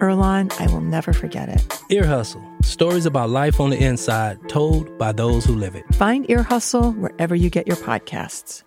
Earlonne, 0.00 0.52
I 0.60 0.66
will 0.72 0.80
never 0.80 1.12
forget 1.12 1.48
it. 1.48 1.80
Ear 1.90 2.06
Hustle 2.06 2.42
stories 2.62 3.06
about 3.06 3.30
life 3.30 3.60
on 3.60 3.70
the 3.70 3.82
inside 3.82 4.38
told 4.48 4.96
by 4.98 5.12
those 5.12 5.44
who 5.44 5.54
live 5.54 5.74
it. 5.74 5.84
Find 5.94 6.28
Ear 6.30 6.42
Hustle 6.42 6.92
wherever 6.92 7.34
you 7.34 7.50
get 7.50 7.66
your 7.66 7.76
podcasts. 7.76 8.62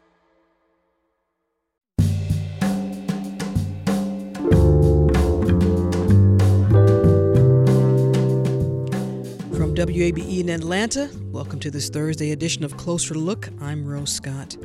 From 9.56 9.76
WABE 9.76 10.40
in 10.40 10.50
Atlanta, 10.50 11.10
welcome 11.32 11.60
to 11.60 11.72
this 11.72 11.90
Thursday 11.90 12.32
edition 12.32 12.64
of 12.64 12.78
Closer 12.78 13.16
Look. 13.16 13.50
I'm 13.62 13.86
Rose 13.86 14.14
Scott. 14.14 14.56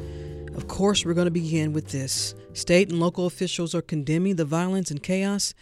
Of 0.55 0.69
course, 0.69 1.05
we're 1.05 1.15
going 1.15 1.27
to 1.27 1.31
begin 1.31 1.73
with 1.73 1.89
this. 1.89 2.35
State 2.53 2.91
and 2.91 2.99
local 2.99 3.27
officials 3.27 3.75
are 3.75 3.83
condemning 3.83 4.37
the 4.37 4.45
violence 4.45 4.91
and 4.91 5.03
chaos 5.03 5.55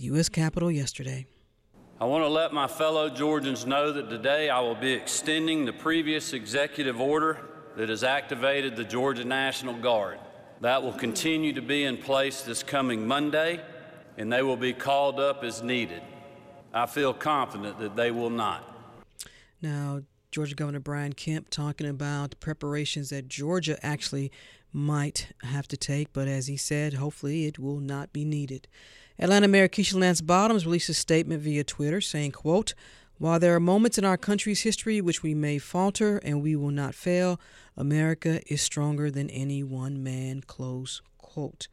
the 0.00 0.06
U.S. 0.06 0.30
Capitol 0.30 0.70
yesterday. 0.70 1.26
I 2.00 2.06
want 2.06 2.24
to 2.24 2.28
let 2.28 2.54
my 2.54 2.66
fellow 2.66 3.10
Georgians 3.10 3.66
know 3.66 3.92
that 3.92 4.08
today 4.08 4.48
I 4.48 4.58
will 4.60 4.74
be 4.74 4.92
extending 4.92 5.66
the 5.66 5.74
previous 5.74 6.32
executive 6.32 6.98
order 6.98 7.38
that 7.76 7.90
has 7.90 8.02
activated 8.02 8.76
the 8.76 8.84
Georgia 8.84 9.24
National 9.26 9.74
Guard. 9.74 10.18
That 10.62 10.82
will 10.82 10.94
continue 10.94 11.52
to 11.52 11.60
be 11.60 11.84
in 11.84 11.98
place 11.98 12.40
this 12.40 12.62
coming 12.62 13.06
Monday, 13.06 13.60
and 14.16 14.32
they 14.32 14.40
will 14.42 14.56
be 14.56 14.72
called 14.72 15.20
up 15.20 15.44
as 15.44 15.62
needed. 15.62 16.00
I 16.72 16.86
feel 16.86 17.12
confident 17.12 17.78
that 17.80 17.94
they 17.94 18.10
will 18.10 18.30
not. 18.30 18.64
Now, 19.60 20.00
Georgia 20.32 20.54
Governor 20.54 20.80
Brian 20.80 21.12
Kemp 21.12 21.50
talking 21.50 21.86
about 21.86 22.40
preparations 22.40 23.10
that 23.10 23.28
Georgia 23.28 23.78
actually 23.84 24.32
might 24.72 25.28
have 25.42 25.68
to 25.68 25.76
take, 25.76 26.14
but 26.14 26.26
as 26.26 26.46
he 26.46 26.56
said, 26.56 26.94
hopefully 26.94 27.44
it 27.44 27.58
will 27.58 27.80
not 27.80 28.14
be 28.14 28.24
needed. 28.24 28.66
Atlanta 29.20 29.48
Mayor 29.48 29.68
Keisha 29.68 30.00
Lance 30.00 30.22
Bottoms 30.22 30.64
released 30.64 30.88
a 30.88 30.94
statement 30.94 31.42
via 31.42 31.62
Twitter 31.62 32.00
saying, 32.00 32.32
quote, 32.32 32.72
while 33.18 33.38
there 33.38 33.54
are 33.54 33.60
moments 33.60 33.98
in 33.98 34.04
our 34.06 34.16
country's 34.16 34.62
history 34.62 35.02
which 35.02 35.22
we 35.22 35.34
may 35.34 35.58
falter 35.58 36.16
and 36.24 36.40
we 36.40 36.56
will 36.56 36.70
not 36.70 36.94
fail, 36.94 37.38
America 37.76 38.40
is 38.50 38.62
stronger 38.62 39.10
than 39.10 39.28
any 39.28 39.62
one 39.62 40.02
man, 40.02 40.40
close 40.46 41.02
quote. 41.18 41.68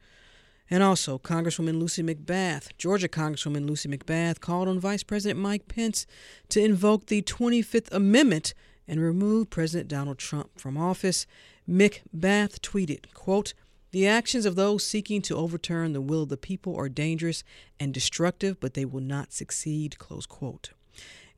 And 0.68 0.82
also, 0.82 1.18
Congresswoman 1.18 1.80
Lucy 1.80 2.02
McBath, 2.02 2.68
Georgia 2.76 3.08
Congresswoman 3.08 3.66
Lucy 3.66 3.88
McBath, 3.88 4.40
called 4.40 4.68
on 4.68 4.78
Vice 4.78 5.02
President 5.02 5.40
Mike 5.40 5.68
Pence 5.68 6.06
to 6.50 6.62
invoke 6.62 7.06
the 7.06 7.22
25th 7.22 7.90
Amendment 7.90 8.52
and 8.86 9.00
remove 9.00 9.48
President 9.48 9.88
Donald 9.88 10.18
Trump 10.18 10.50
from 10.60 10.76
office. 10.76 11.26
McBath 11.66 12.60
tweeted, 12.60 13.14
quote, 13.14 13.54
the 13.90 14.06
actions 14.06 14.44
of 14.44 14.56
those 14.56 14.84
seeking 14.84 15.22
to 15.22 15.36
overturn 15.36 15.92
the 15.92 16.00
will 16.00 16.22
of 16.24 16.28
the 16.28 16.36
people 16.36 16.76
are 16.76 16.88
dangerous 16.88 17.44
and 17.80 17.94
destructive, 17.94 18.60
but 18.60 18.74
they 18.74 18.84
will 18.84 19.00
not 19.00 19.32
succeed. 19.32 19.98
Close 19.98 20.26
quote. 20.26 20.70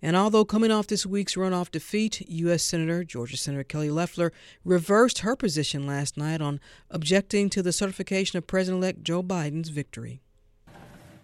And 0.03 0.17
although 0.17 0.47
coming 0.47 0.71
off 0.71 0.87
this 0.87 1.05
week's 1.05 1.35
runoff 1.35 1.71
defeat, 1.71 2.23
U.S. 2.23 2.63
Senator, 2.63 3.05
Georgia 3.05 3.37
Senator 3.37 3.65
Kelly 3.65 3.91
Loeffler, 3.91 4.33
reversed 4.65 5.19
her 5.19 5.37
position 5.37 5.87
last 5.87 6.17
night 6.17 6.41
on 6.41 6.59
objecting 6.91 7.51
to 7.51 7.63
the 7.63 7.73
certification 7.73 8.39
of 8.39 8.47
President 8.47 8.83
elect 8.83 9.05
Joe 9.05 9.23
Biden's 9.23 9.69
victory. 9.69 10.23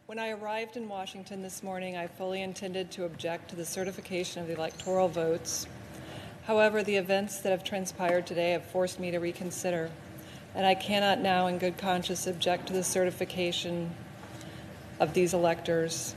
When 0.04 0.18
I 0.18 0.30
arrived 0.30 0.76
in 0.76 0.88
Washington 0.88 1.42
this 1.42 1.62
morning, 1.62 1.96
I 1.96 2.06
fully 2.06 2.42
intended 2.42 2.90
to 2.92 3.04
object 3.04 3.50
to 3.50 3.56
the 3.56 3.64
certification 3.64 4.42
of 4.42 4.48
the 4.48 4.54
electoral 4.54 5.08
votes. 5.08 5.66
However, 6.44 6.82
the 6.84 6.96
events 6.96 7.40
that 7.40 7.50
have 7.50 7.64
transpired 7.64 8.26
today 8.26 8.52
have 8.52 8.64
forced 8.66 9.00
me 9.00 9.10
to 9.10 9.18
reconsider 9.18 9.90
and 10.56 10.66
I 10.66 10.74
cannot 10.74 11.20
now, 11.20 11.46
in 11.46 11.58
good 11.58 11.76
conscience, 11.76 12.26
object 12.26 12.66
to 12.68 12.72
the 12.72 12.82
certification 12.82 13.94
of 14.98 15.12
these 15.12 15.34
electors. 15.34 16.14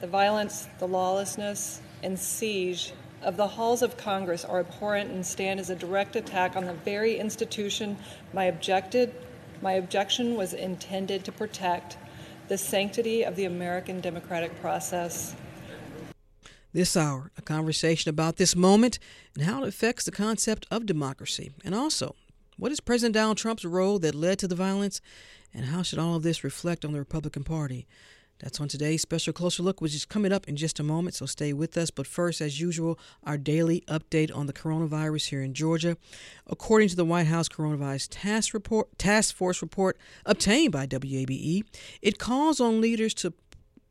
The 0.00 0.06
violence, 0.06 0.68
the 0.78 0.86
lawlessness, 0.86 1.80
and 2.02 2.18
siege 2.18 2.92
of 3.22 3.38
the 3.38 3.48
halls 3.48 3.80
of 3.80 3.96
Congress 3.96 4.44
are 4.44 4.60
abhorrent 4.60 5.10
and 5.10 5.24
stand 5.24 5.58
as 5.58 5.70
a 5.70 5.74
direct 5.74 6.14
attack 6.14 6.56
on 6.56 6.66
the 6.66 6.74
very 6.74 7.18
institution 7.18 7.96
my 8.34 8.44
objected 8.44 9.14
my 9.62 9.72
objection 9.72 10.36
was 10.36 10.52
intended 10.52 11.24
to 11.24 11.32
protect 11.32 11.96
the 12.48 12.58
sanctity 12.58 13.22
of 13.22 13.34
the 13.34 13.46
American 13.46 13.98
democratic 14.00 14.60
process. 14.60 15.34
This 16.74 16.96
hour, 16.96 17.30
a 17.38 17.42
conversation 17.42 18.10
about 18.10 18.36
this 18.36 18.54
moment 18.54 18.98
and 19.34 19.44
how 19.44 19.62
it 19.62 19.68
affects 19.68 20.04
the 20.04 20.10
concept 20.10 20.66
of 20.70 20.84
democracy, 20.84 21.52
and 21.64 21.74
also 21.74 22.14
what 22.56 22.72
is 22.72 22.80
President 22.80 23.14
Donald 23.14 23.36
Trump's 23.36 23.64
role 23.64 23.98
that 24.00 24.14
led 24.14 24.38
to 24.40 24.48
the 24.48 24.54
violence? 24.54 25.00
And 25.52 25.66
how 25.66 25.82
should 25.82 25.98
all 25.98 26.16
of 26.16 26.22
this 26.22 26.44
reflect 26.44 26.84
on 26.84 26.92
the 26.92 26.98
Republican 26.98 27.44
Party? 27.44 27.86
That's 28.40 28.60
on 28.60 28.66
today's 28.66 29.00
special 29.00 29.32
closer 29.32 29.62
look, 29.62 29.80
which 29.80 29.94
is 29.94 30.04
coming 30.04 30.32
up 30.32 30.48
in 30.48 30.56
just 30.56 30.80
a 30.80 30.82
moment, 30.82 31.14
so 31.14 31.24
stay 31.24 31.52
with 31.52 31.76
us. 31.78 31.90
But 31.90 32.06
first, 32.06 32.40
as 32.40 32.60
usual, 32.60 32.98
our 33.22 33.38
daily 33.38 33.82
update 33.86 34.34
on 34.36 34.46
the 34.46 34.52
coronavirus 34.52 35.28
here 35.28 35.40
in 35.40 35.54
Georgia. 35.54 35.96
According 36.48 36.88
to 36.88 36.96
the 36.96 37.04
White 37.04 37.28
House 37.28 37.48
Coronavirus 37.48 38.08
Task, 38.10 38.52
report, 38.52 38.98
Task 38.98 39.34
Force 39.34 39.62
report 39.62 39.96
obtained 40.26 40.72
by 40.72 40.86
WABE, 40.86 41.64
it 42.02 42.18
calls 42.18 42.60
on 42.60 42.80
leaders 42.80 43.14
to 43.14 43.32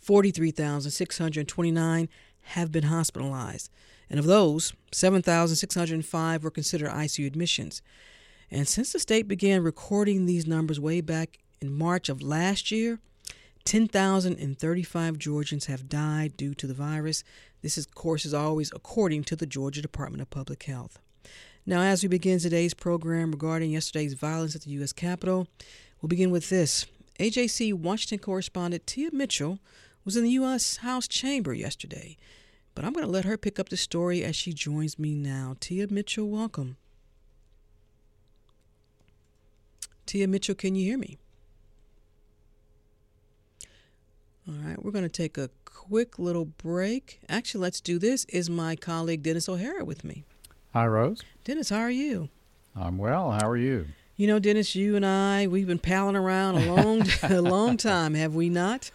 43,629 0.00 2.08
have 2.42 2.72
been 2.72 2.84
hospitalized. 2.84 3.68
And 4.08 4.18
of 4.18 4.24
those, 4.24 4.72
7,605 4.90 6.42
were 6.42 6.50
considered 6.50 6.88
ICU 6.88 7.26
admissions. 7.26 7.82
And 8.50 8.66
since 8.66 8.92
the 8.92 8.98
state 8.98 9.28
began 9.28 9.62
recording 9.62 10.24
these 10.26 10.46
numbers 10.46 10.80
way 10.80 11.02
back 11.02 11.38
in 11.60 11.72
March 11.72 12.08
of 12.08 12.22
last 12.22 12.72
year, 12.72 12.98
10,035 13.64 15.18
Georgians 15.18 15.66
have 15.66 15.88
died 15.88 16.36
due 16.36 16.54
to 16.54 16.66
the 16.66 16.74
virus. 16.74 17.22
This, 17.62 17.76
of 17.76 17.94
course, 17.94 18.24
is 18.24 18.34
always 18.34 18.72
according 18.74 19.24
to 19.24 19.36
the 19.36 19.46
Georgia 19.46 19.82
Department 19.82 20.22
of 20.22 20.30
Public 20.30 20.62
Health. 20.62 20.98
Now, 21.66 21.82
as 21.82 22.02
we 22.02 22.08
begin 22.08 22.38
today's 22.38 22.72
program 22.72 23.32
regarding 23.32 23.70
yesterday's 23.70 24.14
violence 24.14 24.56
at 24.56 24.62
the 24.62 24.70
U.S. 24.72 24.92
Capitol, 24.92 25.46
we'll 26.00 26.08
begin 26.08 26.30
with 26.30 26.48
this. 26.48 26.86
AJC 27.18 27.74
Washington 27.74 28.18
correspondent 28.18 28.86
Tia 28.86 29.10
Mitchell 29.12 29.58
was 30.06 30.16
in 30.16 30.24
the 30.24 30.30
U.S. 30.30 30.78
House 30.78 31.06
chamber 31.06 31.52
yesterday, 31.52 32.16
but 32.74 32.84
I'm 32.84 32.94
going 32.94 33.04
to 33.04 33.12
let 33.12 33.26
her 33.26 33.36
pick 33.36 33.58
up 33.58 33.68
the 33.68 33.76
story 33.76 34.24
as 34.24 34.34
she 34.34 34.54
joins 34.54 34.98
me 34.98 35.14
now. 35.14 35.56
Tia 35.60 35.86
Mitchell, 35.88 36.28
welcome. 36.28 36.76
Tia 40.06 40.26
Mitchell, 40.26 40.54
can 40.54 40.74
you 40.74 40.84
hear 40.84 40.98
me? 40.98 41.18
All 44.48 44.54
right, 44.54 44.82
we're 44.82 44.90
going 44.90 45.04
to 45.04 45.10
take 45.10 45.36
a 45.36 45.50
quick 45.72 46.18
little 46.18 46.44
break. 46.44 47.20
Actually, 47.28 47.62
let's 47.62 47.80
do 47.80 47.98
this. 47.98 48.24
Is 48.26 48.50
my 48.50 48.76
colleague 48.76 49.22
Dennis 49.22 49.48
O'Hayer 49.48 49.84
with 49.84 50.04
me? 50.04 50.24
Hi, 50.72 50.86
Rose. 50.86 51.22
Dennis, 51.44 51.70
how 51.70 51.80
are 51.80 51.90
you? 51.90 52.28
I'm 52.76 52.98
well. 52.98 53.32
How 53.32 53.48
are 53.48 53.56
you? 53.56 53.86
You 54.16 54.26
know, 54.26 54.38
Dennis, 54.38 54.74
you 54.74 54.96
and 54.96 55.06
I, 55.06 55.46
we've 55.46 55.66
been 55.66 55.78
palling 55.78 56.16
around 56.16 56.56
a 56.56 56.74
long, 56.74 57.02
a 57.22 57.40
long 57.40 57.76
time, 57.76 58.14
have 58.14 58.34
we 58.34 58.48
not? 58.48 58.90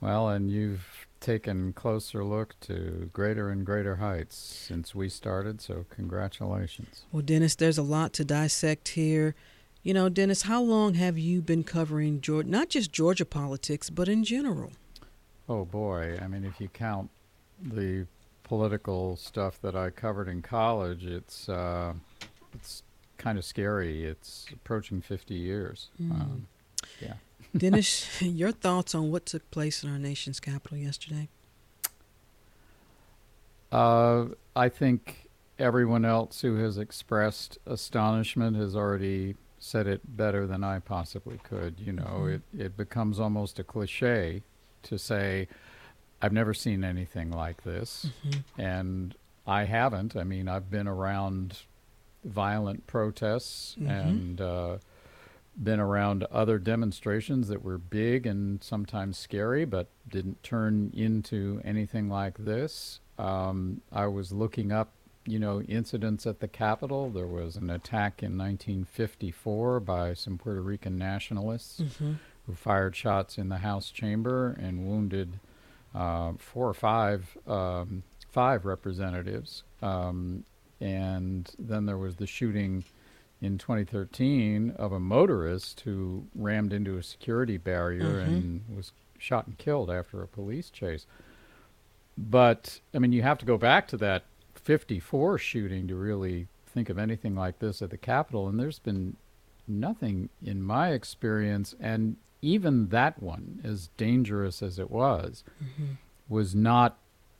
Well, 0.00 0.28
and 0.28 0.50
you've 0.50 1.06
taken 1.20 1.72
closer 1.74 2.24
look 2.24 2.58
to 2.60 3.10
greater 3.12 3.50
and 3.50 3.64
greater 3.66 3.96
heights 3.96 4.36
since 4.36 4.94
we 4.94 5.08
started, 5.08 5.60
so 5.60 5.84
congratulations. 5.90 7.04
Well, 7.12 7.22
Dennis, 7.22 7.54
there's 7.54 7.78
a 7.78 7.82
lot 7.82 8.12
to 8.14 8.24
dissect 8.24 8.88
here. 8.88 9.34
You 9.82 9.94
know, 9.94 10.08
Dennis, 10.08 10.42
how 10.42 10.62
long 10.62 10.94
have 10.94 11.18
you 11.18 11.42
been 11.42 11.62
covering 11.62 12.20
Georgia, 12.20 12.48
not 12.48 12.70
just 12.70 12.90
Georgia 12.92 13.24
politics, 13.24 13.90
but 13.90 14.08
in 14.08 14.24
general? 14.24 14.72
Oh 15.50 15.64
boy, 15.64 16.16
I 16.22 16.28
mean, 16.28 16.44
if 16.44 16.60
you 16.60 16.68
count 16.68 17.10
the 17.60 18.06
political 18.44 19.16
stuff 19.16 19.60
that 19.62 19.74
I 19.74 19.90
covered 19.90 20.28
in 20.28 20.42
college, 20.42 21.04
it's 21.04 21.48
uh, 21.48 21.94
it's 22.54 22.84
kind 23.18 23.36
of 23.36 23.44
scary. 23.44 24.04
It's 24.04 24.46
approaching 24.52 25.00
50 25.00 25.34
years. 25.34 25.88
Mm. 26.00 26.12
Um, 26.12 26.46
yeah. 27.00 27.14
Dennis, 27.56 28.22
your 28.22 28.52
thoughts 28.52 28.94
on 28.94 29.10
what 29.10 29.26
took 29.26 29.50
place 29.50 29.82
in 29.82 29.90
our 29.90 29.98
nation's 29.98 30.38
capital 30.38 30.78
yesterday? 30.78 31.28
Uh, 33.72 34.26
I 34.54 34.68
think 34.68 35.30
everyone 35.58 36.04
else 36.04 36.42
who 36.42 36.58
has 36.58 36.78
expressed 36.78 37.58
astonishment 37.66 38.56
has 38.56 38.76
already 38.76 39.34
said 39.58 39.88
it 39.88 40.16
better 40.16 40.46
than 40.46 40.62
I 40.62 40.78
possibly 40.78 41.40
could. 41.42 41.80
You 41.80 41.94
know, 41.94 42.20
mm-hmm. 42.20 42.34
it, 42.34 42.42
it 42.66 42.76
becomes 42.76 43.18
almost 43.18 43.58
a 43.58 43.64
cliche 43.64 44.44
to 44.84 44.98
say, 44.98 45.48
I've 46.22 46.32
never 46.32 46.54
seen 46.54 46.84
anything 46.84 47.30
like 47.30 47.62
this. 47.62 48.06
Mm-hmm. 48.26 48.60
And 48.60 49.14
I 49.46 49.64
haven't. 49.64 50.16
I 50.16 50.24
mean, 50.24 50.48
I've 50.48 50.70
been 50.70 50.86
around 50.86 51.58
violent 52.24 52.86
protests 52.86 53.76
mm-hmm. 53.78 53.90
and 53.90 54.40
uh, 54.40 54.78
been 55.62 55.80
around 55.80 56.24
other 56.24 56.58
demonstrations 56.58 57.48
that 57.48 57.62
were 57.62 57.78
big 57.78 58.26
and 58.26 58.62
sometimes 58.62 59.18
scary, 59.18 59.64
but 59.64 59.88
didn't 60.08 60.42
turn 60.42 60.90
into 60.94 61.60
anything 61.64 62.08
like 62.08 62.38
this. 62.38 63.00
Um, 63.18 63.80
I 63.92 64.06
was 64.06 64.32
looking 64.32 64.72
up, 64.72 64.92
you 65.26 65.38
know, 65.38 65.60
incidents 65.62 66.26
at 66.26 66.40
the 66.40 66.48
Capitol. 66.48 67.10
There 67.10 67.26
was 67.26 67.56
an 67.56 67.70
attack 67.70 68.22
in 68.22 68.38
1954 68.38 69.80
by 69.80 70.14
some 70.14 70.38
Puerto 70.38 70.62
Rican 70.62 70.96
nationalists 70.96 71.80
mm-hmm. 71.80 72.12
Who 72.50 72.56
fired 72.56 72.96
shots 72.96 73.38
in 73.38 73.48
the 73.48 73.58
House 73.58 73.90
chamber 73.90 74.56
and 74.60 74.86
wounded 74.86 75.38
uh, 75.94 76.32
four 76.38 76.68
or 76.68 76.74
five 76.74 77.36
um, 77.46 78.02
five 78.28 78.64
representatives. 78.64 79.62
Um, 79.82 80.44
and 80.80 81.50
then 81.58 81.86
there 81.86 81.98
was 81.98 82.16
the 82.16 82.26
shooting 82.26 82.84
in 83.40 83.58
2013 83.58 84.74
of 84.76 84.92
a 84.92 85.00
motorist 85.00 85.80
who 85.80 86.24
rammed 86.34 86.72
into 86.72 86.96
a 86.96 87.02
security 87.02 87.56
barrier 87.56 88.22
mm-hmm. 88.22 88.34
and 88.34 88.64
was 88.74 88.92
shot 89.18 89.46
and 89.46 89.58
killed 89.58 89.90
after 89.90 90.22
a 90.22 90.28
police 90.28 90.70
chase. 90.70 91.06
But 92.16 92.80
I 92.94 92.98
mean, 92.98 93.12
you 93.12 93.22
have 93.22 93.38
to 93.38 93.46
go 93.46 93.56
back 93.56 93.88
to 93.88 93.96
that 93.98 94.24
54 94.54 95.38
shooting 95.38 95.88
to 95.88 95.94
really 95.94 96.48
think 96.66 96.88
of 96.88 96.98
anything 96.98 97.34
like 97.34 97.58
this 97.58 97.82
at 97.82 97.90
the 97.90 97.96
Capitol, 97.96 98.48
and 98.48 98.58
there's 98.58 98.78
been 98.78 99.16
nothing 99.66 100.28
in 100.44 100.62
my 100.62 100.90
experience, 100.90 101.74
and 101.80 102.16
even 102.42 102.88
that 102.88 103.22
one, 103.22 103.60
as 103.64 103.88
dangerous 103.96 104.62
as 104.62 104.78
it 104.78 104.90
was, 104.90 105.44
mm-hmm. 105.62 105.92
was 106.28 106.54
not 106.54 106.98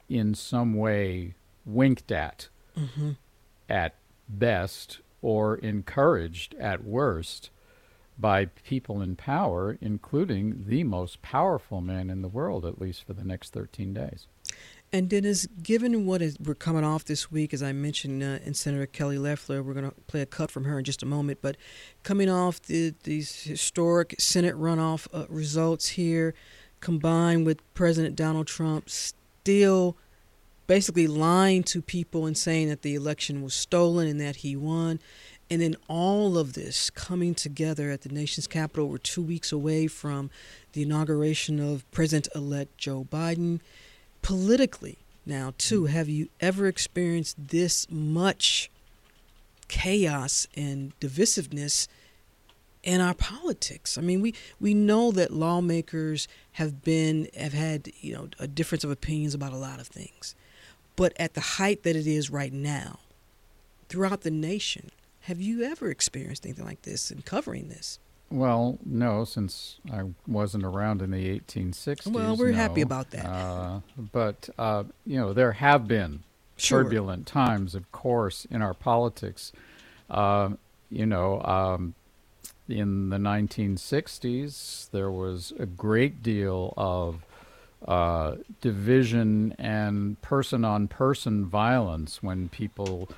in 0.09 0.35
some 0.35 0.75
way 0.75 1.35
winked 1.65 2.11
at 2.11 2.49
mm-hmm. 2.77 3.13
at 3.69 3.95
best 4.29 5.01
or 5.23 5.57
encouraged 5.57 6.55
at 6.55 6.85
worst 6.85 7.51
by 8.19 8.45
people 8.45 9.01
in 9.01 9.17
power, 9.17 9.79
including 9.81 10.65
the 10.67 10.85
most 10.85 11.23
powerful 11.23 11.81
man 11.81 12.11
in 12.11 12.23
the 12.23 12.29
world, 12.29 12.67
at 12.67 12.81
least 12.81 13.05
for 13.05 13.15
the 13.15 13.25
next 13.25 13.53
13 13.53 13.95
days. 13.95 14.27
And 14.93 15.09
Dennis, 15.09 15.47
given 15.63 16.05
what 16.05 16.21
is, 16.21 16.37
we're 16.41 16.57
coming 16.57 16.83
off 16.83 17.05
this 17.05 17.31
week, 17.31 17.55
as 17.55 17.63
I 17.63 17.71
mentioned 17.71 18.25
uh, 18.25 18.41
in 18.45 18.55
Senator 18.55 18.87
Kelly 18.87 19.19
Loeffler, 19.19 19.63
we're 19.63 19.75
going 19.75 19.89
to 19.89 19.95
play 20.09 20.21
a 20.21 20.27
cut 20.27 20.51
from 20.51 20.65
her 20.65 20.79
in 20.79 20.85
just 20.85 21.03
a 21.05 21.07
moment, 21.07 21.39
but 21.41 21.57
coming 22.03 22.29
off 22.29 22.61
the, 22.63 22.95
these 23.05 23.45
historic 23.45 24.17
Senate 24.19 24.57
runoff 24.57 25.07
uh, 25.15 25.27
results 25.29 25.91
here, 25.91 26.35
combined 26.81 27.47
with 27.47 27.63
President 27.75 28.17
Donald 28.17 28.49
Trump 28.49 28.91
still 28.91 29.97
basically 30.67 31.07
lying 31.07 31.63
to 31.65 31.81
people 31.83 32.27
and 32.27 32.37
saying 32.37 32.69
that 32.69 32.83
the 32.83 32.97
election 32.97 33.43
was 33.43 33.55
stolen 33.55 34.09
and 34.09 34.21
that 34.21 34.37
he 34.37 34.57
won. 34.57 34.99
And 35.49 35.61
then 35.63 35.77
all 35.89 36.37
of 36.37 36.55
this 36.55 36.91
coming 36.91 37.35
together 37.35 37.91
at 37.91 38.03
the 38.03 38.09
nation's 38.09 38.49
capital, 38.49 38.89
we're 38.89 38.99
two 38.99 39.23
weeks 39.23 39.53
away 39.53 39.87
from 39.87 40.31
the 40.73 40.83
inauguration 40.83 41.61
of 41.61 41.89
President 41.93 42.29
elect 42.35 42.77
Joe 42.77 43.07
Biden 43.09 43.61
politically 44.23 44.99
now 45.27 45.53
too 45.59 45.83
mm-hmm. 45.83 45.93
have 45.93 46.09
you 46.09 46.29
ever 46.41 46.67
experienced 46.67 47.37
this 47.39 47.87
much 47.91 48.71
chaos 49.69 50.47
and 50.57 50.99
divisiveness 51.01 51.87
in 52.83 53.01
our 53.01 53.15
politics? 53.15 53.97
I 53.97 54.01
mean 54.01 54.21
we 54.21 54.35
we 54.59 54.75
know 54.75 55.11
that 55.13 55.33
lawmakers 55.33 56.29
have 56.53 56.83
been 56.83 57.29
have 57.37 57.53
had 57.53 57.91
you 58.01 58.15
know 58.15 58.29
a 58.39 58.47
difference 58.47 58.85
of 58.85 58.91
opinions 58.91 59.35
about 59.35 59.53
a 59.53 59.57
lot 59.57 59.81
of 59.81 59.87
things. 59.87 60.35
But 60.97 61.13
at 61.19 61.35
the 61.35 61.41
height 61.41 61.83
that 61.85 61.97
it 61.97 62.07
is 62.07 62.31
right 62.31 62.53
now 62.53 62.99
throughout 63.89 64.23
the 64.23 64.31
nation 64.31 64.91
have 65.25 65.41
you 65.41 65.63
ever 65.63 65.91
experienced 65.91 66.45
anything 66.47 66.65
like 66.65 66.83
this 66.83 67.11
in 67.11 67.23
covering 67.23 67.69
this 67.69 67.99
well, 68.31 68.79
no, 68.85 69.25
since 69.25 69.79
I 69.93 70.05
wasn't 70.27 70.65
around 70.65 71.03
in 71.03 71.11
the 71.11 71.41
1860s. 71.41 72.07
Well, 72.07 72.37
we're 72.37 72.53
no. 72.53 72.57
happy 72.57 72.81
about 72.81 73.11
that. 73.11 73.27
Uh, 73.27 73.81
but, 74.13 74.49
uh, 74.59 74.85
you 75.05 75.19
know, 75.19 75.33
there 75.33 75.53
have 75.53 75.89
been 75.89 76.23
sure. 76.57 76.85
turbulent 76.85 77.27
times, 77.27 77.75
of 77.75 77.91
course, 77.91 78.47
in 78.51 78.63
our 78.63 78.75
politics. 78.75 79.53
Uh, 80.09 80.51
you 80.91 81.07
know, 81.07 81.43
um, 81.43 81.95
in 82.69 83.11
the 83.11 83.17
1960s, 83.17 84.91
there 84.91 85.11
was 85.11 85.53
a 85.59 85.67
great 85.67 86.23
deal 86.23 86.73
of 86.77 87.25
uh, 87.87 88.37
division 88.61 89.55
and 89.59 90.21
person 90.23 90.65
on 90.65 90.87
person 90.87 91.47
violence 91.47 92.23
when 92.23 92.49
people 92.49 93.09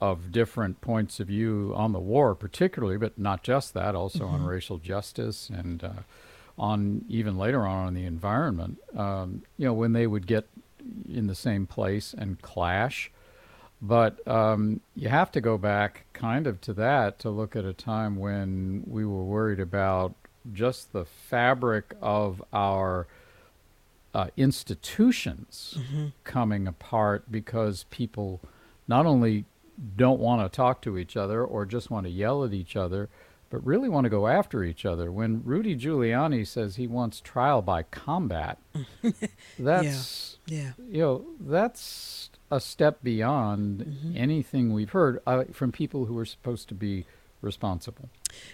of 0.00 0.30
different 0.30 0.80
points 0.80 1.20
of 1.20 1.28
view 1.28 1.72
on 1.74 1.92
the 1.92 1.98
war, 1.98 2.34
particularly, 2.34 2.98
but 2.98 3.18
not 3.18 3.42
just 3.42 3.74
that, 3.74 3.94
also 3.94 4.24
mm-hmm. 4.24 4.34
on 4.34 4.44
racial 4.44 4.78
justice 4.78 5.48
and 5.48 5.82
uh, 5.82 5.90
on 6.58 7.04
even 7.08 7.38
later 7.38 7.66
on 7.66 7.86
on 7.86 7.94
the 7.94 8.04
environment. 8.04 8.78
Um, 8.96 9.42
you 9.56 9.66
know, 9.66 9.72
when 9.72 9.92
they 9.92 10.06
would 10.06 10.26
get 10.26 10.46
in 11.08 11.26
the 11.26 11.34
same 11.34 11.66
place 11.66 12.14
and 12.16 12.40
clash. 12.40 13.10
But 13.82 14.26
um, 14.26 14.80
you 14.94 15.08
have 15.08 15.30
to 15.32 15.40
go 15.40 15.58
back 15.58 16.06
kind 16.12 16.46
of 16.46 16.60
to 16.62 16.72
that 16.74 17.18
to 17.20 17.30
look 17.30 17.54
at 17.54 17.64
a 17.64 17.74
time 17.74 18.16
when 18.16 18.84
we 18.86 19.04
were 19.04 19.24
worried 19.24 19.60
about 19.60 20.14
just 20.52 20.92
the 20.92 21.04
fabric 21.04 21.94
of 22.00 22.42
our 22.52 23.06
uh, 24.14 24.28
institutions 24.36 25.76
mm-hmm. 25.78 26.06
coming 26.24 26.66
apart 26.66 27.30
because 27.30 27.84
people 27.90 28.40
not 28.88 29.04
only 29.04 29.44
don't 29.96 30.20
want 30.20 30.42
to 30.42 30.54
talk 30.54 30.82
to 30.82 30.98
each 30.98 31.16
other 31.16 31.44
or 31.44 31.66
just 31.66 31.90
want 31.90 32.06
to 32.06 32.10
yell 32.10 32.44
at 32.44 32.52
each 32.52 32.76
other, 32.76 33.08
but 33.50 33.64
really 33.64 33.88
want 33.88 34.04
to 34.04 34.10
go 34.10 34.26
after 34.26 34.64
each 34.64 34.84
other. 34.84 35.10
When 35.12 35.42
Rudy 35.44 35.76
Giuliani 35.76 36.46
says 36.46 36.76
he 36.76 36.86
wants 36.86 37.20
trial 37.20 37.62
by 37.62 37.82
combat, 37.84 38.58
that's 39.58 40.38
yeah. 40.46 40.58
yeah. 40.58 40.70
you 40.88 41.00
know 41.00 41.26
that's 41.40 42.30
a 42.50 42.60
step 42.60 43.02
beyond 43.02 43.80
mm-hmm. 43.80 44.16
anything 44.16 44.72
we've 44.72 44.90
heard 44.90 45.20
uh, 45.26 45.44
from 45.52 45.72
people 45.72 46.06
who 46.06 46.18
are 46.18 46.24
supposed 46.24 46.68
to 46.68 46.74
be 46.74 47.04
responsible. 47.40 48.08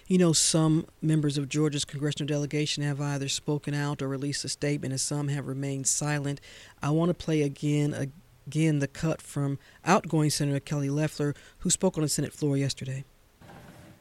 You 0.07 0.17
know, 0.17 0.33
some 0.33 0.87
members 1.01 1.37
of 1.37 1.49
Georgia's 1.49 1.85
congressional 1.85 2.27
delegation 2.27 2.83
have 2.83 3.01
either 3.01 3.27
spoken 3.27 3.73
out 3.73 4.01
or 4.01 4.07
released 4.07 4.45
a 4.45 4.49
statement, 4.49 4.93
and 4.93 5.01
some 5.01 5.27
have 5.29 5.47
remained 5.47 5.87
silent. 5.87 6.39
I 6.81 6.91
want 6.91 7.09
to 7.09 7.13
play 7.13 7.41
again 7.41 7.93
a 7.93 8.07
Again, 8.45 8.79
the 8.79 8.87
cut 8.87 9.21
from 9.21 9.57
outgoing 9.85 10.29
Senator 10.29 10.59
Kelly 10.59 10.89
Loeffler, 10.89 11.33
who 11.59 11.69
spoke 11.69 11.97
on 11.97 12.03
the 12.03 12.09
Senate 12.09 12.33
floor 12.33 12.57
yesterday. 12.57 13.05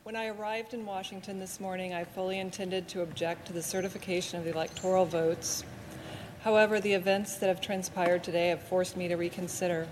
When 0.02 0.16
I 0.16 0.26
arrived 0.26 0.74
in 0.74 0.84
Washington 0.84 1.38
this 1.38 1.60
morning, 1.60 1.94
I 1.94 2.02
fully 2.02 2.40
intended 2.40 2.88
to 2.88 3.02
object 3.02 3.46
to 3.46 3.52
the 3.52 3.62
certification 3.62 4.38
of 4.38 4.44
the 4.44 4.50
electoral 4.50 5.04
votes. 5.04 5.62
However, 6.40 6.80
the 6.80 6.92
events 6.92 7.36
that 7.36 7.46
have 7.46 7.60
transpired 7.60 8.24
today 8.24 8.48
have 8.48 8.62
forced 8.62 8.96
me 8.96 9.06
to 9.06 9.14
reconsider, 9.14 9.86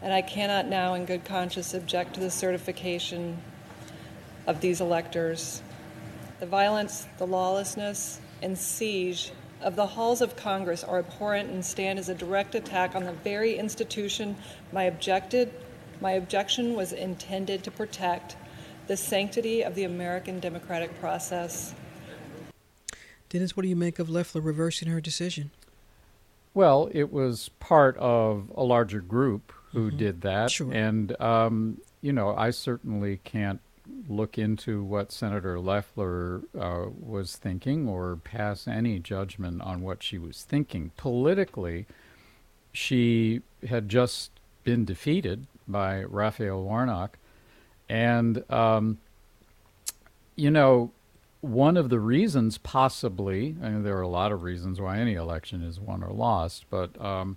and 0.00 0.12
I 0.12 0.22
cannot 0.22 0.68
now, 0.68 0.94
in 0.94 1.04
good 1.04 1.26
conscience, 1.26 1.74
object 1.74 2.14
to 2.14 2.20
the 2.20 2.30
certification 2.30 3.42
of 4.46 4.62
these 4.62 4.80
electors. 4.80 5.62
The 6.40 6.46
violence, 6.46 7.06
the 7.18 7.26
lawlessness, 7.26 8.20
and 8.40 8.56
siege 8.56 9.32
of 9.62 9.76
the 9.76 9.86
halls 9.86 10.20
of 10.20 10.36
Congress 10.36 10.84
are 10.84 10.98
abhorrent 10.98 11.50
and 11.50 11.64
stand 11.64 11.98
as 11.98 12.08
a 12.08 12.14
direct 12.14 12.54
attack 12.54 12.94
on 12.94 13.04
the 13.04 13.12
very 13.12 13.56
institution 13.56 14.36
my 14.72 14.84
objected 14.84 15.52
my 16.02 16.12
objection 16.12 16.74
was 16.74 16.92
intended 16.92 17.62
to 17.62 17.70
protect, 17.70 18.36
the 18.88 18.96
sanctity 18.96 19.62
of 19.62 19.76
the 19.76 19.84
American 19.84 20.40
democratic 20.40 20.98
process. 20.98 21.74
Dennis, 23.28 23.56
what 23.56 23.62
do 23.62 23.68
you 23.68 23.76
make 23.76 24.00
of 24.00 24.10
Loeffler 24.10 24.40
reversing 24.40 24.88
her 24.88 25.00
decision? 25.00 25.52
Well, 26.54 26.90
it 26.92 27.12
was 27.12 27.50
part 27.60 27.96
of 27.98 28.50
a 28.56 28.64
larger 28.64 29.00
group 29.00 29.52
who 29.70 29.88
mm-hmm. 29.88 29.96
did 29.96 30.20
that. 30.22 30.50
Sure. 30.50 30.72
And, 30.72 31.18
um, 31.20 31.78
you 32.00 32.12
know, 32.12 32.34
I 32.36 32.50
certainly 32.50 33.20
can't 33.22 33.60
look 34.08 34.38
into 34.38 34.82
what 34.82 35.12
Senator 35.12 35.58
Loeffler 35.58 36.42
uh, 36.58 36.86
was 36.98 37.36
thinking 37.36 37.88
or 37.88 38.16
pass 38.16 38.68
any 38.68 38.98
judgment 38.98 39.60
on 39.62 39.82
what 39.82 40.02
she 40.02 40.18
was 40.18 40.42
thinking. 40.42 40.92
Politically, 40.96 41.86
she 42.72 43.42
had 43.68 43.88
just 43.88 44.30
been 44.64 44.84
defeated 44.84 45.46
by 45.66 46.02
Raphael 46.04 46.62
Warnock. 46.62 47.18
And, 47.88 48.50
um, 48.50 48.98
you 50.36 50.50
know, 50.50 50.92
one 51.40 51.76
of 51.76 51.90
the 51.90 51.98
reasons, 51.98 52.56
possibly, 52.58 53.56
I 53.62 53.68
mean, 53.68 53.82
there 53.82 53.96
are 53.98 54.02
a 54.02 54.08
lot 54.08 54.32
of 54.32 54.42
reasons 54.42 54.80
why 54.80 54.98
any 54.98 55.14
election 55.14 55.62
is 55.62 55.80
won 55.80 56.02
or 56.02 56.12
lost, 56.12 56.66
but 56.70 56.98
um, 57.04 57.36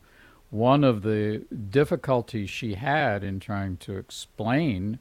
one 0.52 0.84
of 0.84 1.02
the 1.02 1.44
difficulties 1.70 2.50
she 2.50 2.75
had 2.75 3.24
in 3.24 3.40
trying 3.40 3.78
to 3.78 3.98
explain 3.98 5.00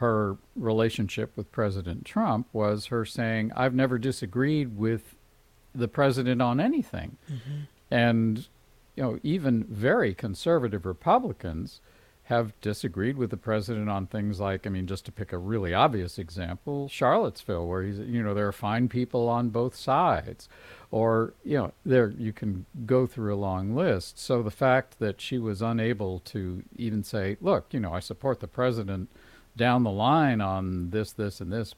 her 0.00 0.38
relationship 0.56 1.36
with 1.36 1.52
President 1.52 2.06
Trump 2.06 2.48
was 2.54 2.86
her 2.86 3.04
saying, 3.04 3.52
I've 3.54 3.74
never 3.74 3.98
disagreed 3.98 4.78
with 4.78 5.14
the 5.74 5.88
president 5.88 6.40
on 6.40 6.58
anything. 6.58 7.18
Mm-hmm. 7.30 7.60
And, 7.90 8.48
you 8.96 9.02
know, 9.02 9.18
even 9.22 9.64
very 9.64 10.14
conservative 10.14 10.86
Republicans 10.86 11.80
have 12.24 12.58
disagreed 12.62 13.18
with 13.18 13.28
the 13.28 13.36
president 13.36 13.90
on 13.90 14.06
things 14.06 14.40
like, 14.40 14.66
I 14.66 14.70
mean, 14.70 14.86
just 14.86 15.04
to 15.04 15.12
pick 15.12 15.34
a 15.34 15.38
really 15.38 15.74
obvious 15.74 16.16
example, 16.16 16.88
Charlottesville, 16.88 17.66
where 17.66 17.82
he's, 17.82 17.98
you 17.98 18.22
know, 18.22 18.32
there 18.32 18.48
are 18.48 18.52
fine 18.52 18.88
people 18.88 19.28
on 19.28 19.50
both 19.50 19.74
sides, 19.74 20.48
or 20.90 21.34
you 21.44 21.58
know, 21.58 21.72
there 21.84 22.14
you 22.16 22.32
can 22.32 22.64
go 22.86 23.06
through 23.06 23.34
a 23.34 23.36
long 23.36 23.74
list. 23.74 24.18
So 24.18 24.42
the 24.42 24.50
fact 24.50 24.98
that 24.98 25.20
she 25.20 25.38
was 25.38 25.60
unable 25.60 26.20
to 26.20 26.62
even 26.76 27.02
say, 27.02 27.36
look, 27.40 27.74
you 27.74 27.80
know, 27.80 27.92
I 27.92 28.00
support 28.00 28.40
the 28.40 28.48
president 28.48 29.10
down 29.56 29.82
the 29.82 29.90
line 29.90 30.40
on 30.40 30.90
this, 30.90 31.12
this, 31.12 31.40
and 31.40 31.52
this, 31.52 31.74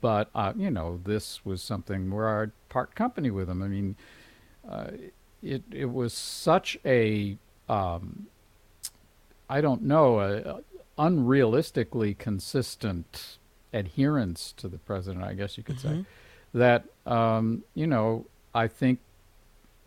but 0.00 0.30
uh, 0.34 0.52
you 0.56 0.70
know, 0.70 1.00
this 1.04 1.44
was 1.44 1.62
something 1.62 2.10
where 2.10 2.42
I'd 2.42 2.52
part 2.68 2.94
company 2.94 3.30
with 3.30 3.48
him. 3.48 3.62
I 3.62 3.68
mean, 3.68 3.96
uh, 4.68 4.88
it 5.42 5.62
it 5.70 5.92
was 5.92 6.12
such 6.12 6.78
a 6.84 7.36
um, 7.68 8.26
I 9.48 9.60
don't 9.60 9.82
know, 9.82 10.20
a, 10.20 10.60
unrealistically 10.98 12.16
consistent 12.18 13.38
adherence 13.72 14.52
to 14.56 14.68
the 14.68 14.78
president, 14.78 15.24
I 15.24 15.34
guess 15.34 15.56
you 15.56 15.62
could 15.62 15.76
mm-hmm. 15.76 16.00
say, 16.00 16.06
that, 16.54 16.84
um, 17.04 17.62
you 17.74 17.86
know, 17.86 18.26
I 18.54 18.68
think, 18.68 18.98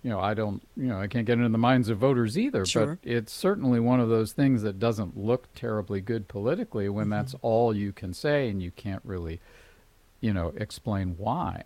you 0.04 0.10
know, 0.10 0.20
I 0.20 0.34
don't, 0.34 0.62
you 0.78 0.88
know, 0.88 1.00
I 1.00 1.08
can't 1.08 1.26
get 1.26 1.34
into 1.34 1.50
the 1.50 1.58
minds 1.58 1.90
of 1.90 1.98
voters 1.98 2.38
either, 2.38 2.66
sure. 2.66 3.00
but 3.02 3.10
it's 3.10 3.34
certainly 3.34 3.80
one 3.80 4.00
of 4.00 4.10
those 4.10 4.32
things 4.32 4.62
that 4.62 4.80
doesn't 4.80 5.18
look 5.18 5.54
terribly 5.54 6.00
good 6.00 6.28
politically 6.28 6.88
when 6.88 7.06
mm-hmm. 7.06 7.12
that's 7.12 7.36
all 7.42 7.76
you 7.76 7.92
can 7.92 8.14
say 8.14 8.50
and 8.50 8.62
you 8.62 8.72
can't 8.72 9.02
really, 9.04 9.42
you 10.22 10.34
know, 10.34 10.54
explain 10.56 11.16
why. 11.18 11.64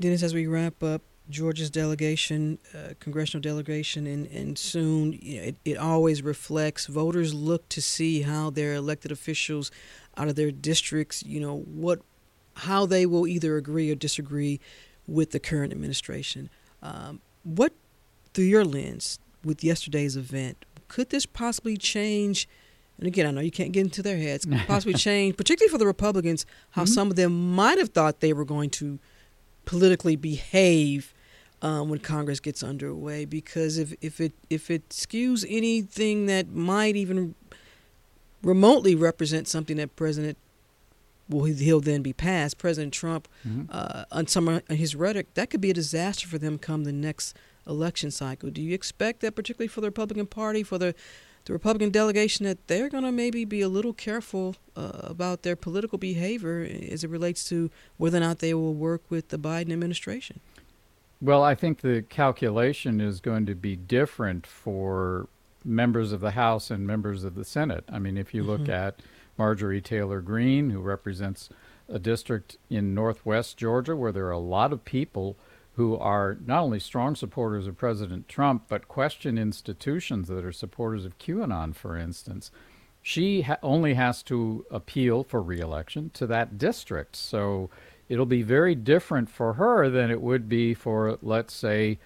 Dennis, 0.00 0.22
as 0.22 0.32
we 0.32 0.46
wrap 0.46 0.82
up, 0.82 1.02
Georgia's 1.28 1.70
delegation, 1.70 2.58
uh, 2.74 2.94
congressional 2.98 3.40
delegation, 3.40 4.06
and, 4.06 4.26
and 4.26 4.58
soon 4.58 5.12
you 5.12 5.40
know, 5.40 5.46
it, 5.48 5.56
it 5.64 5.76
always 5.76 6.22
reflects 6.22 6.86
voters 6.86 7.32
look 7.32 7.68
to 7.68 7.80
see 7.80 8.22
how 8.22 8.50
their 8.50 8.74
elected 8.74 9.12
officials 9.12 9.70
out 10.16 10.28
of 10.28 10.34
their 10.34 10.50
districts, 10.50 11.22
you 11.22 11.40
know, 11.40 11.58
what 11.58 12.00
how 12.54 12.84
they 12.84 13.06
will 13.06 13.26
either 13.26 13.56
agree 13.56 13.90
or 13.90 13.94
disagree 13.94 14.60
with 15.06 15.30
the 15.30 15.40
current 15.40 15.72
administration. 15.72 16.50
Um, 16.82 17.20
what, 17.44 17.72
through 18.34 18.44
your 18.44 18.64
lens, 18.64 19.18
with 19.44 19.64
yesterday's 19.64 20.16
event, 20.16 20.64
could 20.88 21.10
this 21.10 21.26
possibly 21.26 21.76
change? 21.76 22.48
And 22.98 23.06
again, 23.06 23.26
I 23.26 23.30
know 23.30 23.40
you 23.40 23.50
can't 23.50 23.72
get 23.72 23.80
into 23.80 24.02
their 24.02 24.18
heads. 24.18 24.44
Could 24.44 24.58
Possibly 24.66 24.94
change, 25.08 25.36
particularly 25.36 25.70
for 25.70 25.78
the 25.78 25.86
Republicans, 25.86 26.46
how 26.70 26.82
mm-hmm. 26.82 26.92
some 26.92 27.10
of 27.10 27.16
them 27.16 27.54
might 27.54 27.78
have 27.78 27.90
thought 27.90 28.20
they 28.20 28.32
were 28.32 28.44
going 28.44 28.70
to 28.70 28.98
politically 29.64 30.16
behave 30.16 31.14
um, 31.62 31.88
when 31.88 31.98
Congress 32.00 32.40
gets 32.40 32.62
underway. 32.62 33.24
Because 33.24 33.78
if, 33.78 33.94
if 34.00 34.20
it 34.20 34.32
if 34.50 34.70
it 34.70 34.88
skews 34.90 35.44
anything 35.48 36.26
that 36.26 36.48
might 36.50 36.96
even 36.96 37.34
remotely 38.42 38.94
represent 38.94 39.48
something 39.48 39.76
that 39.76 39.94
President 39.96 40.36
well 41.28 41.44
he'll 41.44 41.80
then 41.80 42.02
be 42.02 42.12
passed, 42.12 42.58
President 42.58 42.92
Trump 42.92 43.28
mm-hmm. 43.46 43.64
uh, 43.70 44.04
on 44.10 44.26
some 44.26 44.48
of 44.48 44.62
his 44.68 44.94
rhetoric, 44.94 45.34
that 45.34 45.50
could 45.50 45.60
be 45.60 45.70
a 45.70 45.74
disaster 45.74 46.28
for 46.28 46.38
them 46.38 46.58
come 46.58 46.84
the 46.84 46.92
next 46.92 47.36
election 47.66 48.10
cycle. 48.10 48.50
Do 48.50 48.60
you 48.60 48.74
expect 48.74 49.20
that, 49.20 49.34
particularly 49.34 49.68
for 49.68 49.80
the 49.80 49.88
Republican 49.88 50.26
Party, 50.26 50.62
for 50.62 50.78
the 50.78 50.94
the 51.44 51.52
Republican 51.52 51.90
delegation 51.90 52.46
that 52.46 52.68
they're 52.68 52.88
going 52.88 53.04
to 53.04 53.12
maybe 53.12 53.44
be 53.44 53.60
a 53.60 53.68
little 53.68 53.92
careful 53.92 54.54
uh, 54.76 54.92
about 55.02 55.42
their 55.42 55.56
political 55.56 55.98
behavior 55.98 56.66
as 56.90 57.02
it 57.02 57.10
relates 57.10 57.44
to 57.48 57.70
whether 57.96 58.18
or 58.18 58.20
not 58.20 58.38
they 58.38 58.54
will 58.54 58.74
work 58.74 59.02
with 59.10 59.28
the 59.28 59.38
Biden 59.38 59.72
administration. 59.72 60.40
Well, 61.20 61.42
I 61.42 61.54
think 61.54 61.80
the 61.80 62.02
calculation 62.02 63.00
is 63.00 63.20
going 63.20 63.46
to 63.46 63.54
be 63.54 63.76
different 63.76 64.46
for 64.46 65.28
members 65.64 66.12
of 66.12 66.20
the 66.20 66.32
House 66.32 66.70
and 66.70 66.86
members 66.86 67.24
of 67.24 67.34
the 67.34 67.44
Senate. 67.44 67.84
I 67.88 67.98
mean, 67.98 68.16
if 68.16 68.34
you 68.34 68.42
look 68.42 68.62
mm-hmm. 68.62 68.70
at 68.70 69.00
Marjorie 69.36 69.80
Taylor 69.80 70.20
Greene, 70.20 70.70
who 70.70 70.80
represents 70.80 71.48
a 71.88 71.98
district 71.98 72.58
in 72.70 72.94
northwest 72.94 73.56
Georgia 73.56 73.96
where 73.96 74.12
there 74.12 74.26
are 74.26 74.30
a 74.30 74.38
lot 74.38 74.72
of 74.72 74.84
people 74.84 75.36
who 75.74 75.96
are 75.96 76.36
not 76.44 76.62
only 76.62 76.78
strong 76.78 77.14
supporters 77.14 77.66
of 77.66 77.78
President 77.78 78.28
Trump, 78.28 78.64
but 78.68 78.88
question 78.88 79.38
institutions 79.38 80.28
that 80.28 80.44
are 80.44 80.52
supporters 80.52 81.04
of 81.04 81.18
QAnon, 81.18 81.74
for 81.74 81.96
instance. 81.96 82.50
She 83.00 83.42
ha- 83.42 83.56
only 83.62 83.94
has 83.94 84.22
to 84.24 84.66
appeal 84.70 85.24
for 85.24 85.42
reelection 85.42 86.10
to 86.14 86.26
that 86.26 86.58
district. 86.58 87.16
So 87.16 87.70
it'll 88.08 88.26
be 88.26 88.42
very 88.42 88.74
different 88.74 89.30
for 89.30 89.54
her 89.54 89.88
than 89.88 90.10
it 90.10 90.20
would 90.20 90.48
be 90.48 90.74
for, 90.74 91.18
let's 91.22 91.54
say, 91.54 91.98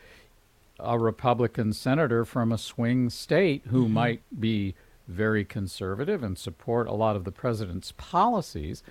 a 0.79 0.99
Republican 0.99 1.73
senator 1.73 2.25
from 2.25 2.53
a 2.53 2.59
swing 2.59 3.11
state 3.11 3.63
who 3.67 3.85
mm-hmm. 3.85 3.95
might 3.95 4.23
be 4.39 4.75
very 5.07 5.45
conservative 5.45 6.23
and 6.23 6.39
support 6.39 6.89
a 6.89 6.95
lot 6.95 7.17
of 7.17 7.25
the 7.25 7.33
president's 7.33 7.93
policies 7.93 8.83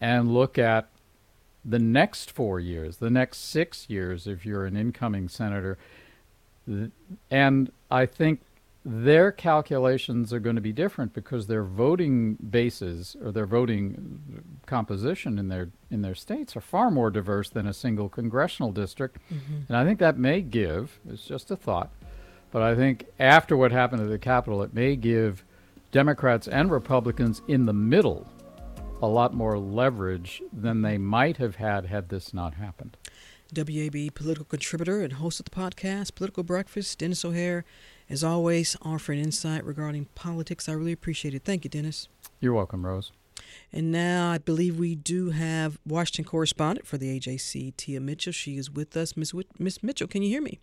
and 0.00 0.32
look 0.32 0.58
at 0.58 0.88
the 1.64 1.78
next 1.78 2.30
four 2.30 2.58
years, 2.58 2.96
the 2.96 3.10
next 3.10 3.38
six 3.38 3.88
years, 3.88 4.26
if 4.26 4.46
you're 4.46 4.64
an 4.64 4.76
incoming 4.76 5.28
senator. 5.28 5.76
And 7.30 7.70
I 7.90 8.06
think 8.06 8.40
their 8.82 9.30
calculations 9.30 10.32
are 10.32 10.40
going 10.40 10.56
to 10.56 10.62
be 10.62 10.72
different 10.72 11.12
because 11.12 11.46
their 11.46 11.64
voting 11.64 12.36
bases 12.36 13.14
or 13.22 13.30
their 13.30 13.44
voting 13.44 14.42
composition 14.64 15.38
in 15.38 15.48
their 15.48 15.68
in 15.90 16.00
their 16.00 16.14
states 16.14 16.56
are 16.56 16.62
far 16.62 16.90
more 16.90 17.10
diverse 17.10 17.50
than 17.50 17.66
a 17.66 17.74
single 17.74 18.08
congressional 18.08 18.72
district. 18.72 19.18
Mm-hmm. 19.32 19.54
And 19.68 19.76
I 19.76 19.84
think 19.84 19.98
that 19.98 20.16
may 20.16 20.40
give, 20.40 20.98
it's 21.10 21.26
just 21.26 21.50
a 21.50 21.56
thought, 21.56 21.90
but 22.50 22.62
I 22.62 22.74
think 22.74 23.04
after 23.18 23.54
what 23.54 23.70
happened 23.70 24.02
at 24.02 24.08
the 24.08 24.18
Capitol, 24.18 24.62
it 24.62 24.72
may 24.72 24.96
give 24.96 25.44
Democrats 25.90 26.46
and 26.46 26.70
Republicans 26.70 27.42
in 27.48 27.66
the 27.66 27.72
middle 27.72 28.26
a 29.02 29.06
lot 29.08 29.34
more 29.34 29.58
leverage 29.58 30.42
than 30.52 30.82
they 30.82 30.98
might 30.98 31.38
have 31.38 31.56
had 31.56 31.86
had 31.86 32.08
this 32.08 32.34
not 32.34 32.54
happened. 32.54 32.96
WABE 33.54 34.14
political 34.14 34.44
contributor 34.44 35.00
and 35.00 35.14
host 35.14 35.40
of 35.40 35.46
the 35.46 35.50
podcast, 35.50 36.14
Political 36.14 36.44
Breakfast, 36.44 36.98
Dennis 36.98 37.24
O'Hayer, 37.24 37.64
as 38.08 38.22
always, 38.22 38.76
offering 38.82 39.18
insight 39.18 39.64
regarding 39.64 40.04
politics. 40.14 40.68
I 40.68 40.72
really 40.72 40.92
appreciate 40.92 41.34
it. 41.34 41.44
Thank 41.44 41.64
you, 41.64 41.70
Dennis. 41.70 42.08
You're 42.40 42.54
welcome, 42.54 42.86
Rose. 42.86 43.10
And 43.72 43.90
now 43.90 44.30
I 44.30 44.38
believe 44.38 44.78
we 44.78 44.94
do 44.94 45.30
have 45.30 45.78
Washington 45.84 46.24
correspondent 46.24 46.86
for 46.86 46.98
the 46.98 47.18
AJC, 47.18 47.76
Tia 47.76 48.00
Mitchell. 48.00 48.32
She 48.32 48.56
is 48.56 48.70
with 48.70 48.96
us. 48.96 49.16
Miss 49.16 49.32
Miss 49.58 49.82
Mitchell, 49.82 50.06
can 50.06 50.22
you 50.22 50.28
hear 50.28 50.42
me? 50.42 50.60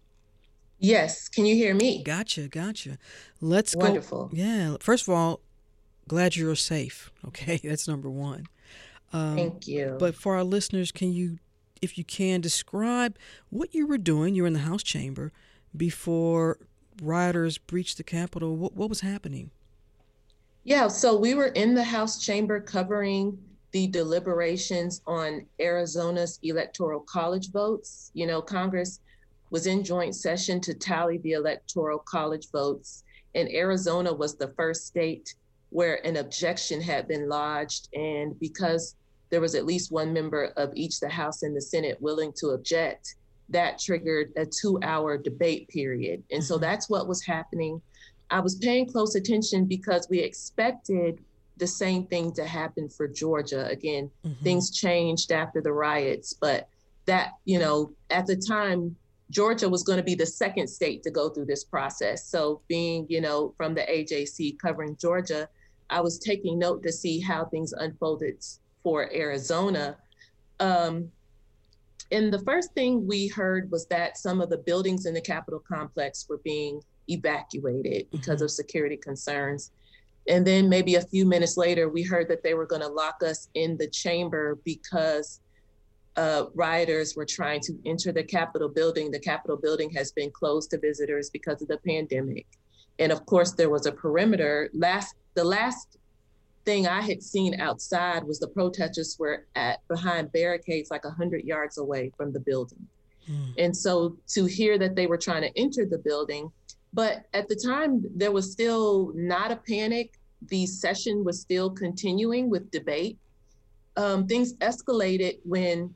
Yes. 0.79 1.27
Can 1.27 1.45
you 1.45 1.55
hear 1.55 1.73
me? 1.73 2.03
Gotcha, 2.03 2.47
gotcha. 2.47 2.97
Let's 3.41 3.75
Wonderful. 3.75 4.17
go. 4.17 4.23
Wonderful. 4.25 4.69
Yeah. 4.71 4.77
First 4.79 5.07
of 5.07 5.13
all, 5.13 5.41
glad 6.07 6.35
you're 6.35 6.55
safe. 6.55 7.11
Okay, 7.27 7.59
that's 7.61 7.87
number 7.87 8.09
one. 8.09 8.45
Um, 9.11 9.35
Thank 9.35 9.67
you. 9.67 9.97
But 9.99 10.15
for 10.15 10.35
our 10.35 10.43
listeners, 10.43 10.91
can 10.91 11.11
you, 11.11 11.39
if 11.81 11.97
you 11.97 12.03
can, 12.05 12.39
describe 12.39 13.17
what 13.49 13.75
you 13.75 13.85
were 13.85 13.97
doing? 13.97 14.33
You 14.33 14.43
were 14.43 14.47
in 14.47 14.53
the 14.53 14.59
House 14.59 14.83
chamber 14.83 15.33
before 15.75 16.57
rioters 17.01 17.57
breached 17.57 17.97
the 17.97 18.03
Capitol. 18.03 18.55
What, 18.55 18.75
what 18.75 18.89
was 18.89 19.01
happening? 19.01 19.51
Yeah, 20.63 20.87
so 20.87 21.17
we 21.17 21.33
were 21.33 21.47
in 21.47 21.73
the 21.73 21.83
House 21.83 22.23
chamber 22.23 22.59
covering 22.59 23.37
the 23.71 23.87
deliberations 23.87 25.01
on 25.05 25.45
Arizona's 25.59 26.39
electoral 26.43 27.01
college 27.01 27.51
votes. 27.51 28.11
You 28.13 28.25
know, 28.27 28.41
Congress 28.41 28.99
was 29.49 29.67
in 29.67 29.83
joint 29.83 30.15
session 30.15 30.59
to 30.61 30.73
tally 30.73 31.17
the 31.19 31.33
electoral 31.33 31.99
college 31.99 32.49
votes, 32.51 33.03
and 33.35 33.49
Arizona 33.49 34.13
was 34.13 34.35
the 34.35 34.53
first 34.57 34.87
state 34.87 35.35
where 35.69 36.05
an 36.05 36.17
objection 36.17 36.81
had 36.81 37.07
been 37.07 37.27
lodged. 37.27 37.89
And 37.93 38.39
because 38.39 38.95
there 39.29 39.41
was 39.41 39.55
at 39.55 39.65
least 39.65 39.91
one 39.91 40.13
member 40.13 40.53
of 40.57 40.71
each 40.75 40.99
the 40.99 41.09
House 41.09 41.43
and 41.43 41.55
the 41.55 41.61
Senate 41.61 42.01
willing 42.01 42.33
to 42.37 42.49
object, 42.49 43.15
that 43.49 43.79
triggered 43.79 44.31
a 44.37 44.45
two 44.45 44.79
hour 44.83 45.17
debate 45.17 45.67
period. 45.69 46.23
And 46.31 46.43
so 46.43 46.55
mm-hmm. 46.55 46.63
that's 46.63 46.89
what 46.89 47.07
was 47.07 47.23
happening. 47.23 47.81
I 48.29 48.39
was 48.39 48.55
paying 48.55 48.87
close 48.89 49.15
attention 49.15 49.65
because 49.65 50.07
we 50.09 50.19
expected 50.19 51.19
the 51.57 51.67
same 51.67 52.05
thing 52.05 52.33
to 52.33 52.45
happen 52.45 52.89
for 52.89 53.07
Georgia. 53.07 53.65
Again, 53.67 54.11
mm-hmm. 54.25 54.43
things 54.43 54.71
changed 54.71 55.31
after 55.31 55.61
the 55.61 55.71
riots, 55.71 56.33
but 56.33 56.67
that, 57.05 57.31
you 57.45 57.57
know, 57.57 57.91
at 58.09 58.27
the 58.27 58.35
time, 58.35 58.95
Georgia 59.29 59.67
was 59.67 59.83
going 59.83 59.97
to 59.97 60.03
be 60.03 60.15
the 60.15 60.25
second 60.25 60.67
state 60.67 61.03
to 61.03 61.11
go 61.11 61.29
through 61.29 61.45
this 61.45 61.63
process. 61.63 62.27
So, 62.27 62.61
being, 62.67 63.05
you 63.09 63.21
know, 63.21 63.53
from 63.57 63.73
the 63.73 63.81
AJC 63.81 64.57
covering 64.59 64.95
Georgia, 64.95 65.49
I 65.89 66.01
was 66.01 66.19
taking 66.19 66.59
note 66.59 66.83
to 66.83 66.91
see 66.91 67.19
how 67.19 67.45
things 67.45 67.73
unfolded 67.73 68.43
for 68.83 69.13
Arizona. 69.13 69.97
Um, 70.59 71.11
and 72.11 72.33
the 72.33 72.39
first 72.39 72.73
thing 72.73 73.05
we 73.05 73.27
heard 73.27 73.69
was 73.69 73.85
that 73.87 74.17
some 74.17 74.41
of 74.41 74.49
the 74.49 74.57
buildings 74.57 75.05
in 75.05 75.13
the 75.13 75.21
Capitol 75.21 75.61
complex 75.67 76.25
were 76.29 76.39
being 76.43 76.81
evacuated 77.09 78.07
because 78.11 78.37
mm-hmm. 78.37 78.45
of 78.45 78.51
security 78.51 78.97
concerns. 78.97 79.71
And 80.29 80.45
then 80.45 80.67
maybe 80.67 80.95
a 80.95 81.01
few 81.01 81.25
minutes 81.25 81.57
later, 81.57 81.89
we 81.89 82.03
heard 82.03 82.27
that 82.29 82.43
they 82.43 82.53
were 82.53 82.65
going 82.65 82.81
to 82.81 82.87
lock 82.87 83.23
us 83.23 83.49
in 83.53 83.77
the 83.77 83.87
chamber 83.87 84.59
because 84.65 85.39
uh, 86.17 86.45
rioters 86.55 87.15
were 87.15 87.25
trying 87.25 87.61
to 87.61 87.73
enter 87.85 88.11
the 88.11 88.23
Capitol 88.23 88.67
building. 88.67 89.11
The 89.11 89.19
Capitol 89.19 89.55
building 89.55 89.91
has 89.91 90.11
been 90.11 90.31
closed 90.31 90.71
to 90.71 90.79
visitors 90.79 91.29
because 91.29 91.61
of 91.61 91.67
the 91.67 91.77
pandemic. 91.87 92.47
And 92.99 93.11
of 93.11 93.25
course, 93.27 93.51
there 93.51 93.69
was 93.69 93.85
a 93.85 93.91
perimeter. 93.91 94.69
Last 94.73 95.15
the 95.35 95.43
last 95.43 95.97
thing 96.65 96.87
I 96.87 97.01
had 97.01 97.21
seen 97.21 97.61
outside 97.61 98.23
was 98.23 98.39
the 98.39 98.47
protesters 98.47 99.15
were 99.19 99.45
at 99.55 99.87
behind 99.87 100.31
barricades 100.31 100.89
like 100.89 101.05
100 101.05 101.45
yards 101.45 101.77
away 101.77 102.11
from 102.17 102.33
the 102.33 102.39
building. 102.39 102.85
Mm. 103.29 103.53
And 103.59 103.77
so 103.77 104.17
to 104.29 104.45
hear 104.45 104.79
that 104.79 104.95
they 104.95 105.05
were 105.05 105.17
trying 105.17 105.43
to 105.43 105.57
enter 105.57 105.85
the 105.85 105.99
building, 105.99 106.51
but 106.93 107.25
at 107.33 107.47
the 107.47 107.55
time 107.55 108.03
there 108.15 108.31
was 108.31 108.51
still 108.51 109.11
not 109.13 109.51
a 109.51 109.57
panic. 109.57 110.19
The 110.49 110.65
session 110.65 111.23
was 111.23 111.39
still 111.39 111.69
continuing 111.69 112.49
with 112.49 112.71
debate. 112.71 113.17
Um, 113.95 114.27
things 114.27 114.53
escalated 114.55 115.39
when 115.43 115.93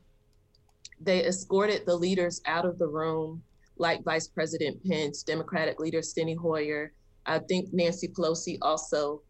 they 1.03 1.25
escorted 1.25 1.85
the 1.85 1.95
leaders 1.95 2.41
out 2.45 2.65
of 2.65 2.77
the 2.77 2.87
room, 2.87 3.41
like 3.77 4.03
Vice 4.03 4.27
President 4.27 4.83
Pence, 4.85 5.23
Democratic 5.23 5.79
leader 5.79 6.01
Steny 6.01 6.37
Hoyer, 6.37 6.93
I 7.25 7.39
think 7.39 7.73
Nancy 7.73 8.07
Pelosi 8.07 8.57
also 8.61 9.21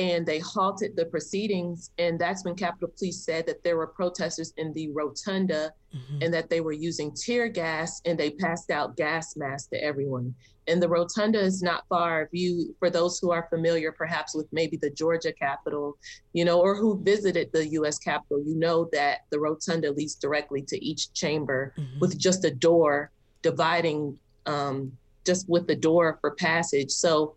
and 0.00 0.24
they 0.24 0.38
halted 0.38 0.96
the 0.96 1.04
proceedings. 1.04 1.90
And 1.98 2.18
that's 2.18 2.42
when 2.42 2.54
Capitol 2.54 2.90
Police 2.96 3.22
said 3.22 3.46
that 3.46 3.62
there 3.62 3.76
were 3.76 3.86
protesters 3.86 4.54
in 4.56 4.72
the 4.72 4.88
rotunda 4.92 5.74
mm-hmm. 5.94 6.22
and 6.22 6.32
that 6.32 6.48
they 6.48 6.62
were 6.62 6.72
using 6.72 7.12
tear 7.12 7.48
gas 7.48 8.00
and 8.06 8.18
they 8.18 8.30
passed 8.30 8.70
out 8.70 8.96
gas 8.96 9.36
masks 9.36 9.68
to 9.68 9.84
everyone. 9.84 10.34
And 10.68 10.82
the 10.82 10.88
rotunda 10.88 11.38
is 11.38 11.62
not 11.62 11.84
far. 11.90 12.22
If 12.22 12.30
you, 12.32 12.74
for 12.78 12.88
those 12.88 13.18
who 13.18 13.30
are 13.30 13.46
familiar 13.50 13.92
perhaps 13.92 14.34
with 14.34 14.46
maybe 14.52 14.78
the 14.78 14.88
Georgia 14.88 15.34
Capitol, 15.34 15.98
you 16.32 16.46
know, 16.46 16.62
or 16.62 16.76
who 16.76 17.02
visited 17.02 17.52
the 17.52 17.68
US 17.68 17.98
Capitol, 17.98 18.42
you 18.42 18.56
know 18.56 18.88
that 18.92 19.26
the 19.28 19.38
rotunda 19.38 19.92
leads 19.92 20.14
directly 20.14 20.62
to 20.62 20.82
each 20.82 21.12
chamber 21.12 21.74
mm-hmm. 21.76 21.98
with 21.98 22.16
just 22.16 22.46
a 22.46 22.50
door 22.50 23.10
dividing 23.42 24.18
um, 24.46 24.92
just 25.26 25.46
with 25.46 25.66
the 25.66 25.76
door 25.76 26.16
for 26.22 26.30
passage. 26.36 26.90
So 26.90 27.34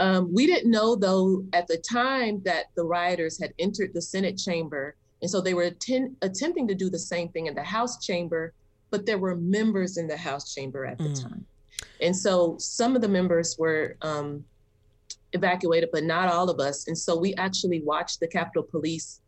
um, 0.00 0.32
we 0.32 0.46
didn't 0.46 0.70
know, 0.70 0.96
though, 0.96 1.44
at 1.52 1.68
the 1.68 1.76
time 1.76 2.40
that 2.44 2.66
the 2.74 2.82
rioters 2.82 3.38
had 3.38 3.52
entered 3.58 3.92
the 3.92 4.00
Senate 4.00 4.38
chamber. 4.38 4.96
And 5.20 5.30
so 5.30 5.42
they 5.42 5.52
were 5.52 5.64
atten- 5.64 6.16
attempting 6.22 6.66
to 6.68 6.74
do 6.74 6.88
the 6.88 6.98
same 6.98 7.28
thing 7.28 7.46
in 7.46 7.54
the 7.54 7.62
House 7.62 8.04
chamber, 8.04 8.54
but 8.90 9.04
there 9.04 9.18
were 9.18 9.36
members 9.36 9.98
in 9.98 10.08
the 10.08 10.16
House 10.16 10.54
chamber 10.54 10.86
at 10.86 10.96
the 10.96 11.04
mm. 11.04 11.22
time. 11.22 11.44
And 12.00 12.16
so 12.16 12.56
some 12.58 12.96
of 12.96 13.02
the 13.02 13.08
members 13.08 13.56
were 13.58 13.96
um, 14.00 14.42
evacuated, 15.34 15.90
but 15.92 16.04
not 16.04 16.28
all 16.28 16.48
of 16.48 16.60
us. 16.60 16.88
And 16.88 16.96
so 16.96 17.14
we 17.18 17.34
actually 17.34 17.82
watched 17.82 18.20
the 18.20 18.26
Capitol 18.26 18.62
Police 18.62 19.20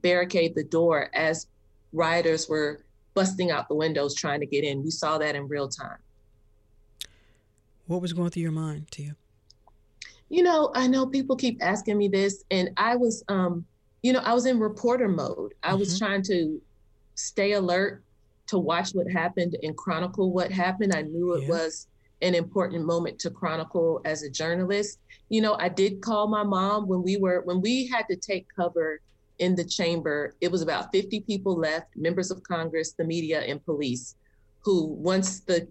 barricade 0.00 0.54
the 0.54 0.64
door 0.64 1.10
as 1.12 1.48
rioters 1.92 2.48
were 2.48 2.84
busting 3.14 3.50
out 3.50 3.68
the 3.68 3.74
windows 3.74 4.14
trying 4.14 4.38
to 4.38 4.46
get 4.46 4.62
in. 4.62 4.84
We 4.84 4.90
saw 4.90 5.18
that 5.18 5.34
in 5.34 5.48
real 5.48 5.68
time. 5.68 5.98
What 7.88 8.00
was 8.00 8.12
going 8.12 8.30
through 8.30 8.42
your 8.42 8.52
mind, 8.52 8.92
Tia? 8.92 9.16
You 10.30 10.42
know, 10.42 10.70
I 10.74 10.86
know 10.86 11.06
people 11.06 11.36
keep 11.36 11.58
asking 11.60 11.98
me 11.98 12.08
this, 12.08 12.44
and 12.50 12.70
I 12.76 12.96
was, 12.96 13.22
um, 13.28 13.66
you 14.02 14.12
know, 14.12 14.20
I 14.20 14.32
was 14.32 14.46
in 14.46 14.58
reporter 14.58 15.08
mode. 15.08 15.54
I 15.62 15.70
mm-hmm. 15.70 15.80
was 15.80 15.98
trying 15.98 16.22
to 16.24 16.60
stay 17.16 17.52
alert 17.52 18.02
to 18.46 18.58
watch 18.58 18.92
what 18.92 19.10
happened 19.10 19.56
and 19.62 19.76
chronicle 19.76 20.32
what 20.32 20.50
happened. 20.50 20.94
I 20.94 21.02
knew 21.02 21.34
it 21.34 21.42
yeah. 21.42 21.48
was 21.48 21.88
an 22.22 22.34
important 22.34 22.84
moment 22.84 23.18
to 23.20 23.30
chronicle 23.30 24.00
as 24.04 24.22
a 24.22 24.30
journalist. 24.30 24.98
You 25.28 25.40
know, 25.40 25.56
I 25.58 25.68
did 25.68 26.00
call 26.00 26.28
my 26.28 26.42
mom 26.42 26.86
when 26.86 27.02
we 27.02 27.16
were 27.16 27.42
when 27.42 27.60
we 27.60 27.86
had 27.86 28.06
to 28.10 28.16
take 28.16 28.46
cover 28.54 29.00
in 29.38 29.54
the 29.54 29.64
chamber. 29.64 30.34
It 30.40 30.50
was 30.50 30.62
about 30.62 30.92
50 30.92 31.20
people 31.20 31.56
left, 31.56 31.96
members 31.96 32.30
of 32.30 32.42
Congress, 32.42 32.92
the 32.92 33.04
media, 33.04 33.40
and 33.40 33.64
police, 33.64 34.16
who 34.60 34.86
once 34.86 35.40
the 35.40 35.66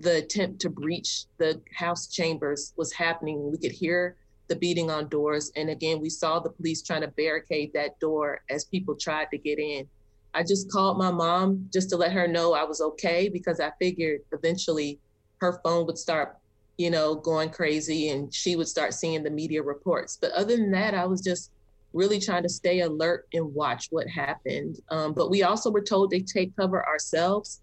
the 0.00 0.16
attempt 0.16 0.60
to 0.60 0.70
breach 0.70 1.26
the 1.38 1.60
House 1.74 2.08
chambers 2.08 2.72
was 2.76 2.92
happening. 2.92 3.50
We 3.50 3.58
could 3.58 3.72
hear 3.72 4.16
the 4.48 4.56
beating 4.56 4.90
on 4.90 5.08
doors. 5.08 5.52
And 5.56 5.70
again, 5.70 6.00
we 6.00 6.10
saw 6.10 6.38
the 6.38 6.50
police 6.50 6.82
trying 6.82 7.02
to 7.02 7.08
barricade 7.08 7.72
that 7.74 7.98
door 8.00 8.42
as 8.50 8.64
people 8.64 8.94
tried 8.94 9.28
to 9.30 9.38
get 9.38 9.58
in. 9.58 9.86
I 10.34 10.42
just 10.42 10.70
called 10.70 10.98
my 10.98 11.10
mom 11.10 11.68
just 11.72 11.90
to 11.90 11.96
let 11.96 12.12
her 12.12 12.26
know 12.26 12.54
I 12.54 12.64
was 12.64 12.80
okay 12.80 13.28
because 13.28 13.60
I 13.60 13.70
figured 13.78 14.20
eventually 14.32 14.98
her 15.38 15.60
phone 15.62 15.86
would 15.86 15.98
start, 15.98 16.36
you 16.76 16.90
know, 16.90 17.14
going 17.14 17.50
crazy 17.50 18.08
and 18.08 18.34
she 18.34 18.56
would 18.56 18.68
start 18.68 18.94
seeing 18.94 19.22
the 19.22 19.30
media 19.30 19.62
reports. 19.62 20.18
But 20.20 20.32
other 20.32 20.56
than 20.56 20.72
that, 20.72 20.94
I 20.94 21.06
was 21.06 21.20
just 21.20 21.52
really 21.92 22.18
trying 22.18 22.42
to 22.42 22.48
stay 22.48 22.80
alert 22.80 23.28
and 23.32 23.54
watch 23.54 23.86
what 23.90 24.08
happened. 24.08 24.80
Um, 24.90 25.12
but 25.12 25.30
we 25.30 25.44
also 25.44 25.70
were 25.70 25.82
told 25.82 26.10
to 26.10 26.20
take 26.20 26.56
cover 26.56 26.84
ourselves 26.84 27.60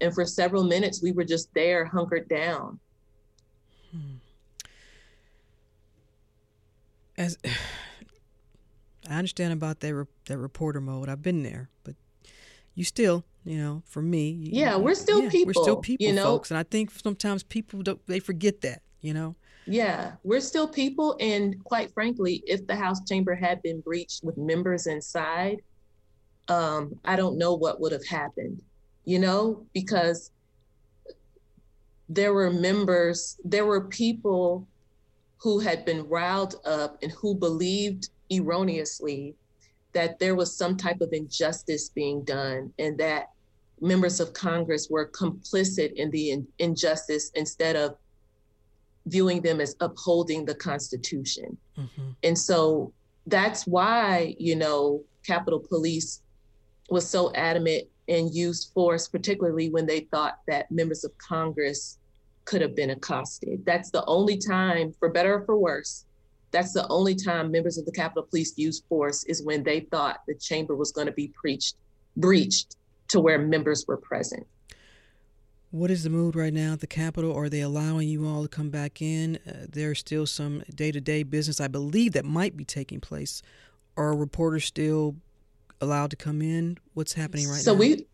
and 0.00 0.14
for 0.14 0.24
several 0.24 0.64
minutes, 0.64 1.02
we 1.02 1.12
were 1.12 1.24
just 1.24 1.52
there, 1.54 1.84
hunkered 1.84 2.28
down. 2.28 2.78
Hmm. 3.92 4.16
As 7.18 7.38
I 9.08 9.14
understand 9.14 9.52
about 9.52 9.80
that 9.80 9.94
re- 9.94 10.04
that 10.26 10.38
reporter 10.38 10.80
mode, 10.80 11.08
I've 11.08 11.22
been 11.22 11.42
there, 11.42 11.68
but 11.84 11.94
you 12.74 12.84
still, 12.84 13.24
you 13.44 13.58
know, 13.58 13.82
for 13.86 14.02
me, 14.02 14.30
yeah, 14.52 14.76
we're 14.76 14.94
still 14.94 15.22
yeah, 15.22 15.30
people. 15.30 15.52
We're 15.54 15.62
still 15.62 15.76
people, 15.76 16.06
you 16.06 16.12
know? 16.12 16.24
folks, 16.24 16.50
and 16.50 16.58
I 16.58 16.62
think 16.62 16.90
sometimes 16.90 17.42
people 17.42 17.82
don't, 17.82 18.04
they 18.06 18.20
forget 18.20 18.60
that, 18.62 18.82
you 19.00 19.12
know. 19.12 19.34
Yeah, 19.66 20.12
we're 20.22 20.40
still 20.40 20.66
people, 20.66 21.16
and 21.20 21.62
quite 21.64 21.92
frankly, 21.92 22.42
if 22.46 22.66
the 22.66 22.74
House 22.74 23.04
chamber 23.06 23.34
had 23.34 23.60
been 23.62 23.80
breached 23.80 24.24
with 24.24 24.36
members 24.36 24.86
inside, 24.86 25.60
um, 26.48 26.98
I 27.04 27.16
don't 27.16 27.36
know 27.36 27.54
what 27.54 27.80
would 27.80 27.92
have 27.92 28.06
happened 28.06 28.62
you 29.04 29.18
know, 29.18 29.66
because 29.72 30.30
there 32.08 32.34
were 32.34 32.50
members, 32.50 33.38
there 33.44 33.66
were 33.66 33.82
people 33.82 34.66
who 35.38 35.58
had 35.58 35.84
been 35.84 36.06
riled 36.08 36.56
up 36.64 36.98
and 37.02 37.12
who 37.12 37.34
believed 37.34 38.10
erroneously 38.30 39.34
that 39.92 40.18
there 40.18 40.34
was 40.34 40.56
some 40.56 40.76
type 40.76 41.00
of 41.00 41.12
injustice 41.12 41.88
being 41.88 42.22
done 42.24 42.72
and 42.78 42.98
that 42.98 43.30
members 43.80 44.20
of 44.20 44.32
Congress 44.32 44.88
were 44.90 45.08
complicit 45.08 45.92
in 45.94 46.10
the 46.10 46.30
in- 46.30 46.46
injustice 46.58 47.30
instead 47.34 47.76
of 47.76 47.96
viewing 49.06 49.40
them 49.40 49.60
as 49.60 49.74
upholding 49.80 50.44
the 50.44 50.54
Constitution. 50.54 51.56
Mm-hmm. 51.78 52.10
And 52.22 52.38
so 52.38 52.92
that's 53.26 53.66
why, 53.66 54.36
you 54.38 54.56
know, 54.56 55.02
Capitol 55.26 55.60
Police 55.60 56.22
was 56.90 57.08
so 57.08 57.32
adamant 57.34 57.84
and 58.10 58.34
used 58.34 58.72
force, 58.74 59.08
particularly 59.08 59.70
when 59.70 59.86
they 59.86 60.00
thought 60.00 60.40
that 60.48 60.70
members 60.70 61.04
of 61.04 61.16
Congress 61.16 61.98
could 62.44 62.60
have 62.60 62.74
been 62.74 62.90
accosted. 62.90 63.64
That's 63.64 63.90
the 63.90 64.04
only 64.06 64.36
time, 64.36 64.92
for 64.98 65.08
better 65.08 65.36
or 65.36 65.44
for 65.46 65.56
worse, 65.56 66.04
that's 66.50 66.72
the 66.72 66.86
only 66.88 67.14
time 67.14 67.52
members 67.52 67.78
of 67.78 67.86
the 67.86 67.92
Capitol 67.92 68.24
Police 68.24 68.58
used 68.58 68.84
force 68.88 69.22
is 69.24 69.42
when 69.42 69.62
they 69.62 69.80
thought 69.80 70.22
the 70.26 70.34
chamber 70.34 70.74
was 70.74 70.90
going 70.90 71.06
to 71.06 71.12
be 71.12 71.28
preached, 71.28 71.76
breached 72.16 72.76
to 73.08 73.20
where 73.20 73.38
members 73.38 73.84
were 73.86 73.96
present. 73.96 74.46
What 75.70 75.92
is 75.92 76.02
the 76.02 76.10
mood 76.10 76.34
right 76.34 76.52
now 76.52 76.72
at 76.72 76.80
the 76.80 76.88
Capitol? 76.88 77.32
Are 77.32 77.48
they 77.48 77.60
allowing 77.60 78.08
you 78.08 78.26
all 78.26 78.42
to 78.42 78.48
come 78.48 78.70
back 78.70 79.00
in? 79.00 79.38
Uh, 79.46 79.66
there's 79.70 80.00
still 80.00 80.26
some 80.26 80.64
day 80.74 80.90
to 80.90 81.00
day 81.00 81.22
business, 81.22 81.60
I 81.60 81.68
believe, 81.68 82.14
that 82.14 82.24
might 82.24 82.56
be 82.56 82.64
taking 82.64 83.00
place. 83.00 83.42
Are 83.96 84.16
reporters 84.16 84.64
still 84.64 85.14
allowed 85.80 86.10
to 86.10 86.16
come 86.16 86.42
in? 86.42 86.78
What's 86.94 87.12
happening 87.14 87.48
right 87.48 87.60
so 87.60 87.72
now? 87.72 87.78
So 87.78 87.80
we 87.80 88.06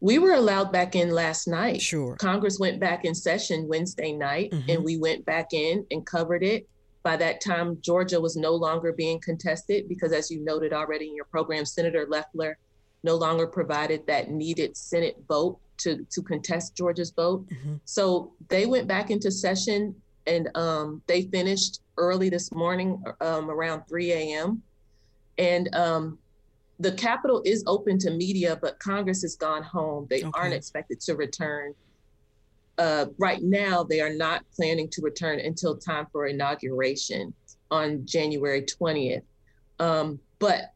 we 0.00 0.18
were 0.18 0.34
allowed 0.34 0.70
back 0.70 0.94
in 0.94 1.10
last 1.10 1.48
night. 1.48 1.80
Sure. 1.80 2.16
Congress 2.16 2.58
went 2.58 2.78
back 2.78 3.04
in 3.04 3.14
session 3.14 3.66
Wednesday 3.68 4.12
night 4.12 4.50
mm-hmm. 4.50 4.70
and 4.70 4.84
we 4.84 4.98
went 4.98 5.24
back 5.24 5.54
in 5.54 5.86
and 5.90 6.04
covered 6.04 6.42
it. 6.42 6.68
By 7.02 7.16
that 7.16 7.40
time, 7.40 7.78
Georgia 7.80 8.20
was 8.20 8.36
no 8.36 8.52
longer 8.54 8.92
being 8.92 9.20
contested 9.20 9.88
because, 9.88 10.12
as 10.12 10.30
you 10.30 10.44
noted 10.44 10.72
already 10.72 11.08
in 11.08 11.16
your 11.16 11.26
program, 11.26 11.64
Senator 11.64 12.06
Loeffler 12.08 12.58
no 13.02 13.14
longer 13.14 13.46
provided 13.46 14.06
that 14.06 14.30
needed 14.30 14.76
Senate 14.76 15.16
vote 15.28 15.58
to, 15.78 16.06
to 16.10 16.22
contest 16.22 16.76
Georgia's 16.76 17.10
vote. 17.10 17.46
Mm-hmm. 17.48 17.74
So 17.84 18.32
they 18.48 18.66
went 18.66 18.88
back 18.88 19.10
into 19.10 19.30
session 19.30 19.94
and 20.26 20.48
um, 20.54 21.02
they 21.06 21.22
finished 21.22 21.80
early 21.98 22.30
this 22.30 22.52
morning 22.52 23.02
um, 23.20 23.50
around 23.50 23.84
3 23.88 24.12
a.m. 24.12 24.62
And 25.36 25.74
um, 25.74 26.18
the 26.80 26.92
Capitol 26.92 27.42
is 27.44 27.62
open 27.66 27.98
to 27.98 28.10
media, 28.10 28.58
but 28.60 28.78
Congress 28.78 29.22
has 29.22 29.36
gone 29.36 29.62
home. 29.62 30.06
They 30.10 30.22
okay. 30.22 30.30
aren't 30.34 30.54
expected 30.54 31.00
to 31.02 31.14
return. 31.14 31.74
Uh, 32.78 33.06
right 33.18 33.42
now, 33.42 33.84
they 33.84 34.00
are 34.00 34.12
not 34.12 34.44
planning 34.54 34.88
to 34.90 35.02
return 35.02 35.38
until 35.38 35.76
time 35.76 36.06
for 36.10 36.26
inauguration 36.26 37.32
on 37.70 38.04
January 38.04 38.62
20th. 38.62 39.22
Um, 39.78 40.18
but 40.40 40.72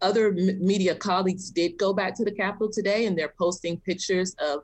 other 0.00 0.28
m- 0.28 0.64
media 0.64 0.94
colleagues 0.94 1.50
did 1.50 1.78
go 1.78 1.92
back 1.92 2.16
to 2.16 2.24
the 2.24 2.32
Capitol 2.32 2.70
today, 2.70 3.04
and 3.04 3.16
they're 3.16 3.34
posting 3.38 3.78
pictures 3.80 4.34
of 4.38 4.60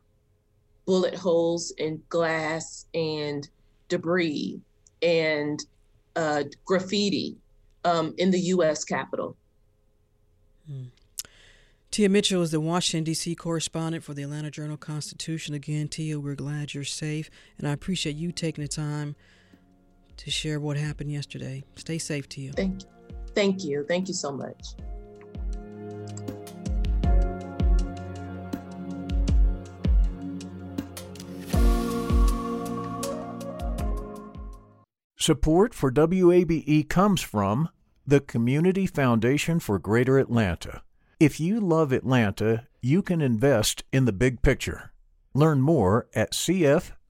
bullet 0.87 1.15
holes 1.15 1.73
in 1.77 2.03
glass 2.09 2.87
and 2.95 3.49
debris 3.89 4.59
and 5.03 5.61
uh, 6.17 6.45
graffiti 6.65 7.37
um, 7.85 8.15
in 8.17 8.31
the 8.31 8.41
U.S. 8.41 8.85
Capitol. 8.85 9.37
Hmm. 10.69 10.85
Tia 11.91 12.09
Mitchell 12.09 12.43
is 12.43 12.51
the 12.51 12.61
Washington, 12.61 13.05
D.C. 13.05 13.35
correspondent 13.35 14.05
for 14.05 14.13
the 14.13 14.23
Atlanta 14.23 14.51
Journal 14.51 14.77
Constitution. 14.77 15.55
Again, 15.55 15.89
Tia, 15.89 16.21
we're 16.21 16.35
glad 16.35 16.75
you're 16.75 16.85
safe, 16.85 17.31
and 17.57 17.67
I 17.67 17.73
appreciate 17.73 18.17
you 18.17 18.31
taking 18.31 18.63
the 18.63 18.69
time 18.69 19.17
to 20.19 20.31
share 20.31 20.61
what 20.61 20.77
happened 20.77 21.11
yesterday. 21.11 21.65
Stay 21.77 21.99
safe, 21.99 22.29
Tia. 22.29 22.53
Thank 22.53 22.83
you. 22.83 22.89
Thank 23.35 23.65
you. 23.65 23.85
Thank 23.89 24.09
you 24.09 24.15
so 24.15 24.31
much. 24.31 24.75
Support 35.17 35.75
for 35.75 35.91
WABE 35.91 36.89
comes 36.89 37.21
from 37.23 37.71
the 38.09 38.21
Community 38.21 38.87
Foundation 38.87 39.61
for 39.61 39.79
Greater 39.79 40.19
Atlanta. 40.19 40.81
If 41.21 41.39
you 41.39 41.61
love 41.61 41.93
Atlanta, 41.93 42.67
you 42.81 43.03
can 43.03 43.21
invest 43.21 43.85
in 43.93 44.07
the 44.07 44.15
big 44.15 44.41
picture. 44.41 44.93
Learn 45.35 45.61
more 45.61 46.09
at 46.15 46.33
CF 46.33 46.93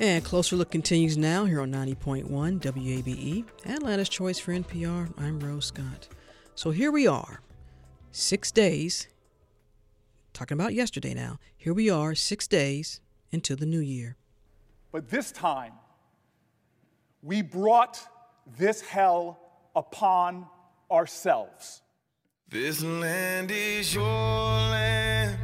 And 0.00 0.24
Closer 0.24 0.56
Look 0.56 0.70
continues 0.70 1.18
now 1.18 1.44
here 1.44 1.60
on 1.60 1.70
90.1 1.70 2.24
WABE, 2.24 3.44
Atlanta's 3.66 4.08
Choice 4.08 4.38
for 4.38 4.52
NPR. 4.52 5.12
I'm 5.18 5.38
Rose 5.38 5.66
Scott. 5.66 6.08
So 6.54 6.70
here 6.70 6.90
we 6.90 7.06
are, 7.06 7.42
six 8.10 8.50
days, 8.50 9.08
talking 10.32 10.54
about 10.54 10.72
yesterday 10.72 11.12
now. 11.12 11.38
Here 11.54 11.74
we 11.74 11.90
are, 11.90 12.14
six 12.14 12.48
days 12.48 13.02
into 13.30 13.54
the 13.54 13.66
new 13.66 13.80
year. 13.80 14.16
But 14.90 15.10
this 15.10 15.32
time, 15.32 15.74
we 17.22 17.42
brought 17.42 18.00
this 18.56 18.80
hell 18.80 19.38
upon 19.76 20.46
ourselves. 20.90 21.82
This 22.48 22.82
land 22.82 23.50
is 23.50 23.94
your 23.94 24.04
land. 24.04 25.38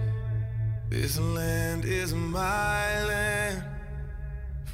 This 0.88 1.20
land 1.20 1.84
is 1.84 2.14
my 2.14 3.04
land. 3.04 3.65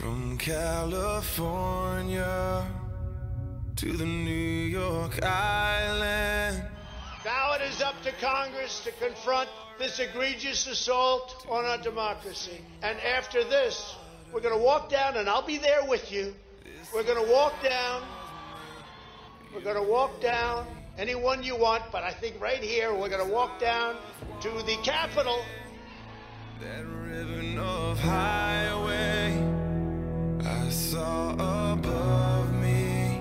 From 0.03 0.37
California 0.37 1.47
to 3.77 3.93
the 3.93 4.05
New 4.05 4.33
York 4.33 5.23
Island. 5.23 6.65
Now 7.25 7.53
it 7.53 7.63
is 7.63 7.81
up 7.81 8.03
to 8.03 8.11
Congress 8.21 8.83
to 8.83 8.91
confront 8.91 9.49
this 9.79 10.01
egregious 10.01 10.67
assault 10.67 11.47
on 11.49 11.65
our 11.65 11.79
democracy. 11.79 12.61
And 12.83 12.99
after 12.99 13.45
this, 13.45 13.95
we're 14.33 14.41
going 14.41 14.59
to 14.59 14.65
walk 14.65 14.91
down, 14.91 15.19
and 15.19 15.29
I'll 15.29 15.47
be 15.47 15.59
there 15.59 15.85
with 15.85 16.11
you. 16.11 16.35
We're 16.93 17.05
going 17.05 17.25
to 17.25 17.33
walk 17.33 17.63
down. 17.63 18.03
We're 19.55 19.61
going 19.61 19.77
to 19.77 19.89
walk 19.89 20.21
down 20.21 20.67
anyone 20.99 21.45
you 21.45 21.55
want, 21.57 21.85
but 21.93 22.03
I 22.03 22.11
think 22.11 22.41
right 22.41 22.61
here 22.61 22.93
we're 22.93 23.09
going 23.09 23.25
to 23.25 23.33
walk 23.33 23.61
down 23.61 23.99
to 24.41 24.51
the 24.67 24.79
Capitol. 24.83 25.45
That 26.61 26.85
ribbon 26.85 27.57
of 27.57 28.01
highway 28.01 29.22
saw 31.03 31.73
above 31.73 32.55
me 32.61 33.21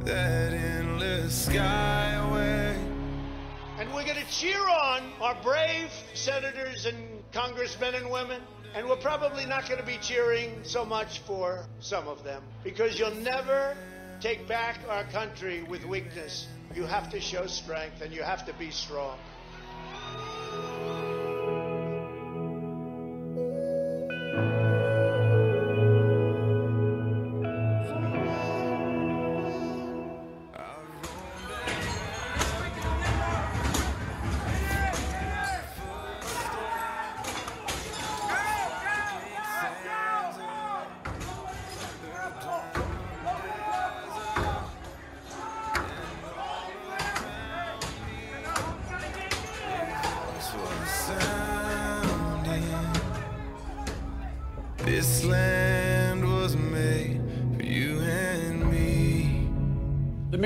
that 0.00 0.52
endless 0.52 1.48
skyway. 1.48 2.76
And 3.78 3.88
we're 3.94 4.04
going 4.04 4.22
to 4.22 4.30
cheer 4.30 4.60
on 4.60 5.00
our 5.22 5.34
brave 5.42 5.90
senators 6.12 6.84
and 6.84 6.98
congressmen 7.32 7.94
and 7.94 8.10
women. 8.10 8.42
And 8.74 8.86
we're 8.86 8.96
probably 8.96 9.46
not 9.46 9.66
going 9.66 9.80
to 9.80 9.86
be 9.86 9.96
cheering 10.02 10.50
so 10.62 10.84
much 10.84 11.20
for 11.20 11.64
some 11.80 12.06
of 12.06 12.22
them 12.22 12.42
because 12.62 12.98
you'll 12.98 13.14
never 13.14 13.74
take 14.20 14.46
back 14.46 14.78
our 14.90 15.04
country 15.04 15.62
with 15.62 15.86
weakness. 15.86 16.48
You 16.74 16.84
have 16.84 17.08
to 17.12 17.20
show 17.20 17.46
strength 17.46 18.02
and 18.02 18.12
you 18.12 18.22
have 18.22 18.44
to 18.44 18.52
be 18.54 18.70
strong. 18.70 19.16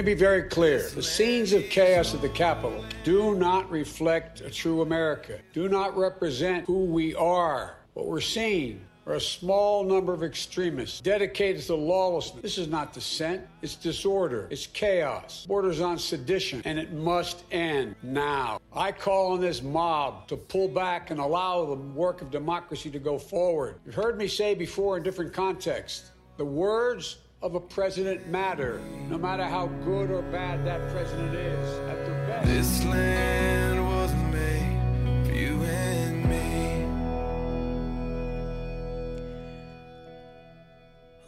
Be 0.08 0.14
very 0.14 0.44
clear. 0.44 0.88
The 0.88 1.02
scenes 1.02 1.52
of 1.52 1.68
chaos 1.68 2.14
at 2.14 2.22
the 2.22 2.30
Capitol 2.30 2.82
do 3.04 3.34
not 3.34 3.70
reflect 3.70 4.40
a 4.40 4.48
true 4.48 4.80
America, 4.80 5.38
do 5.52 5.68
not 5.68 5.94
represent 5.98 6.64
who 6.64 6.86
we 6.86 7.14
are. 7.14 7.76
What 7.92 8.06
we're 8.06 8.22
seeing 8.22 8.80
are 9.06 9.16
a 9.16 9.20
small 9.20 9.84
number 9.84 10.14
of 10.14 10.22
extremists 10.22 11.02
dedicated 11.02 11.60
to 11.64 11.74
lawlessness. 11.74 12.40
This 12.40 12.56
is 12.56 12.68
not 12.68 12.94
dissent, 12.94 13.42
it's 13.60 13.74
disorder, 13.74 14.48
it's 14.50 14.66
chaos, 14.66 15.44
borders 15.44 15.82
on 15.82 15.98
sedition, 15.98 16.62
and 16.64 16.78
it 16.78 16.94
must 16.94 17.44
end 17.50 17.94
now. 18.02 18.62
I 18.72 18.92
call 18.92 19.32
on 19.32 19.42
this 19.42 19.62
mob 19.62 20.26
to 20.28 20.38
pull 20.38 20.68
back 20.68 21.10
and 21.10 21.20
allow 21.20 21.66
the 21.66 21.74
work 21.74 22.22
of 22.22 22.30
democracy 22.30 22.88
to 22.92 22.98
go 22.98 23.18
forward. 23.18 23.74
You've 23.84 23.94
heard 23.94 24.16
me 24.16 24.26
say 24.26 24.54
before 24.54 24.96
in 24.96 25.02
different 25.02 25.34
contexts 25.34 26.12
the 26.38 26.46
words 26.46 27.18
of 27.40 27.54
a 27.54 27.60
president 27.60 28.26
matter, 28.28 28.80
no 29.08 29.16
matter 29.16 29.44
how 29.44 29.68
good 29.84 30.10
or 30.10 30.22
bad 30.22 30.66
that 30.66 30.80
president 30.90 31.32
is 31.34 31.78
at 31.88 32.04
their 32.04 32.26
best. 32.26 32.48
This 32.48 32.84
land 32.84 33.86
was 33.86 34.12
made 34.32 35.24
for 35.24 35.32
you 35.32 35.62
and 35.62 36.24
me. 36.28 36.82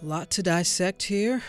A 0.03 0.05
lot 0.05 0.31
to 0.31 0.42
dissect 0.42 1.05
here. 1.05 1.44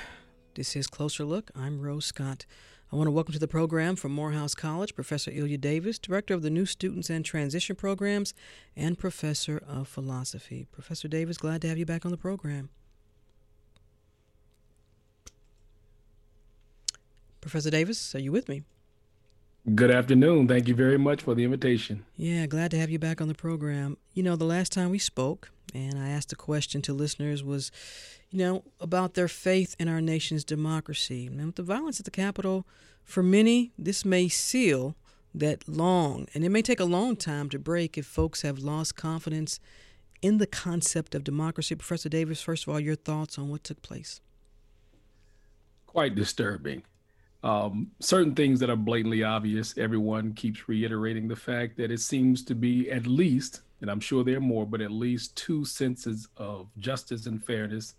This 0.53 0.75
is 0.75 0.85
Closer 0.85 1.23
Look. 1.23 1.49
I'm 1.55 1.81
Rose 1.81 2.05
Scott. 2.05 2.45
I 2.91 2.97
want 2.97 3.07
to 3.07 3.11
welcome 3.11 3.33
to 3.33 3.39
the 3.39 3.47
program 3.47 3.95
from 3.95 4.11
Morehouse 4.11 4.53
College 4.53 4.93
Professor 4.93 5.31
Ilya 5.33 5.57
Davis, 5.57 5.97
Director 5.97 6.35
of 6.35 6.43
the 6.43 6.49
New 6.51 6.67
Students 6.67 7.09
and 7.09 7.25
Transition 7.25 7.75
Programs 7.75 8.35
and 8.75 8.99
Professor 8.99 9.63
of 9.67 9.87
Philosophy. 9.87 10.67
Professor 10.71 11.07
Davis, 11.07 11.37
glad 11.37 11.61
to 11.61 11.67
have 11.69 11.79
you 11.79 11.85
back 11.85 12.05
on 12.05 12.11
the 12.11 12.17
program. 12.17 12.69
Professor 17.41 17.71
Davis, 17.71 18.13
are 18.15 18.19
you 18.19 18.31
with 18.31 18.47
me? 18.47 18.63
Good 19.75 19.91
afternoon. 19.91 20.47
Thank 20.47 20.67
you 20.67 20.75
very 20.75 20.97
much 20.97 21.21
for 21.21 21.35
the 21.35 21.43
invitation. 21.43 22.05
Yeah, 22.15 22.45
glad 22.45 22.71
to 22.71 22.79
have 22.79 22.89
you 22.89 22.97
back 22.97 23.21
on 23.21 23.27
the 23.27 23.35
program. 23.35 23.97
You 24.13 24.23
know, 24.23 24.35
the 24.35 24.45
last 24.45 24.71
time 24.71 24.89
we 24.89 24.99
spoke, 24.99 25.51
and 25.73 25.99
I 25.99 26.09
asked 26.09 26.31
a 26.31 26.35
question 26.35 26.81
to 26.83 26.93
listeners 26.93 27.43
was, 27.43 27.71
you 28.29 28.39
know, 28.39 28.63
about 28.79 29.13
their 29.13 29.27
faith 29.27 29.75
in 29.79 29.87
our 29.87 30.01
nation's 30.01 30.43
democracy. 30.43 31.27
And 31.27 31.45
with 31.45 31.55
the 31.55 31.63
violence 31.63 31.99
at 31.99 32.05
the 32.05 32.11
Capitol, 32.11 32.65
for 33.03 33.21
many, 33.21 33.71
this 33.77 34.05
may 34.05 34.27
seal 34.29 34.95
that 35.33 35.67
long, 35.67 36.27
and 36.33 36.43
it 36.43 36.49
may 36.49 36.61
take 36.61 36.79
a 36.79 36.85
long 36.85 37.15
time 37.15 37.49
to 37.49 37.59
break 37.59 37.97
if 37.97 38.05
folks 38.05 38.41
have 38.41 38.59
lost 38.59 38.95
confidence 38.95 39.59
in 40.21 40.37
the 40.39 40.47
concept 40.47 41.15
of 41.15 41.23
democracy. 41.23 41.75
Professor 41.75 42.09
Davis, 42.09 42.41
first 42.41 42.67
of 42.67 42.73
all, 42.73 42.79
your 42.79 42.95
thoughts 42.95 43.37
on 43.37 43.49
what 43.49 43.63
took 43.63 43.81
place? 43.81 44.21
Quite 45.85 46.15
disturbing. 46.15 46.83
Um, 47.43 47.91
certain 47.99 48.35
things 48.35 48.59
that 48.59 48.69
are 48.69 48.75
blatantly 48.75 49.23
obvious, 49.23 49.75
everyone 49.77 50.33
keeps 50.33 50.69
reiterating 50.69 51.27
the 51.27 51.35
fact 51.35 51.77
that 51.77 51.91
it 51.91 51.99
seems 51.99 52.43
to 52.45 52.55
be 52.55 52.91
at 52.91 53.07
least, 53.07 53.61
and 53.81 53.89
I'm 53.89 53.99
sure 53.99 54.23
there 54.23 54.37
are 54.37 54.41
more, 54.41 54.65
but 54.65 54.81
at 54.81 54.91
least 54.91 55.35
two 55.35 55.65
senses 55.65 56.27
of 56.37 56.67
justice 56.77 57.25
and 57.25 57.43
fairness 57.43 57.95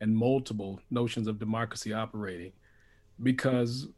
and 0.00 0.16
multiple 0.16 0.80
notions 0.90 1.26
of 1.26 1.38
democracy 1.38 1.92
operating. 1.92 2.52
Because 3.22 3.88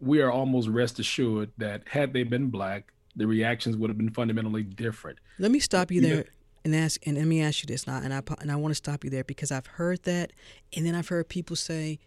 we 0.00 0.20
are 0.20 0.30
almost 0.30 0.68
rest 0.68 0.98
assured 0.98 1.50
that 1.58 1.86
had 1.86 2.12
they 2.12 2.22
been 2.22 2.48
black, 2.48 2.92
the 3.14 3.26
reactions 3.26 3.76
would 3.76 3.90
have 3.90 3.98
been 3.98 4.10
fundamentally 4.10 4.62
different. 4.62 5.18
Let 5.38 5.50
me 5.50 5.60
stop 5.60 5.90
you 5.90 6.00
there 6.00 6.24
and 6.64 6.74
ask, 6.74 7.06
and 7.06 7.16
let 7.18 7.26
me 7.26 7.42
ask 7.42 7.62
you 7.62 7.66
this 7.66 7.86
now, 7.86 7.98
and 8.02 8.14
I 8.14 8.22
and 8.40 8.50
I 8.50 8.56
want 8.56 8.72
to 8.72 8.76
stop 8.76 9.04
you 9.04 9.10
there 9.10 9.24
because 9.24 9.52
I've 9.52 9.66
heard 9.66 10.02
that, 10.04 10.32
and 10.74 10.86
then 10.86 10.94
I've 10.94 11.08
heard 11.08 11.28
people 11.28 11.54
say 11.54 11.98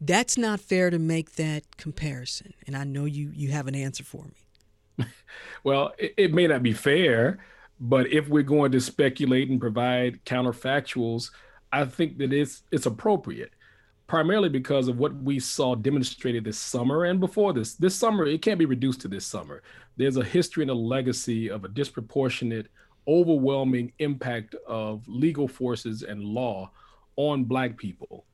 that's 0.00 0.38
not 0.38 0.60
fair 0.60 0.90
to 0.90 0.98
make 0.98 1.32
that 1.36 1.76
comparison, 1.76 2.54
and 2.66 2.76
I 2.76 2.84
know 2.84 3.04
you 3.04 3.30
you 3.34 3.50
have 3.50 3.66
an 3.66 3.74
answer 3.74 4.04
for 4.04 4.24
me. 4.24 5.06
well, 5.64 5.92
it, 5.98 6.14
it 6.16 6.34
may 6.34 6.46
not 6.46 6.62
be 6.62 6.72
fair, 6.72 7.38
but 7.80 8.12
if 8.12 8.28
we're 8.28 8.42
going 8.42 8.72
to 8.72 8.80
speculate 8.80 9.50
and 9.50 9.60
provide 9.60 10.24
counterfactuals, 10.24 11.30
I 11.72 11.84
think 11.84 12.18
that 12.18 12.32
it's 12.32 12.62
it's 12.70 12.86
appropriate 12.86 13.52
primarily 14.08 14.48
because 14.48 14.88
of 14.88 14.98
what 14.98 15.14
we 15.16 15.38
saw 15.38 15.74
demonstrated 15.76 16.42
this 16.42 16.58
summer 16.58 17.04
and 17.04 17.20
before 17.20 17.52
this. 17.52 17.74
This 17.74 17.94
summer, 17.94 18.26
it 18.26 18.42
can't 18.42 18.58
be 18.58 18.64
reduced 18.64 19.02
to 19.02 19.08
this 19.08 19.24
summer. 19.24 19.62
There's 19.96 20.16
a 20.16 20.24
history 20.24 20.64
and 20.64 20.70
a 20.70 20.74
legacy 20.74 21.50
of 21.50 21.64
a 21.64 21.68
disproportionate, 21.68 22.68
overwhelming 23.06 23.92
impact 23.98 24.56
of 24.66 25.06
legal 25.06 25.46
forces 25.46 26.02
and 26.02 26.24
law 26.24 26.70
on 27.16 27.44
Black 27.44 27.76
people. 27.76 28.24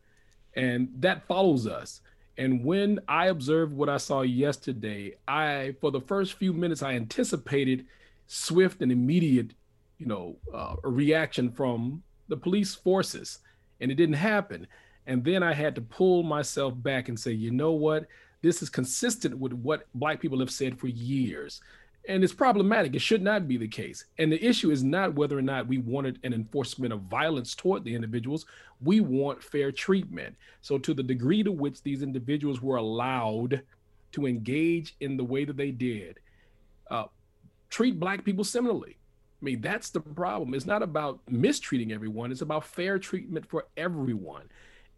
And 0.57 0.89
that 0.99 1.27
follows 1.27 1.67
us. 1.67 2.01
And 2.37 2.65
when 2.65 3.01
I 3.07 3.27
observed 3.27 3.73
what 3.73 3.89
I 3.89 3.97
saw 3.97 4.23
yesterday, 4.23 5.15
I, 5.29 5.75
for 5.81 5.91
the 5.91 6.01
first 6.01 6.35
few 6.35 6.53
minutes, 6.53 6.83
I 6.83 6.95
anticipated 6.95 7.87
swift 8.27 8.83
and 8.83 8.91
immediate, 8.91 9.53
you 9.99 10.07
know, 10.07 10.37
uh, 10.53 10.77
reaction 10.83 11.51
from 11.51 12.03
the 12.29 12.37
police 12.37 12.75
forces, 12.75 13.39
and 13.81 13.91
it 13.91 13.95
didn't 13.95 14.17
happen. 14.17 14.67
And 15.07 15.23
then 15.23 15.43
I 15.43 15.53
had 15.53 15.75
to 15.75 15.81
pull 15.81 16.23
myself 16.23 16.75
back 16.77 17.09
and 17.09 17.19
say, 17.19 17.33
you 17.33 17.51
know 17.51 17.73
what? 17.73 18.07
This 18.43 18.63
is 18.63 18.71
consistent 18.71 19.39
with 19.39 19.53
what 19.53 19.87
Black 19.95 20.21
people 20.21 20.41
have 20.41 20.51
said 20.51 20.79
for 20.79 20.89
years. 20.89 21.61
And 22.09 22.23
it's 22.23 22.35
problematic. 22.35 22.95
It 22.95 23.01
should 23.01 23.23
not 23.23 23.49
be 23.49 23.57
the 23.57 23.69
case. 23.69 24.05
And 24.19 24.31
the 24.31 24.45
issue 24.45 24.71
is 24.71 24.85
not 24.85 25.15
whether 25.15 25.39
or 25.39 25.43
not 25.43 25.67
we 25.67 25.79
wanted 25.79 26.19
an 26.23 26.35
enforcement 26.35 26.93
of 26.93 27.03
violence 27.03 27.55
toward 27.55 27.85
the 27.85 27.95
individuals. 27.95 28.45
We 28.83 29.01
want 29.01 29.43
fair 29.43 29.73
treatment. 29.73 30.37
So, 30.61 30.77
to 30.79 30.93
the 30.93 31.03
degree 31.03 31.43
to 31.43 31.53
which 31.53 31.83
these 31.83 32.03
individuals 32.03 32.61
were 32.61 32.77
allowed 32.77 33.63
to 34.13 34.27
engage 34.27 34.97
in 35.01 35.17
the 35.17 35.25
way 35.25 35.45
that 35.45 35.57
they 35.57 35.71
did, 35.71 36.21
uh, 36.91 37.07
treat 37.71 37.99
Black 37.99 38.25
people 38.25 38.45
similarly. 38.45 38.99
I 39.41 39.45
mean, 39.45 39.61
that's 39.63 39.91
the 39.91 40.01
problem. 40.01 40.55
It's 40.55 40.67
not 40.67 40.83
about 40.83 41.21
mistreating 41.29 41.93
everyone, 41.93 42.33
it's 42.33 42.43
about 42.43 42.65
fair 42.65 42.99
treatment 42.99 43.47
for 43.49 43.67
everyone 43.77 44.49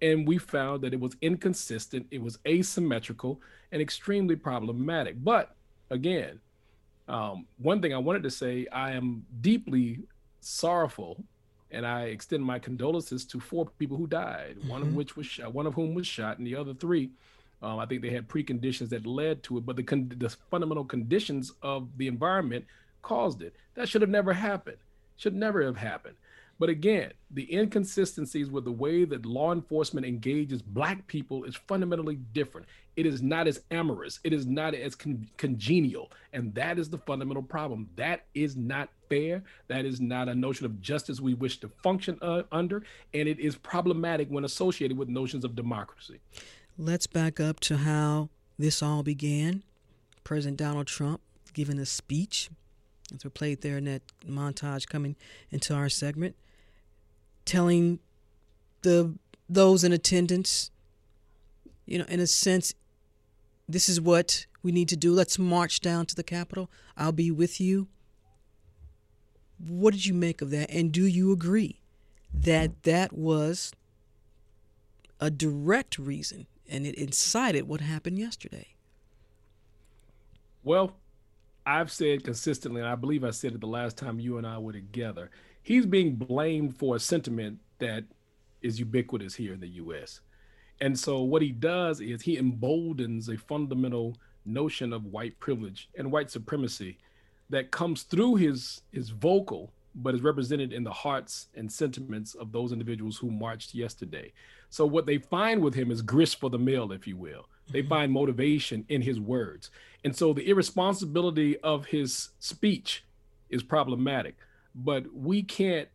and 0.03 0.27
we 0.27 0.39
found 0.39 0.83
that 0.83 0.93
it 0.93 1.01
was 1.01 1.17
inconsistent, 1.23 2.07
it 2.11 2.23
was 2.23 2.39
asymmetrical, 2.47 3.41
and 3.73 3.81
extremely 3.81 4.37
problematic. 4.37 5.23
But 5.23 5.55
again, 5.91 6.41
um, 7.09 7.47
one 7.59 7.81
thing 7.81 7.95
I 7.95 7.99
wanted 7.99 8.23
to 8.25 8.31
say, 8.31 8.67
I 8.73 8.93
am 8.93 9.25
deeply 9.41 10.01
sorrowful, 10.41 11.23
and 11.71 11.87
I 11.87 12.05
extend 12.05 12.45
my 12.45 12.59
condolences 12.59 13.25
to 13.27 13.41
four 13.41 13.67
people 13.79 13.97
who 13.97 14.07
died. 14.07 14.57
Mm-hmm. 14.59 14.69
One 14.69 14.83
of 14.83 14.89
mm-hmm. 14.89 14.97
which 14.97 15.17
was 15.17 15.27
shot, 15.27 15.53
one 15.53 15.67
of 15.67 15.75
whom 15.75 15.95
was 15.95 16.07
shot, 16.07 16.39
and 16.39 16.47
the 16.47 16.57
other 16.57 16.75
three, 16.75 17.11
um, 17.63 17.79
I 17.79 17.87
think 17.87 18.03
they 18.03 18.11
had 18.11 18.29
preconditions 18.29 18.89
that 18.91 19.07
led 19.07 19.43
to 19.45 19.59
it. 19.59 19.67
But 19.67 19.77
the 19.77 19.83
con- 19.83 20.13
the 20.17 20.31
fundamental 20.51 20.85
conditions 20.85 21.53
of 21.63 21.89
the 21.97 22.07
environment 22.07 22.65
caused 23.03 23.43
it. 23.43 23.55
That 23.75 23.89
should 23.89 24.03
have 24.03 24.11
never 24.11 24.33
happened. 24.33 24.79
Should 25.17 25.35
never 25.35 25.63
have 25.63 25.77
happened. 25.77 26.17
But 26.59 26.71
again, 26.71 27.13
the 27.31 27.55
inconsistencies 27.55 28.51
with 28.51 28.65
the 28.65 28.73
way 28.73 29.05
that 29.05 29.27
law 29.27 29.53
enforcement 29.53 30.07
engages 30.07 30.63
Black 30.63 31.07
people 31.07 31.45
is 31.45 31.55
fundamentally 31.55 32.17
different. 32.33 32.67
It 32.97 33.05
is 33.05 33.21
not 33.21 33.47
as 33.47 33.61
amorous, 33.71 34.21
it 34.25 34.33
is 34.33 34.47
not 34.47 34.75
as 34.75 34.95
con- 34.95 35.29
congenial. 35.37 36.11
And 36.33 36.55
that 36.55 36.79
is 36.79 36.89
the 36.89 36.99
fundamental 36.99 37.43
problem. 37.43 37.91
That 37.97 38.25
is 38.35 38.57
not 38.57 38.89
fair. 39.11 39.43
That 39.69 39.85
is 39.85 40.01
not 40.01 40.29
a 40.29 40.35
notion 40.35 40.65
of 40.65 40.81
justice 40.81 41.21
we 41.21 41.35
wish 41.35 41.59
to 41.61 41.69
function 41.83 42.19
uh, 42.23 42.45
under. 42.51 42.85
And 43.13 43.29
it 43.29 43.39
is 43.39 43.57
problematic 43.57 44.29
when 44.29 44.45
associated 44.45 44.97
with 44.97 45.09
notions 45.09 45.45
of 45.45 45.55
democracy. 45.55 46.21
Let's 46.79 47.07
back 47.07 47.39
up 47.39 47.61
to 47.61 47.79
how 47.79 48.31
this 48.59 48.83
all 48.83 49.03
began. 49.03 49.63
President 50.25 50.57
Donald 50.57 50.87
Trump 50.87 51.21
giving 51.53 51.79
a 51.79 51.87
speech 51.87 52.51
as 53.15 53.25
we 53.25 53.31
played 53.31 53.61
there 53.61 53.79
in 53.79 53.85
that 53.85 54.03
montage 54.27 54.89
coming 54.89 55.17
into 55.51 55.75
our 55.75 55.89
segment 55.89 56.35
telling 57.47 58.01
the 58.83 59.15
those 59.49 59.85
in 59.85 59.93
attendance, 59.93 60.71
you 61.87 61.99
know, 61.99 62.05
in 62.09 62.21
a 62.21 62.27
sense, 62.27 62.75
this 63.69 63.89
is 63.89 64.01
what 64.01 64.47
we 64.63 64.73
need 64.73 64.89
to 64.89 64.97
do. 64.97 65.13
Let's 65.13 65.39
march 65.39 65.81
down 65.81 66.07
to 66.07 66.15
the 66.15 66.25
Capitol. 66.25 66.71
I'll 66.97 67.13
be 67.13 67.31
with 67.31 67.61
you. 67.61 67.89
What 69.59 69.93
did 69.93 70.05
you 70.05 70.13
make 70.13 70.43
of 70.43 70.51
that? 70.51 70.71
And 70.71 70.93
do 70.93 71.07
you 71.07 71.33
agree 71.33 71.81
that 72.35 72.83
that 72.83 73.13
was 73.13 73.73
a 75.21 75.31
direct 75.31 75.99
reason 75.99 76.47
and 76.69 76.87
it 76.87 76.95
incited 76.97 77.69
what 77.69 77.81
happened 77.81 78.19
yesterday? 78.19 78.75
Well, 80.63 80.97
I've 81.65 81.91
said 81.91 82.25
consistently, 82.25 82.81
and 82.81 82.91
I 82.91 82.97
believe 82.97 83.25
I 83.25 83.31
said 83.31 83.53
it 83.53 83.61
the 83.61 83.67
last 83.67 83.97
time 83.97 84.21
you 84.21 84.37
and 84.39 84.47
I 84.47 84.59
were 84.59 84.73
together, 84.73 85.31
he's 85.67 85.85
being 85.85 86.15
blamed 86.15 86.79
for 86.79 86.95
a 86.95 87.01
sentiment 87.01 87.59
that 87.81 88.05
is 88.63 88.79
ubiquitous 88.79 89.35
here 89.35 89.53
in 89.53 89.59
the 89.59 89.69
US. 89.83 90.21
And 90.81 90.97
so 90.97 91.23
what 91.23 91.43
he 91.43 91.51
does 91.51 92.01
is 92.01 92.23
he 92.23 92.37
emboldens 92.37 93.29
a 93.29 93.37
fundamental 93.37 94.17
notion 94.45 94.93
of 94.93 95.07
white 95.07 95.37
privilege 95.41 95.89
and 95.99 96.13
white 96.13 96.31
supremacy 96.31 96.99
that 97.51 97.73
comes 97.73 98.05
through 98.05 98.37
his 98.37 98.83
his 98.93 99.11
vocal 99.11 99.73
but 99.97 100.15
is 100.15 100.23
represented 100.23 100.73
in 100.73 100.85
the 100.85 100.93
hearts 100.93 101.49
and 101.57 101.73
sentiments 101.73 102.37
of 102.37 102.53
those 102.53 102.71
individuals 102.71 103.17
who 103.17 103.31
marched 103.31 103.75
yesterday. 103.75 104.33
So 104.71 104.87
what 104.87 105.07
they 105.07 105.19
find 105.19 105.61
with 105.63 105.75
him 105.75 105.91
is 105.91 106.03
grist 106.03 106.39
for 106.39 106.51
the 106.51 106.59
mill, 106.59 106.93
if 106.93 107.09
you 107.09 107.17
will. 107.17 107.49
They 107.71 107.81
mm-hmm. 107.81 107.89
find 107.89 108.13
motivation 108.13 108.85
in 108.89 109.03
his 109.03 109.19
words. 109.19 109.71
And 110.05 110.15
so 110.15 110.33
the 110.33 110.49
irresponsibility 110.49 111.59
of 111.61 111.87
his 111.87 112.29
speech 112.39 113.05
is 113.49 113.63
problematic 113.63 114.37
but 114.77 115.07
we 115.13 115.43
can't 115.43 115.89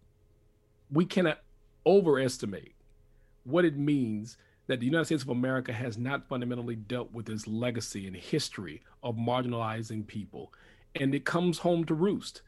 we 0.92 1.06
cannot 1.06 1.40
overestimate 1.86 2.74
what 3.44 3.64
it 3.64 3.78
means 3.78 4.38
that 4.68 4.80
the 4.80 4.86
United 4.86 5.06
States 5.06 5.24
of 5.24 5.30
America 5.30 5.72
has 5.72 5.98
not 5.98 6.28
fundamentally 6.28 6.76
dealt 6.76 7.12
with 7.12 7.30
its 7.30 7.48
legacy 7.48 8.08
and 8.08 8.16
history 8.16 8.82
of 9.04 9.16
marginalizing 9.16 10.06
people. 10.06 10.54
And 10.96 11.16
it 11.16 11.26
comes 11.26 11.60
home 11.60 11.86
to 11.86 11.94
roost. 11.94 12.42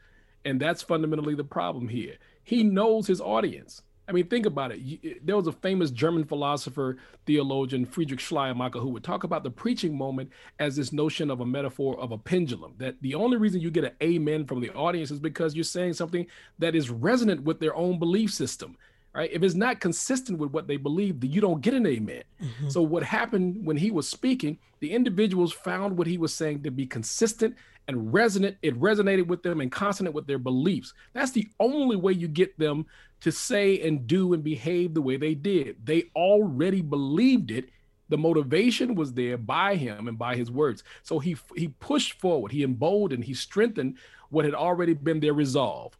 And 0.44 0.60
that's 0.60 0.82
fundamentally 0.82 1.34
the 1.34 1.44
problem 1.44 1.88
here. 1.88 2.16
He 2.42 2.62
knows 2.62 3.06
his 3.06 3.20
audience. 3.20 3.82
I 4.06 4.12
mean, 4.12 4.26
think 4.26 4.44
about 4.44 4.72
it. 4.72 5.24
There 5.26 5.36
was 5.36 5.46
a 5.46 5.52
famous 5.52 5.90
German 5.90 6.24
philosopher, 6.24 6.98
theologian, 7.24 7.86
Friedrich 7.86 8.20
Schleiermacher, 8.20 8.78
who 8.78 8.90
would 8.90 9.04
talk 9.04 9.24
about 9.24 9.44
the 9.44 9.50
preaching 9.50 9.96
moment 9.96 10.30
as 10.58 10.76
this 10.76 10.92
notion 10.92 11.30
of 11.30 11.40
a 11.40 11.46
metaphor 11.46 11.98
of 11.98 12.12
a 12.12 12.18
pendulum. 12.18 12.74
That 12.78 13.00
the 13.00 13.14
only 13.14 13.38
reason 13.38 13.62
you 13.62 13.70
get 13.70 13.84
an 13.84 13.92
amen 14.02 14.44
from 14.46 14.60
the 14.60 14.70
audience 14.70 15.10
is 15.10 15.20
because 15.20 15.54
you're 15.54 15.64
saying 15.64 15.94
something 15.94 16.26
that 16.58 16.74
is 16.74 16.90
resonant 16.90 17.44
with 17.44 17.60
their 17.60 17.74
own 17.74 17.98
belief 17.98 18.32
system. 18.32 18.76
Right? 19.14 19.30
If 19.32 19.44
it's 19.44 19.54
not 19.54 19.78
consistent 19.78 20.38
with 20.38 20.50
what 20.50 20.66
they 20.66 20.76
believe, 20.76 21.20
then 21.20 21.30
you 21.30 21.40
don't 21.40 21.60
get 21.60 21.72
an 21.72 21.86
amen. 21.86 22.24
Mm-hmm. 22.42 22.68
So 22.68 22.82
what 22.82 23.04
happened 23.04 23.64
when 23.64 23.76
he 23.76 23.92
was 23.92 24.08
speaking, 24.08 24.58
the 24.80 24.92
individuals 24.92 25.52
found 25.52 25.96
what 25.96 26.08
he 26.08 26.18
was 26.18 26.34
saying 26.34 26.64
to 26.64 26.72
be 26.72 26.84
consistent 26.84 27.54
and 27.88 28.12
resonant. 28.12 28.56
It 28.62 28.78
resonated 28.80 29.26
with 29.26 29.42
them 29.42 29.60
and 29.60 29.70
consonant 29.70 30.14
with 30.14 30.26
their 30.26 30.38
beliefs. 30.38 30.94
That's 31.12 31.32
the 31.32 31.48
only 31.60 31.96
way 31.96 32.12
you 32.12 32.28
get 32.28 32.58
them 32.58 32.86
to 33.20 33.32
say 33.32 33.80
and 33.80 34.06
do 34.06 34.34
and 34.34 34.44
behave 34.44 34.94
the 34.94 35.02
way 35.02 35.16
they 35.16 35.34
did. 35.34 35.76
They 35.84 36.10
already 36.14 36.82
believed 36.82 37.50
it. 37.50 37.70
The 38.10 38.18
motivation 38.18 38.94
was 38.94 39.14
there 39.14 39.38
by 39.38 39.76
him 39.76 40.08
and 40.08 40.18
by 40.18 40.36
his 40.36 40.50
words. 40.50 40.84
So 41.02 41.18
he 41.18 41.36
he 41.56 41.68
pushed 41.68 42.20
forward, 42.20 42.52
he 42.52 42.62
emboldened, 42.62 43.24
he 43.24 43.34
strengthened 43.34 43.96
what 44.28 44.44
had 44.44 44.54
already 44.54 44.94
been 44.94 45.20
their 45.20 45.32
resolve. 45.32 45.96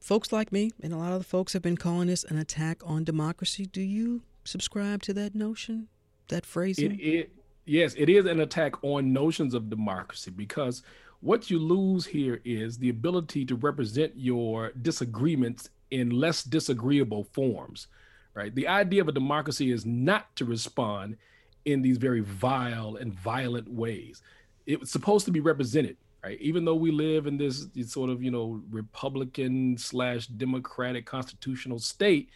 Folks 0.00 0.32
like 0.32 0.50
me 0.50 0.72
and 0.82 0.92
a 0.92 0.96
lot 0.96 1.12
of 1.12 1.20
the 1.20 1.24
folks 1.24 1.52
have 1.52 1.62
been 1.62 1.76
calling 1.76 2.08
this 2.08 2.24
an 2.24 2.38
attack 2.38 2.82
on 2.84 3.04
democracy. 3.04 3.66
Do 3.66 3.80
you 3.80 4.22
subscribe 4.42 5.00
to 5.02 5.14
that 5.14 5.36
notion, 5.36 5.86
that 6.26 6.44
phrasing? 6.44 6.98
It, 6.98 7.04
it, 7.04 7.30
yes, 7.64 7.94
it 7.96 8.08
is 8.08 8.26
an 8.26 8.40
attack 8.40 8.82
on 8.82 9.12
notions 9.12 9.54
of 9.54 9.70
democracy 9.70 10.30
because 10.30 10.82
what 11.20 11.50
you 11.50 11.58
lose 11.58 12.04
here 12.04 12.40
is 12.44 12.78
the 12.78 12.88
ability 12.88 13.44
to 13.46 13.54
represent 13.54 14.12
your 14.16 14.72
disagreements 14.82 15.70
in 15.92 16.10
less 16.10 16.42
disagreeable 16.42 17.24
forms, 17.24 17.86
right? 18.34 18.54
The 18.54 18.66
idea 18.66 19.02
of 19.02 19.08
a 19.08 19.12
democracy 19.12 19.70
is 19.70 19.86
not 19.86 20.34
to 20.36 20.44
respond 20.44 21.16
in 21.64 21.80
these 21.80 21.98
very 21.98 22.20
vile 22.20 22.96
and 22.96 23.14
violent 23.14 23.68
ways. 23.68 24.22
It's 24.66 24.90
supposed 24.90 25.26
to 25.26 25.30
be 25.30 25.40
represented, 25.40 25.96
right? 26.24 26.40
Even 26.40 26.64
though 26.64 26.74
we 26.74 26.90
live 26.90 27.26
in 27.26 27.36
this, 27.36 27.66
sort 27.86 28.10
of, 28.10 28.22
you 28.22 28.30
know, 28.30 28.60
Republican 28.70 29.76
slash 29.78 30.26
Democratic 30.26 31.06
constitutional 31.06 31.78
state, 31.78 32.30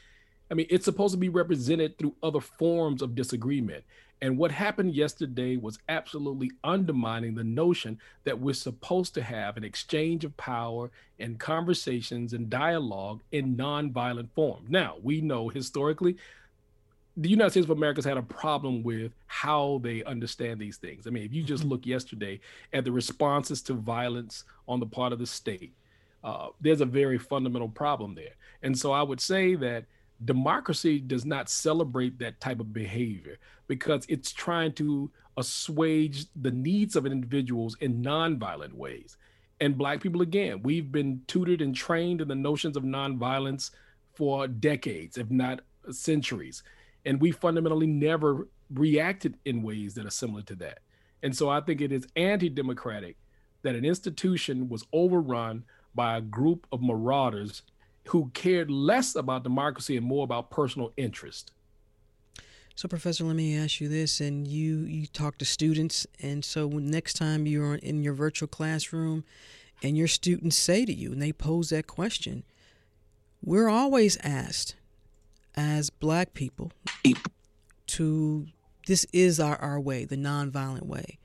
I 0.50 0.54
mean, 0.54 0.66
it's 0.70 0.84
supposed 0.84 1.14
to 1.14 1.18
be 1.18 1.28
represented 1.28 1.98
through 1.98 2.14
other 2.22 2.40
forms 2.40 3.02
of 3.02 3.16
disagreement. 3.16 3.84
And 4.22 4.38
what 4.38 4.50
happened 4.50 4.94
yesterday 4.94 5.56
was 5.56 5.78
absolutely 5.88 6.50
undermining 6.64 7.34
the 7.34 7.44
notion 7.44 7.98
that 8.24 8.40
we're 8.40 8.54
supposed 8.54 9.12
to 9.14 9.22
have 9.22 9.56
an 9.56 9.64
exchange 9.64 10.24
of 10.24 10.36
power 10.36 10.90
and 11.18 11.38
conversations 11.38 12.32
and 12.32 12.48
dialogue 12.48 13.20
in 13.32 13.56
nonviolent 13.56 14.30
form. 14.34 14.64
Now, 14.68 14.96
we 15.02 15.20
know 15.20 15.48
historically 15.48 16.16
the 17.18 17.28
United 17.28 17.50
States 17.50 17.64
of 17.64 17.70
America 17.70 17.98
has 17.98 18.04
had 18.04 18.18
a 18.18 18.22
problem 18.22 18.82
with 18.82 19.12
how 19.26 19.80
they 19.82 20.04
understand 20.04 20.60
these 20.60 20.76
things. 20.76 21.06
I 21.06 21.10
mean, 21.10 21.24
if 21.24 21.32
you 21.32 21.42
just 21.42 21.62
mm-hmm. 21.62 21.72
look 21.72 21.86
yesterday 21.86 22.40
at 22.72 22.84
the 22.84 22.92
responses 22.92 23.62
to 23.62 23.74
violence 23.74 24.44
on 24.68 24.80
the 24.80 24.86
part 24.86 25.12
of 25.12 25.18
the 25.18 25.26
state, 25.26 25.72
uh, 26.22 26.48
there's 26.60 26.80
a 26.80 26.86
very 26.86 27.18
fundamental 27.18 27.68
problem 27.68 28.14
there. 28.14 28.34
And 28.62 28.76
so 28.78 28.92
I 28.92 29.02
would 29.02 29.20
say 29.20 29.54
that 29.54 29.84
democracy 30.24 30.98
does 30.98 31.24
not 31.24 31.48
celebrate 31.48 32.18
that 32.18 32.40
type 32.40 32.60
of 32.60 32.72
behavior 32.72 33.38
because 33.68 34.06
it's 34.08 34.32
trying 34.32 34.72
to 34.72 35.10
assuage 35.36 36.26
the 36.36 36.50
needs 36.50 36.96
of 36.96 37.06
individuals 37.06 37.76
in 37.80 38.02
nonviolent 38.02 38.72
ways. 38.72 39.16
And 39.60 39.76
Black 39.76 40.00
people, 40.00 40.22
again, 40.22 40.62
we've 40.62 40.90
been 40.90 41.22
tutored 41.26 41.62
and 41.62 41.74
trained 41.74 42.20
in 42.20 42.28
the 42.28 42.34
notions 42.34 42.76
of 42.76 42.82
nonviolence 42.82 43.70
for 44.14 44.46
decades, 44.46 45.18
if 45.18 45.30
not 45.30 45.60
centuries. 45.90 46.62
And 47.04 47.20
we 47.20 47.30
fundamentally 47.30 47.86
never 47.86 48.48
reacted 48.72 49.36
in 49.44 49.62
ways 49.62 49.94
that 49.94 50.06
are 50.06 50.10
similar 50.10 50.42
to 50.42 50.54
that. 50.56 50.80
And 51.22 51.36
so 51.36 51.48
I 51.48 51.60
think 51.60 51.80
it 51.80 51.92
is 51.92 52.06
anti 52.16 52.48
democratic 52.48 53.16
that 53.62 53.74
an 53.74 53.84
institution 53.84 54.68
was 54.68 54.86
overrun 54.92 55.64
by 55.94 56.16
a 56.16 56.20
group 56.20 56.66
of 56.72 56.82
marauders 56.82 57.62
who 58.08 58.30
cared 58.34 58.70
less 58.70 59.14
about 59.14 59.42
democracy 59.42 59.96
and 59.96 60.06
more 60.06 60.24
about 60.24 60.50
personal 60.50 60.92
interest. 60.96 61.52
So, 62.74 62.88
Professor, 62.88 63.24
let 63.24 63.36
me 63.36 63.56
ask 63.56 63.80
you 63.80 63.88
this: 63.88 64.20
and 64.20 64.46
you 64.46 64.80
you 64.80 65.06
talk 65.06 65.38
to 65.38 65.44
students, 65.44 66.06
and 66.20 66.44
so 66.44 66.68
next 66.68 67.14
time 67.14 67.46
you're 67.46 67.76
in 67.76 68.02
your 68.02 68.12
virtual 68.12 68.48
classroom, 68.48 69.24
and 69.82 69.96
your 69.96 70.08
students 70.08 70.56
say 70.56 70.84
to 70.84 70.92
you, 70.92 71.12
and 71.12 71.22
they 71.22 71.32
pose 71.32 71.70
that 71.70 71.86
question, 71.86 72.44
we're 73.42 73.68
always 73.68 74.18
asked, 74.18 74.76
as 75.54 75.88
Black 75.88 76.34
people, 76.34 76.70
to 77.86 78.46
this 78.86 79.06
is 79.12 79.40
our 79.40 79.56
our 79.56 79.80
way, 79.80 80.04
the 80.04 80.16
nonviolent 80.16 80.84
way. 80.84 81.18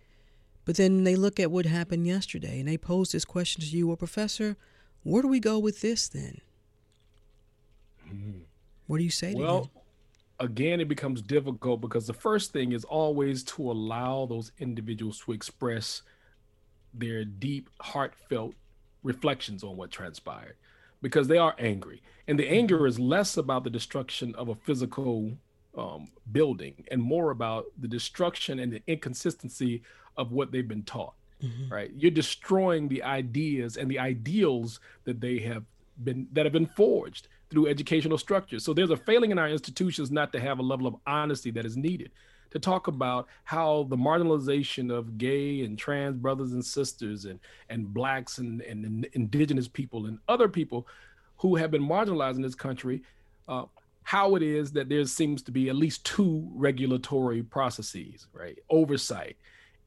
But 0.63 0.77
then 0.77 1.03
they 1.03 1.15
look 1.15 1.39
at 1.39 1.51
what 1.51 1.65
happened 1.65 2.07
yesterday, 2.07 2.59
and 2.59 2.67
they 2.67 2.77
pose 2.77 3.11
this 3.11 3.25
question 3.25 3.61
to 3.61 3.67
you, 3.67 3.87
well, 3.87 3.97
Professor, 3.97 4.55
where 5.03 5.21
do 5.21 5.27
we 5.27 5.39
go 5.39 5.59
with 5.59 5.81
this 5.81 6.07
then? 6.07 6.39
What 8.88 8.97
do 8.97 9.04
you 9.04 9.12
say 9.12 9.34
well, 9.34 9.69
again, 10.39 10.82
it 10.82 10.88
becomes 10.88 11.21
difficult 11.21 11.82
because 11.82 12.08
the 12.08 12.13
first 12.13 12.52
thing 12.52 12.74
is 12.74 12.84
always 12.84 13.43
to 13.43 13.71
allow 13.71 14.26
those 14.26 14.52
individuals 14.60 15.19
to 15.19 15.32
express 15.32 16.02
their 16.93 17.24
deep, 17.24 17.69
heartfelt 17.80 18.54
reflections 19.04 19.63
on 19.63 19.78
what 19.78 19.91
transpired 19.91 20.56
because 21.02 21.28
they 21.28 21.38
are 21.38 21.56
angry. 21.58 22.02
And 22.28 22.38
the 22.38 22.50
anger 22.50 22.86
is 22.86 23.00
less 23.00 23.38
about 23.38 23.63
the 23.63 23.69
destruction 23.69 24.36
of 24.36 24.50
a 24.50 24.56
physical 24.56 25.32
um, 25.78 26.08
building 26.32 26.86
and 26.91 27.02
more 27.02 27.32
about 27.32 27.65
the 27.80 27.88
destruction 27.88 28.60
and 28.60 28.74
the 28.74 28.82
inconsistency 28.88 29.82
of 30.17 30.32
what 30.32 30.52
they've 30.52 30.67
been 30.67 30.84
taught. 30.84 31.13
Mm-hmm. 31.41 31.74
Right? 31.74 31.91
You're 31.95 32.12
destroying 32.12 32.88
the 32.88 33.04
ideas 33.04 33.78
and 33.78 33.89
the 33.89 33.97
ideals 33.97 34.80
that 35.06 35.21
they 35.21 35.39
have 35.39 35.63
been 36.04 36.28
that 36.34 36.45
have 36.45 36.54
been 36.54 36.67
forged 36.67 37.28
through 37.51 37.67
educational 37.67 38.17
structures. 38.17 38.63
So 38.63 38.73
there's 38.73 38.89
a 38.89 38.97
failing 38.97 39.31
in 39.31 39.37
our 39.37 39.49
institutions 39.49 40.09
not 40.09 40.31
to 40.33 40.39
have 40.39 40.59
a 40.59 40.63
level 40.63 40.87
of 40.87 40.95
honesty 41.05 41.51
that 41.51 41.65
is 41.65 41.77
needed 41.77 42.11
to 42.51 42.59
talk 42.59 42.87
about 42.87 43.27
how 43.43 43.85
the 43.89 43.97
marginalization 43.97 44.91
of 44.91 45.17
gay 45.17 45.63
and 45.63 45.77
trans 45.77 46.17
brothers 46.17 46.53
and 46.53 46.63
sisters 46.63 47.25
and 47.25 47.39
and 47.69 47.93
blacks 47.93 48.37
and, 48.37 48.61
and 48.61 49.07
indigenous 49.13 49.67
people 49.67 50.05
and 50.05 50.19
other 50.27 50.47
people 50.47 50.87
who 51.37 51.55
have 51.55 51.71
been 51.71 51.83
marginalized 51.83 52.35
in 52.35 52.41
this 52.41 52.55
country 52.55 53.01
uh, 53.47 53.63
how 54.03 54.35
it 54.35 54.43
is 54.43 54.71
that 54.71 54.89
there 54.89 55.05
seems 55.05 55.41
to 55.41 55.51
be 55.51 55.69
at 55.69 55.75
least 55.75 56.05
two 56.05 56.47
regulatory 56.53 57.41
processes 57.41 58.27
right 58.33 58.59
oversight 58.69 59.37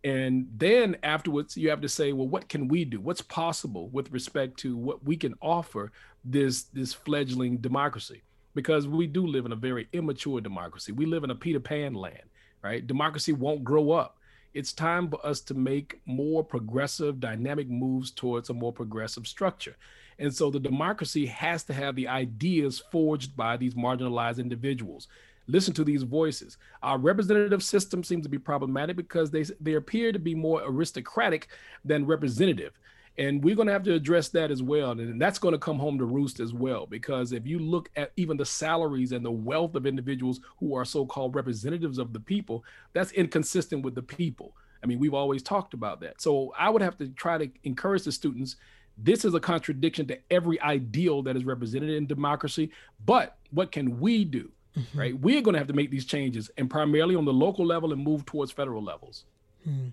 and 0.04 0.46
then 0.56 0.96
afterwards 1.02 1.56
you 1.56 1.70
have 1.70 1.80
to 1.80 1.88
say 1.88 2.12
well 2.12 2.28
what 2.28 2.48
can 2.48 2.68
we 2.68 2.84
do? 2.84 3.00
What's 3.00 3.22
possible 3.22 3.88
with 3.88 4.12
respect 4.12 4.58
to 4.60 4.76
what 4.76 5.04
we 5.04 5.16
can 5.16 5.34
offer 5.40 5.90
this 6.24 6.64
this 6.64 6.92
fledgling 6.92 7.58
democracy? 7.58 8.22
Because 8.54 8.86
we 8.86 9.08
do 9.08 9.26
live 9.26 9.46
in 9.46 9.52
a 9.52 9.56
very 9.56 9.88
immature 9.92 10.40
democracy. 10.40 10.92
We 10.92 11.06
live 11.06 11.24
in 11.24 11.30
a 11.30 11.34
peter 11.34 11.60
pan 11.60 11.94
land 11.94 12.28
right? 12.64 12.84
Democracy 12.84 13.32
won't 13.32 13.62
grow 13.62 13.92
up. 13.92 14.18
It's 14.54 14.72
time 14.72 15.10
for 15.10 15.24
us 15.24 15.40
to 15.42 15.54
make 15.54 16.00
more 16.06 16.42
progressive 16.42 17.20
dynamic 17.20 17.68
moves 17.68 18.10
towards 18.10 18.48
a 18.48 18.54
more 18.54 18.72
progressive 18.72 19.26
structure. 19.26 19.76
And 20.18 20.34
so 20.34 20.50
the 20.50 20.60
democracy 20.60 21.26
has 21.26 21.64
to 21.64 21.74
have 21.74 21.94
the 21.94 22.08
ideas 22.08 22.82
forged 22.90 23.36
by 23.36 23.56
these 23.56 23.74
marginalized 23.74 24.38
individuals 24.38 25.08
listen 25.46 25.74
to 25.74 25.84
these 25.84 26.02
voices. 26.02 26.56
Our 26.82 26.98
representative 26.98 27.62
system 27.62 28.02
seems 28.02 28.24
to 28.24 28.30
be 28.30 28.38
problematic 28.38 28.96
because 28.96 29.30
they 29.30 29.44
they 29.60 29.74
appear 29.74 30.12
to 30.12 30.18
be 30.18 30.34
more 30.34 30.62
aristocratic 30.64 31.48
than 31.84 32.06
representative. 32.06 32.78
And 33.16 33.44
we're 33.44 33.54
going 33.54 33.68
to 33.68 33.72
have 33.72 33.84
to 33.84 33.94
address 33.94 34.28
that 34.30 34.50
as 34.50 34.60
well. 34.60 34.90
And 34.90 35.20
that's 35.20 35.38
going 35.38 35.52
to 35.52 35.58
come 35.58 35.78
home 35.78 35.98
to 35.98 36.04
roost 36.04 36.40
as 36.40 36.52
well. 36.52 36.84
Because 36.84 37.32
if 37.32 37.46
you 37.46 37.60
look 37.60 37.88
at 37.94 38.10
even 38.16 38.36
the 38.36 38.44
salaries 38.44 39.12
and 39.12 39.24
the 39.24 39.30
wealth 39.30 39.76
of 39.76 39.86
individuals 39.86 40.40
who 40.58 40.74
are 40.74 40.84
so 40.84 41.06
called 41.06 41.36
representatives 41.36 41.98
of 41.98 42.12
the 42.12 42.18
people, 42.18 42.64
that's 42.92 43.12
inconsistent 43.12 43.84
with 43.84 43.94
the 43.94 44.02
people. 44.02 44.56
I 44.82 44.86
mean, 44.86 44.98
we've 44.98 45.14
always 45.14 45.42
talked 45.42 45.74
about 45.74 46.00
that. 46.00 46.20
So 46.20 46.52
I 46.58 46.68
would 46.68 46.82
have 46.82 46.96
to 46.98 47.08
try 47.10 47.38
to 47.38 47.48
encourage 47.62 48.02
the 48.02 48.12
students. 48.12 48.56
This 48.98 49.24
is 49.24 49.34
a 49.34 49.40
contradiction 49.40 50.06
to 50.08 50.18
every 50.30 50.60
ideal 50.60 51.22
that 51.22 51.36
is 51.36 51.44
represented 51.44 51.90
in 51.90 52.06
democracy. 52.06 52.70
But 53.06 53.36
what 53.50 53.70
can 53.70 54.00
we 54.00 54.24
do? 54.24 54.50
Mm-hmm. 54.76 54.98
right? 54.98 55.18
We're 55.18 55.42
going 55.42 55.54
to 55.54 55.58
have 55.58 55.68
to 55.68 55.74
make 55.74 55.90
these 55.90 56.04
changes 56.04 56.50
and 56.56 56.68
primarily 56.68 57.14
on 57.14 57.24
the 57.24 57.32
local 57.32 57.66
level 57.66 57.92
and 57.92 58.02
move 58.02 58.26
towards 58.26 58.52
federal 58.52 58.82
levels. 58.82 59.24
Hmm. 59.64 59.88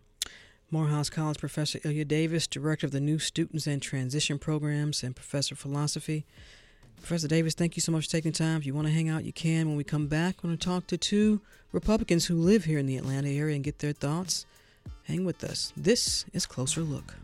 Morehouse 0.70 1.10
College 1.10 1.38
Professor 1.38 1.80
Ilya 1.84 2.06
Davis, 2.06 2.48
Director 2.48 2.88
of 2.88 2.94
the 2.94 3.02
New 3.02 3.20
Students 3.20 3.68
and 3.68 3.82
Transition 3.82 4.40
Programs 4.40 5.04
and 5.04 5.14
Professor 5.14 5.54
of 5.54 5.60
Philosophy. 5.60 6.26
Professor 7.02 7.28
Davis, 7.28 7.56
thank 7.56 7.76
you 7.76 7.82
so 7.82 7.92
much 7.92 8.06
for 8.06 8.12
taking 8.12 8.32
time. 8.32 8.60
If 8.60 8.66
you 8.66 8.74
want 8.74 8.88
to 8.88 8.94
hang 8.94 9.10
out, 9.10 9.26
you 9.26 9.34
can. 9.34 9.68
When 9.68 9.76
we 9.76 9.84
come 9.84 10.08
back, 10.08 10.38
we're 10.38 10.50
going 10.50 10.58
to 10.58 10.66
talk 10.66 10.88
to 10.88 10.98
two 10.98 11.42
Republicans 11.74 12.28
who 12.28 12.36
live 12.36 12.66
here 12.66 12.78
in 12.78 12.86
the 12.86 12.96
Atlanta 12.96 13.30
area 13.30 13.56
and 13.56 13.64
get 13.64 13.80
their 13.80 13.92
thoughts. 13.92 14.46
Hang 15.06 15.26
with 15.26 15.44
us. 15.44 15.74
This 15.76 16.26
is 16.32 16.46
Closer 16.46 16.82
Look. 16.82 17.16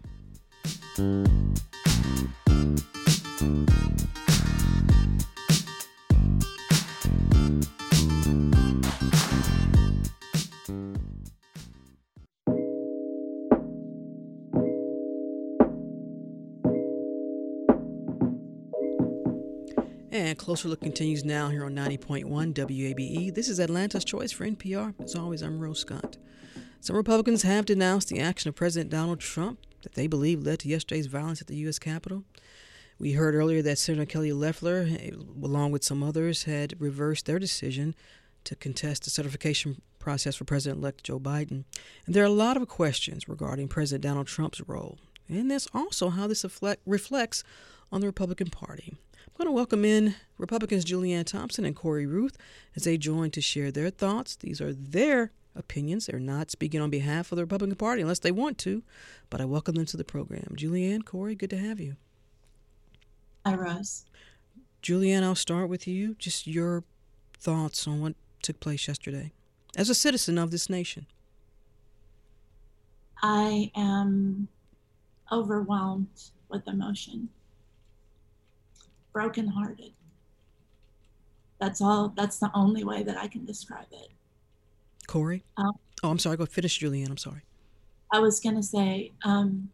Closer 20.38 20.70
Look 20.70 20.82
continues 20.82 21.26
now 21.26 21.50
here 21.50 21.66
on 21.66 21.76
90.1 21.76 22.54
WABE. 22.54 23.34
This 23.34 23.50
is 23.50 23.60
Atlanta's 23.60 24.06
Choice 24.06 24.32
for 24.32 24.46
NPR. 24.46 24.94
As 25.04 25.16
always, 25.16 25.42
I'm 25.42 25.60
Rose 25.60 25.80
Scott. 25.80 26.18
Some 26.80 26.96
Republicans 26.96 27.42
have 27.42 27.66
denounced 27.66 28.08
the 28.08 28.20
action 28.20 28.48
of 28.48 28.56
President 28.56 28.92
Donald 28.92 29.20
Trump 29.20 29.60
that 29.82 29.96
they 29.96 30.08
believe 30.08 30.44
led 30.44 30.60
to 30.60 30.70
yesterday's 30.70 31.08
violence 31.08 31.42
at 31.42 31.48
the 31.48 31.56
U.S. 31.58 31.80
Capitol. 31.80 32.24
We 33.00 33.14
heard 33.14 33.36
earlier 33.36 33.62
that 33.64 33.80
Senator 33.80 34.06
Kelly 34.06 34.32
Loeffler, 34.32 34.88
eh, 34.90 35.12
along 35.44 35.72
with 35.72 35.84
some 35.84 36.04
others, 36.04 36.44
had 36.44 36.80
reversed 36.80 37.26
their 37.26 37.40
decision 37.40 37.96
to 38.44 38.56
contest 38.56 39.04
the 39.04 39.10
certification 39.10 39.82
process 40.00 40.36
for 40.36 40.46
President 40.46 40.80
elect 40.80 41.04
Joe 41.04 41.20
Biden. 41.20 41.66
And 42.06 42.16
there 42.16 42.24
are 42.24 42.28
a 42.28 42.30
lot 42.30 42.58
of 42.58 42.68
questions 42.68 43.28
regarding 43.28 43.68
President 43.68 44.04
Donald 44.04 44.28
Trump's 44.28 44.62
role. 44.68 44.98
And 45.28 45.52
that's 45.52 45.68
also 45.74 46.10
how 46.10 46.28
this 46.28 46.46
reflects 46.86 47.44
on 47.92 48.02
the 48.02 48.08
Republican 48.08 48.50
Party. 48.50 48.98
I'm 49.38 49.46
going 49.46 49.54
to 49.54 49.56
welcome 49.56 49.86
in 49.86 50.16
Republicans 50.40 50.84
Julianne 50.84 51.24
Thompson 51.24 51.64
and 51.64 51.76
Corey 51.76 52.08
Ruth 52.08 52.40
as 52.76 52.86
they 52.86 52.98
join 52.98 53.30
to 53.30 53.40
share 53.40 53.70
their 53.70 53.92
thoughts. 53.92 54.36
These 54.36 54.60
are 54.60 54.74
their 54.74 55.32
opinions. 55.56 56.08
They're 56.08 56.20
not 56.20 56.50
speaking 56.50 56.82
on 56.82 56.90
behalf 56.90 57.32
of 57.32 57.36
the 57.36 57.44
Republican 57.44 57.76
Party 57.76 58.02
unless 58.02 58.18
they 58.18 58.32
want 58.32 58.58
to, 58.60 58.82
but 59.30 59.40
I 59.40 59.46
welcome 59.46 59.76
them 59.76 59.86
to 59.86 59.96
the 59.96 60.04
program. 60.04 60.56
Julianne, 60.56 61.06
Corey, 61.06 61.36
good 61.36 61.52
to 61.52 61.58
have 61.60 61.80
you. 61.80 61.98
Hi, 63.46 63.54
Rose. 63.54 64.06
Julianne, 64.82 65.22
I'll 65.22 65.36
start 65.36 65.70
with 65.70 65.88
you. 65.88 66.16
Just 66.16 66.48
your 66.48 66.84
thoughts 67.40 67.88
on 67.88 68.02
what 68.02 68.16
took 68.42 68.60
place 68.60 68.88
yesterday 68.88 69.34
as 69.76 69.88
a 69.88 69.94
citizen 69.94 70.40
of 70.40 70.50
this 70.50 70.68
nation. 70.68 71.06
I 73.22 73.72
am 73.76 74.48
overwhelmed 75.32 76.08
with 76.50 76.68
emotion, 76.68 77.30
brokenhearted. 79.14 79.94
That's 81.60 81.82
all, 81.82 82.14
that's 82.16 82.38
the 82.38 82.52
only 82.54 82.84
way 82.84 83.04
that 83.04 83.18
I 83.18 83.28
can 83.28 83.46
describe 83.46 83.88
it. 83.92 84.10
Corey? 85.08 85.44
Um, 85.58 85.74
oh, 86.04 86.10
I'm 86.10 86.20
sorry. 86.20 86.38
Go 86.38 86.46
finish, 86.46 86.80
Julianne. 86.80 87.10
I'm 87.10 87.18
sorry. 87.18 87.42
I 88.12 88.20
was 88.20 88.40
going 88.40 88.56
to 88.56 88.64
say, 88.64 89.14
um, 89.24 89.70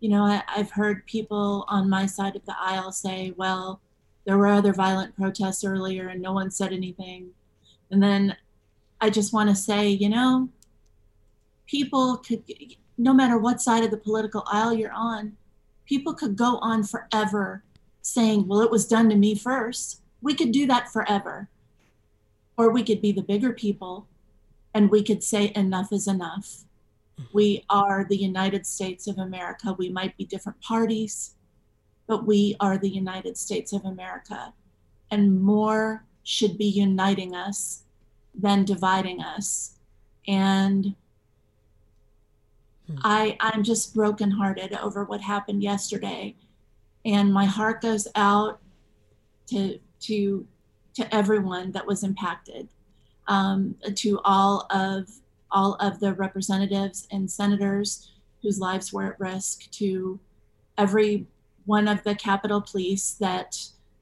you 0.00 0.08
know, 0.08 0.24
I, 0.24 0.42
I've 0.48 0.70
heard 0.70 1.06
people 1.06 1.64
on 1.68 1.88
my 1.88 2.06
side 2.06 2.36
of 2.36 2.44
the 2.44 2.54
aisle 2.58 2.92
say, 2.92 3.32
well, 3.36 3.80
there 4.26 4.38
were 4.38 4.48
other 4.48 4.72
violent 4.72 5.14
protests 5.16 5.64
earlier 5.64 6.08
and 6.08 6.20
no 6.20 6.32
one 6.32 6.50
said 6.50 6.72
anything. 6.72 7.30
And 7.90 8.02
then 8.02 8.36
I 9.00 9.10
just 9.10 9.32
want 9.32 9.50
to 9.50 9.54
say, 9.54 9.88
you 9.88 10.08
know, 10.08 10.48
people 11.66 12.16
could, 12.18 12.42
no 12.98 13.12
matter 13.12 13.38
what 13.38 13.60
side 13.60 13.84
of 13.84 13.90
the 13.90 13.96
political 13.96 14.44
aisle 14.46 14.74
you're 14.74 14.92
on, 14.92 15.36
people 15.86 16.14
could 16.14 16.36
go 16.36 16.58
on 16.58 16.82
forever 16.84 17.62
saying, 18.04 18.46
well, 18.46 18.60
it 18.60 18.70
was 18.70 18.86
done 18.86 19.08
to 19.08 19.16
me 19.16 19.34
first. 19.34 20.02
We 20.20 20.34
could 20.34 20.52
do 20.52 20.66
that 20.66 20.92
forever. 20.92 21.48
Or 22.56 22.70
we 22.70 22.84
could 22.84 23.00
be 23.00 23.12
the 23.12 23.22
bigger 23.22 23.52
people 23.52 24.06
and 24.74 24.90
we 24.90 25.02
could 25.02 25.22
say, 25.22 25.52
enough 25.54 25.92
is 25.92 26.06
enough. 26.06 26.64
We 27.32 27.64
are 27.70 28.04
the 28.04 28.16
United 28.16 28.66
States 28.66 29.06
of 29.06 29.18
America. 29.18 29.74
We 29.78 29.88
might 29.88 30.16
be 30.16 30.24
different 30.24 30.60
parties, 30.60 31.34
but 32.08 32.26
we 32.26 32.56
are 32.58 32.76
the 32.76 32.88
United 32.88 33.38
States 33.38 33.72
of 33.72 33.84
America. 33.84 34.52
And 35.10 35.40
more 35.40 36.04
should 36.24 36.58
be 36.58 36.66
uniting 36.66 37.34
us 37.34 37.82
than 38.34 38.64
dividing 38.64 39.22
us. 39.22 39.76
And 40.26 40.96
hmm. 42.88 42.96
I, 43.04 43.36
I'm 43.40 43.62
just 43.62 43.94
brokenhearted 43.94 44.74
over 44.74 45.04
what 45.04 45.20
happened 45.20 45.62
yesterday. 45.62 46.34
And 47.04 47.32
my 47.32 47.44
heart 47.44 47.82
goes 47.82 48.08
out 48.14 48.60
to, 49.48 49.78
to, 50.00 50.46
to 50.94 51.14
everyone 51.14 51.72
that 51.72 51.86
was 51.86 52.02
impacted, 52.02 52.68
um, 53.28 53.76
to 53.94 54.20
all 54.24 54.66
of 54.70 55.08
all 55.50 55.74
of 55.74 56.00
the 56.00 56.12
representatives 56.14 57.06
and 57.12 57.30
senators 57.30 58.10
whose 58.42 58.58
lives 58.58 58.92
were 58.92 59.12
at 59.12 59.20
risk, 59.20 59.70
to 59.70 60.18
every 60.76 61.26
one 61.64 61.88
of 61.88 62.02
the 62.02 62.14
Capitol 62.14 62.60
Police 62.60 63.12
that 63.20 63.56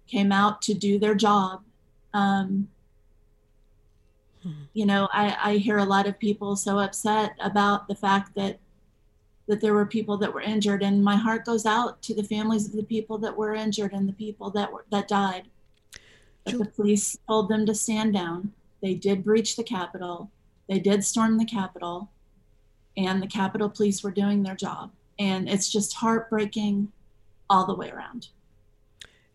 came 0.08 0.32
out 0.32 0.62
to 0.62 0.74
do 0.74 0.98
their 0.98 1.14
job. 1.14 1.62
Um, 2.14 2.68
hmm. 4.42 4.62
You 4.72 4.86
know, 4.86 5.08
I, 5.12 5.36
I 5.42 5.56
hear 5.58 5.78
a 5.78 5.84
lot 5.84 6.06
of 6.06 6.18
people 6.18 6.56
so 6.56 6.78
upset 6.78 7.32
about 7.40 7.86
the 7.86 7.94
fact 7.94 8.34
that 8.34 8.58
that 9.46 9.60
there 9.60 9.74
were 9.74 9.86
people 9.86 10.16
that 10.18 10.32
were 10.32 10.40
injured, 10.40 10.82
and 10.82 11.02
my 11.02 11.16
heart 11.16 11.44
goes 11.44 11.66
out 11.66 12.00
to 12.02 12.14
the 12.14 12.22
families 12.22 12.66
of 12.66 12.72
the 12.72 12.82
people 12.82 13.18
that 13.18 13.36
were 13.36 13.54
injured 13.54 13.92
and 13.92 14.08
the 14.08 14.12
people 14.12 14.50
that 14.50 14.72
were 14.72 14.84
that 14.90 15.08
died. 15.08 15.48
But 16.44 16.58
the 16.58 16.64
police 16.64 17.18
told 17.28 17.48
them 17.48 17.66
to 17.66 17.74
stand 17.74 18.14
down. 18.14 18.52
They 18.80 18.94
did 18.94 19.24
breach 19.24 19.56
the 19.56 19.62
Capitol. 19.62 20.30
They 20.68 20.78
did 20.78 21.04
storm 21.04 21.38
the 21.38 21.44
Capitol, 21.44 22.10
and 22.96 23.22
the 23.22 23.26
Capitol 23.26 23.68
Police 23.68 24.02
were 24.02 24.10
doing 24.10 24.42
their 24.42 24.56
job. 24.56 24.90
And 25.18 25.48
it's 25.48 25.70
just 25.70 25.94
heartbreaking 25.94 26.90
all 27.50 27.66
the 27.66 27.74
way 27.74 27.90
around. 27.90 28.28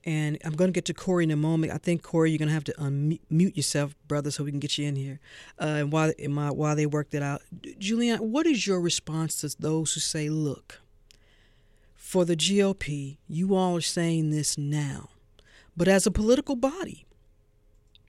And 0.07 0.37
I'm 0.45 0.55
going 0.55 0.69
to 0.69 0.73
get 0.73 0.85
to 0.85 0.93
Corey 0.93 1.25
in 1.25 1.31
a 1.31 1.35
moment. 1.35 1.73
I 1.73 1.77
think 1.77 2.01
Corey, 2.01 2.31
you're 2.31 2.37
going 2.37 2.47
to 2.47 2.53
have 2.53 2.63
to 2.63 2.73
unmute 2.79 3.57
yourself, 3.57 3.93
brother, 4.07 4.31
so 4.31 4.45
we 4.45 4.51
can 4.51 4.61
get 4.61 4.77
you 4.77 4.87
in 4.87 4.95
here. 4.95 5.19
Uh, 5.59 5.65
and 5.65 5.91
while 5.91 6.13
my, 6.29 6.49
while 6.49 6.77
they 6.77 6.85
worked 6.85 7.13
it 7.13 7.21
out, 7.21 7.41
Julianne, 7.61 8.21
what 8.21 8.47
is 8.47 8.65
your 8.65 8.79
response 8.79 9.41
to 9.41 9.53
those 9.59 9.93
who 9.93 9.99
say, 9.99 10.29
"Look, 10.29 10.79
for 11.93 12.23
the 12.23 12.37
GOP, 12.37 13.17
you 13.27 13.53
all 13.53 13.75
are 13.75 13.81
saying 13.81 14.29
this 14.29 14.57
now, 14.57 15.09
but 15.75 15.89
as 15.89 16.07
a 16.07 16.11
political 16.11 16.55
body, 16.55 17.05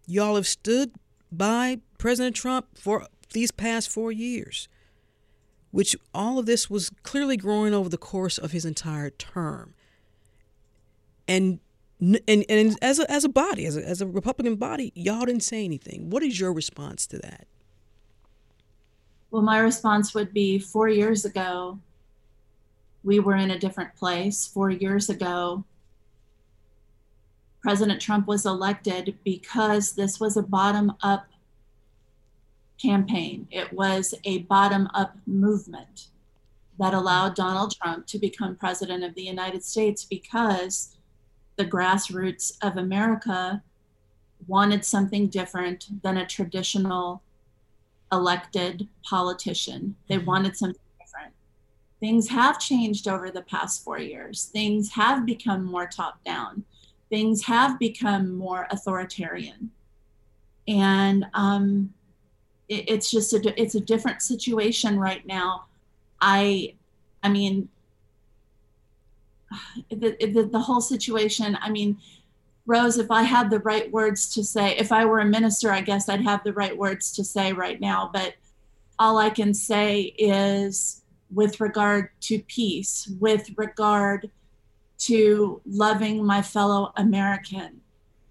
y'all 0.07 0.37
have 0.37 0.47
stood 0.47 0.93
by 1.33 1.81
President 1.99 2.37
Trump 2.37 2.79
for 2.79 3.09
these 3.33 3.51
past 3.51 3.91
four 3.91 4.13
years, 4.13 4.69
which 5.73 5.97
all 6.15 6.39
of 6.39 6.47
this 6.47 6.71
was 6.71 6.91
clearly 7.03 7.37
growing 7.37 7.75
over 7.75 7.89
the 7.89 7.99
course 7.99 8.39
of 8.39 8.53
his 8.53 8.65
entire 8.65 9.11
term. 9.11 9.75
And 11.27 11.59
and, 12.01 12.45
and 12.49 12.77
as 12.81 12.99
a, 12.99 13.11
as 13.11 13.25
a 13.25 13.29
body, 13.29 13.67
as 13.67 13.77
a, 13.77 13.85
as 13.85 14.01
a 14.01 14.07
Republican 14.07 14.57
body, 14.57 14.93
y'all 14.95 15.25
didn't 15.25 15.43
say 15.43 15.65
anything. 15.65 16.11
What 16.11 16.23
is 16.23 16.39
your 16.39 16.53
response 16.53 17.07
to 17.09 17.19
that? 17.19 17.47
Well, 19.31 19.43
my 19.43 19.59
response 19.59 20.15
would 20.15 20.33
be 20.33 20.59
four 20.59 20.89
years 20.89 21.25
ago, 21.25 21.79
we 23.05 23.21
were 23.21 23.37
in 23.37 23.51
a 23.51 23.59
different 23.59 23.95
place. 23.97 24.47
Four 24.47 24.71
years 24.71 25.09
ago, 25.09 25.65
President 27.63 28.01
Trump 28.01 28.27
was 28.27 28.47
elected 28.47 29.19
because 29.25 29.93
this 29.93 30.21
was 30.21 30.37
a 30.37 30.43
bottom 30.43 30.93
up 31.03 31.27
campaign. 32.81 33.49
It 33.51 33.73
was 33.73 34.15
a 34.25 34.39
bottom 34.39 34.89
up 34.95 35.17
movement 35.27 36.09
that 36.79 36.95
allowed 36.95 37.35
Donald 37.35 37.75
Trump 37.77 38.07
to 38.07 38.19
become 38.19 38.55
president 38.55 39.03
of 39.03 39.15
the 39.15 39.23
United 39.23 39.65
States 39.65 40.05
because 40.05 40.97
the 41.59 41.67
grassroots 41.67 42.57
of 42.63 42.77
America 42.77 43.63
wanted 44.47 44.85
something 44.85 45.27
different 45.27 46.03
than 46.03 46.17
a 46.17 46.27
traditional 46.27 47.21
elected 48.13 48.89
politician. 49.03 49.97
They 50.09 50.17
mm-hmm. 50.17 50.27
wanted 50.27 50.57
something 50.57 50.81
different. 51.01 51.35
Things 52.01 52.29
have 52.29 52.61
changed 52.61 53.09
over 53.09 53.31
the 53.31 53.43
past 53.43 53.85
four 53.85 53.99
years. 53.99 54.45
Things 54.53 54.93
have 54.93 55.27
become 55.27 55.65
more 55.65 55.87
top 55.87 56.25
down. 56.25 56.65
Things 57.11 57.45
have 57.45 57.79
become 57.79 58.35
more 58.35 58.69
authoritarian. 58.71 59.73
And 60.69 61.27
um, 61.35 61.93
it, 62.69 62.89
it's 62.89 63.11
just 63.11 63.33
a 63.33 63.61
it's 63.61 63.75
a 63.75 63.81
different 63.81 64.23
situation 64.23 64.99
right 64.99 65.27
now. 65.27 65.65
I 66.21 66.75
I 67.23 67.31
mean 67.31 67.69
the, 69.91 70.17
the, 70.21 70.49
the 70.51 70.61
whole 70.61 70.81
situation. 70.81 71.59
I 71.61 71.71
mean, 71.71 71.99
Rose, 72.67 72.99
if 72.99 73.11
I 73.11 73.23
had 73.23 73.51
the 73.51 73.61
right 73.61 73.91
words 73.91 74.33
to 74.35 74.45
say, 74.45 74.77
if 74.77 74.93
I 74.93 75.07
were 75.07 75.21
a 75.21 75.25
minister, 75.25 75.71
I 75.71 75.81
guess 75.81 76.09
I'd 76.09 76.23
have 76.23 76.45
the 76.45 76.53
right 76.53 76.77
words 76.77 77.13
to 77.13 77.25
say 77.25 77.53
right 77.53 77.81
now. 77.81 78.11
But 78.13 78.35
all 78.99 79.17
I 79.17 79.31
can 79.31 79.55
say 79.55 80.15
is 80.19 81.03
with 81.33 81.61
regard 81.61 82.11
to 82.23 82.41
peace, 82.41 83.11
with 83.21 83.51
regard 83.57 84.31
to 84.99 85.63
loving 85.65 86.25
my 86.25 86.43
fellow 86.43 86.93
American, 86.97 87.81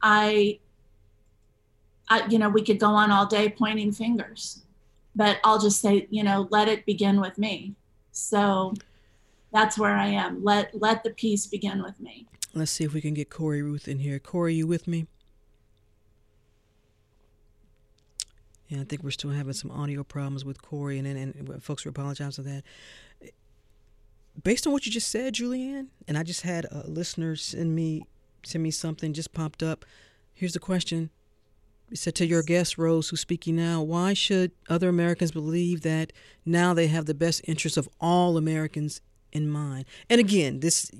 I 0.01 0.59
I, 2.09 2.25
you 2.27 2.39
know, 2.39 2.49
we 2.49 2.63
could 2.63 2.79
go 2.79 2.87
on 2.87 3.11
all 3.11 3.25
day 3.25 3.49
pointing 3.49 3.91
fingers, 3.91 4.63
but 5.15 5.39
I'll 5.43 5.59
just 5.59 5.81
say, 5.81 6.07
you 6.09 6.23
know, 6.23 6.47
let 6.51 6.69
it 6.69 6.85
begin 6.85 7.19
with 7.19 7.37
me. 7.37 7.75
So 8.11 8.73
that's 9.57 9.77
where 9.77 9.95
I 9.95 10.07
am. 10.07 10.43
Let 10.43 10.79
let 10.79 11.03
the 11.03 11.09
peace 11.09 11.47
begin 11.47 11.81
with 11.81 11.99
me. 11.99 12.27
Let's 12.53 12.71
see 12.71 12.83
if 12.83 12.93
we 12.93 13.01
can 13.01 13.15
get 13.15 13.31
Corey 13.31 13.63
Ruth 13.63 13.87
in 13.87 13.99
here. 13.99 14.19
Corey, 14.19 14.53
you 14.53 14.67
with 14.67 14.87
me? 14.87 15.07
Yeah, 18.67 18.81
I 18.81 18.83
think 18.83 19.01
we're 19.01 19.11
still 19.11 19.31
having 19.31 19.53
some 19.53 19.71
audio 19.71 20.03
problems 20.03 20.45
with 20.45 20.61
Corey, 20.61 20.99
and 20.99 21.07
and, 21.07 21.33
and 21.35 21.63
folks 21.63 21.85
we 21.85 21.89
apologize 21.89 22.35
for 22.35 22.43
that. 22.43 22.63
Based 24.43 24.67
on 24.67 24.73
what 24.73 24.85
you 24.85 24.91
just 24.91 25.09
said, 25.09 25.33
Julianne, 25.33 25.87
and 26.07 26.17
I 26.17 26.21
just 26.21 26.41
had 26.41 26.65
a 26.71 26.87
listener 26.87 27.35
send 27.35 27.73
me 27.73 28.03
send 28.43 28.63
me 28.63 28.69
something 28.69 29.11
just 29.11 29.33
popped 29.33 29.63
up. 29.63 29.85
Here's 30.35 30.53
the 30.53 30.59
question: 30.59 31.09
it 31.89 31.97
said 31.97 32.13
to 32.15 32.27
your 32.27 32.43
guest, 32.43 32.77
Rose, 32.77 33.09
who's 33.09 33.21
speaking 33.21 33.55
now, 33.55 33.81
why 33.81 34.13
should 34.13 34.51
other 34.69 34.89
Americans 34.89 35.31
believe 35.31 35.81
that 35.81 36.13
now 36.45 36.75
they 36.75 36.87
have 36.87 37.07
the 37.07 37.15
best 37.15 37.41
interests 37.45 37.77
of 37.77 37.89
all 37.99 38.37
Americans 38.37 39.01
in 39.31 39.49
mind? 39.49 39.85
And 40.09 40.19
again, 40.19 40.59
this 40.59 40.91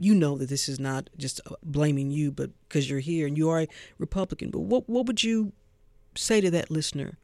you 0.00 0.14
know 0.14 0.36
that 0.38 0.48
this 0.48 0.68
is 0.68 0.80
not 0.80 1.08
just 1.16 1.40
uh, 1.46 1.54
blaming 1.62 2.10
you, 2.10 2.32
but 2.32 2.50
because 2.68 2.90
you're 2.90 3.00
here 3.00 3.26
and 3.26 3.38
you 3.38 3.48
are 3.50 3.62
a 3.62 3.68
Republican. 3.98 4.50
But 4.50 4.60
what 4.60 4.88
what 4.88 5.06
would 5.06 5.22
you 5.22 5.52
say 6.16 6.40
to 6.40 6.50
that 6.50 6.70
listener 6.70 7.18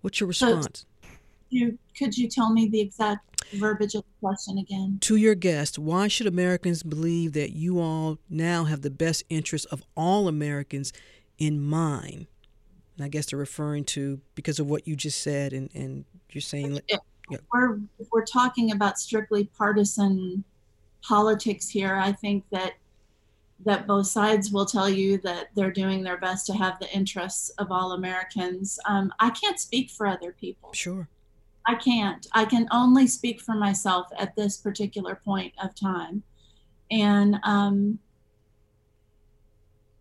What's 0.00 0.20
your 0.20 0.28
response? 0.28 0.86
So, 1.02 1.08
you, 1.50 1.78
could 1.98 2.16
you 2.16 2.28
tell 2.28 2.52
me 2.52 2.68
the 2.68 2.80
exact 2.80 3.26
verbiage 3.54 3.94
of 3.94 4.02
the 4.02 4.26
question 4.26 4.58
again? 4.58 4.98
To 5.02 5.16
your 5.16 5.34
guest, 5.34 5.78
why 5.78 6.08
should 6.08 6.26
Americans 6.26 6.82
believe 6.82 7.32
that 7.32 7.50
you 7.50 7.80
all 7.80 8.18
now 8.28 8.64
have 8.64 8.82
the 8.82 8.90
best 8.90 9.24
interests 9.28 9.66
of 9.66 9.82
all 9.96 10.28
Americans 10.28 10.92
in 11.38 11.60
mind? 11.60 12.26
And 12.96 13.04
I 13.04 13.08
guess 13.08 13.26
they're 13.26 13.38
referring 13.38 13.84
to 13.86 14.20
because 14.34 14.58
of 14.58 14.68
what 14.68 14.86
you 14.86 14.94
just 14.94 15.20
said, 15.20 15.52
and, 15.52 15.70
and 15.74 16.04
you're 16.30 16.42
saying. 16.42 16.80
Yeah. 17.30 17.38
we're, 17.52 17.78
if 17.98 18.08
we're 18.12 18.24
talking 18.24 18.72
about 18.72 18.98
strictly 18.98 19.44
partisan 19.56 20.44
politics 21.02 21.68
here, 21.68 21.96
I 21.96 22.12
think 22.12 22.44
that 22.50 22.74
that 23.66 23.86
both 23.86 24.06
sides 24.06 24.50
will 24.50 24.64
tell 24.64 24.88
you 24.88 25.18
that 25.18 25.50
they're 25.54 25.70
doing 25.70 26.02
their 26.02 26.16
best 26.16 26.46
to 26.46 26.54
have 26.54 26.78
the 26.80 26.90
interests 26.94 27.50
of 27.58 27.70
all 27.70 27.92
Americans. 27.92 28.78
Um, 28.86 29.12
I 29.20 29.30
can't 29.30 29.60
speak 29.60 29.90
for 29.90 30.06
other 30.06 30.32
people. 30.32 30.72
Sure. 30.72 31.08
I 31.66 31.74
can't. 31.74 32.26
I 32.32 32.46
can 32.46 32.66
only 32.70 33.06
speak 33.06 33.40
for 33.40 33.54
myself 33.54 34.06
at 34.18 34.34
this 34.34 34.56
particular 34.56 35.14
point 35.14 35.52
of 35.62 35.74
time. 35.74 36.22
And 36.90 37.36
um, 37.44 37.98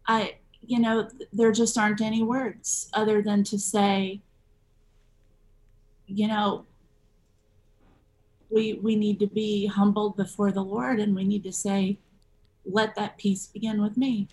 I, 0.07 0.37
you 0.65 0.79
know, 0.79 1.09
there 1.33 1.51
just 1.51 1.77
aren't 1.77 2.01
any 2.01 2.23
words 2.23 2.89
other 2.93 3.21
than 3.21 3.43
to 3.45 3.59
say, 3.59 4.21
you 6.07 6.27
know, 6.27 6.65
we 8.49 8.73
we 8.73 8.95
need 8.95 9.19
to 9.19 9.27
be 9.27 9.67
humbled 9.67 10.17
before 10.17 10.51
the 10.51 10.63
Lord 10.63 10.99
and 10.99 11.15
we 11.15 11.23
need 11.23 11.43
to 11.43 11.51
say, 11.51 11.99
let 12.65 12.95
that 12.95 13.17
peace 13.17 13.47
begin 13.47 13.81
with 13.81 13.97
me. 13.97 14.27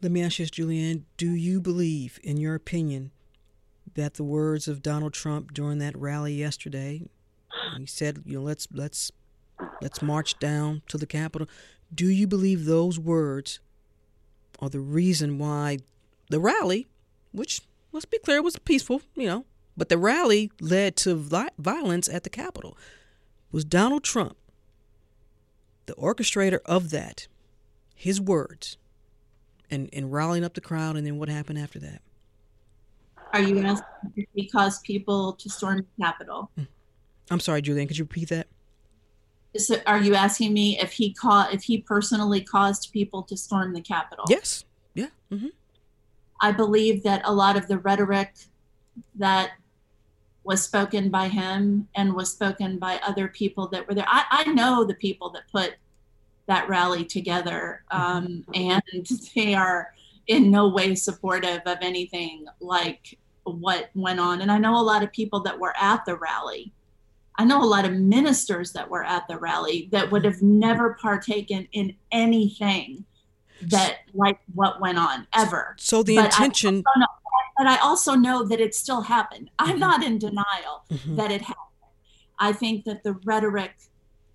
Let 0.00 0.12
me 0.12 0.22
ask 0.22 0.38
you 0.38 0.44
this, 0.44 0.50
Julianne. 0.50 1.02
Do 1.16 1.30
you 1.30 1.60
believe, 1.60 2.20
in 2.22 2.36
your 2.36 2.54
opinion, 2.54 3.10
that 3.94 4.14
the 4.14 4.24
words 4.24 4.68
of 4.68 4.82
Donald 4.82 5.12
Trump 5.12 5.52
during 5.52 5.78
that 5.78 5.96
rally 5.96 6.34
yesterday, 6.34 7.02
he 7.76 7.86
said, 7.86 8.22
you 8.24 8.38
know, 8.38 8.44
let's 8.44 8.68
let's 8.72 9.10
let's 9.80 10.00
march 10.00 10.38
down 10.38 10.82
to 10.88 10.96
the 10.96 11.06
Capitol. 11.06 11.48
Do 11.92 12.06
you 12.06 12.26
believe 12.26 12.64
those 12.64 12.98
words 12.98 13.60
are 14.60 14.68
the 14.68 14.80
reason 14.80 15.38
why 15.38 15.78
the 16.30 16.38
rally, 16.38 16.86
which 17.32 17.62
let's 17.90 18.04
be 18.04 18.18
clear 18.18 18.42
was 18.42 18.56
peaceful, 18.58 19.02
you 19.16 19.26
know, 19.26 19.44
but 19.76 19.88
the 19.88 19.98
rally 19.98 20.52
led 20.60 20.96
to 20.96 21.14
violence 21.58 22.08
at 22.08 22.22
the 22.22 22.30
Capitol? 22.30 22.76
Was 23.50 23.64
Donald 23.64 24.04
Trump 24.04 24.36
the 25.86 25.94
orchestrator 25.94 26.60
of 26.66 26.90
that? 26.90 27.28
his 27.98 28.20
words 28.20 28.78
and, 29.70 29.90
and 29.92 30.12
rallying 30.12 30.44
up 30.44 30.54
the 30.54 30.60
crowd, 30.60 30.96
and 30.96 31.04
then 31.04 31.18
what 31.18 31.28
happened 31.28 31.58
after 31.58 31.80
that? 31.80 32.00
Are 33.32 33.42
you 33.42 33.58
asking 33.58 34.12
if 34.16 34.26
he 34.34 34.48
caused 34.48 34.84
people 34.84 35.32
to 35.32 35.50
storm 35.50 35.78
the 35.78 36.04
Capitol? 36.04 36.48
Hmm. 36.54 36.62
I'm 37.28 37.40
sorry, 37.40 37.60
Julianne. 37.60 37.88
Could 37.88 37.98
you 37.98 38.04
repeat 38.04 38.28
that? 38.28 38.46
So 39.56 39.76
are 39.84 39.98
you 39.98 40.14
asking 40.14 40.54
me 40.54 40.78
if 40.78 40.92
he 40.92 41.12
caught 41.12 41.52
if 41.52 41.64
he 41.64 41.78
personally 41.78 42.40
caused 42.40 42.92
people 42.92 43.24
to 43.24 43.36
storm 43.36 43.74
the 43.74 43.80
Capitol? 43.80 44.24
Yes. 44.28 44.64
Yeah. 44.94 45.08
Mm-hmm. 45.32 45.48
I 46.40 46.52
believe 46.52 47.02
that 47.02 47.22
a 47.24 47.34
lot 47.34 47.56
of 47.56 47.66
the 47.66 47.78
rhetoric 47.78 48.32
that 49.16 49.50
was 50.48 50.62
spoken 50.62 51.10
by 51.10 51.28
him 51.28 51.86
and 51.94 52.14
was 52.14 52.32
spoken 52.32 52.78
by 52.78 52.98
other 53.06 53.28
people 53.28 53.68
that 53.68 53.86
were 53.86 53.92
there. 53.92 54.06
I, 54.08 54.24
I 54.30 54.44
know 54.52 54.82
the 54.82 54.94
people 54.94 55.28
that 55.32 55.42
put 55.52 55.74
that 56.46 56.66
rally 56.70 57.04
together. 57.04 57.84
Um, 57.90 58.46
and 58.54 58.82
they 59.34 59.52
are 59.52 59.92
in 60.26 60.50
no 60.50 60.68
way 60.68 60.94
supportive 60.94 61.60
of 61.66 61.76
anything 61.82 62.46
like 62.60 63.18
what 63.44 63.90
went 63.94 64.20
on. 64.20 64.40
And 64.40 64.50
I 64.50 64.56
know 64.56 64.74
a 64.74 64.80
lot 64.80 65.02
of 65.02 65.12
people 65.12 65.40
that 65.40 65.58
were 65.58 65.74
at 65.78 66.06
the 66.06 66.16
rally. 66.16 66.72
I 67.36 67.44
know 67.44 67.62
a 67.62 67.68
lot 67.68 67.84
of 67.84 67.92
ministers 67.92 68.72
that 68.72 68.88
were 68.88 69.04
at 69.04 69.28
the 69.28 69.36
rally 69.36 69.90
that 69.92 70.10
would 70.10 70.24
have 70.24 70.40
never 70.40 70.94
partaken 70.94 71.68
in 71.72 71.94
anything 72.10 73.04
that 73.60 73.98
like 74.14 74.38
what 74.54 74.80
went 74.80 74.98
on 74.98 75.26
ever. 75.34 75.76
So 75.78 76.02
the 76.02 76.16
but 76.16 76.26
intention. 76.26 76.82
I 76.96 77.04
but 77.58 77.66
I 77.66 77.76
also 77.78 78.14
know 78.14 78.44
that 78.44 78.60
it 78.60 78.74
still 78.74 79.02
happened. 79.02 79.50
I'm 79.58 79.70
mm-hmm. 79.70 79.78
not 79.80 80.04
in 80.04 80.18
denial 80.18 80.84
mm-hmm. 80.90 81.16
that 81.16 81.32
it 81.32 81.42
happened. 81.42 81.64
I 82.38 82.52
think 82.52 82.84
that 82.84 83.02
the 83.02 83.14
rhetoric 83.24 83.74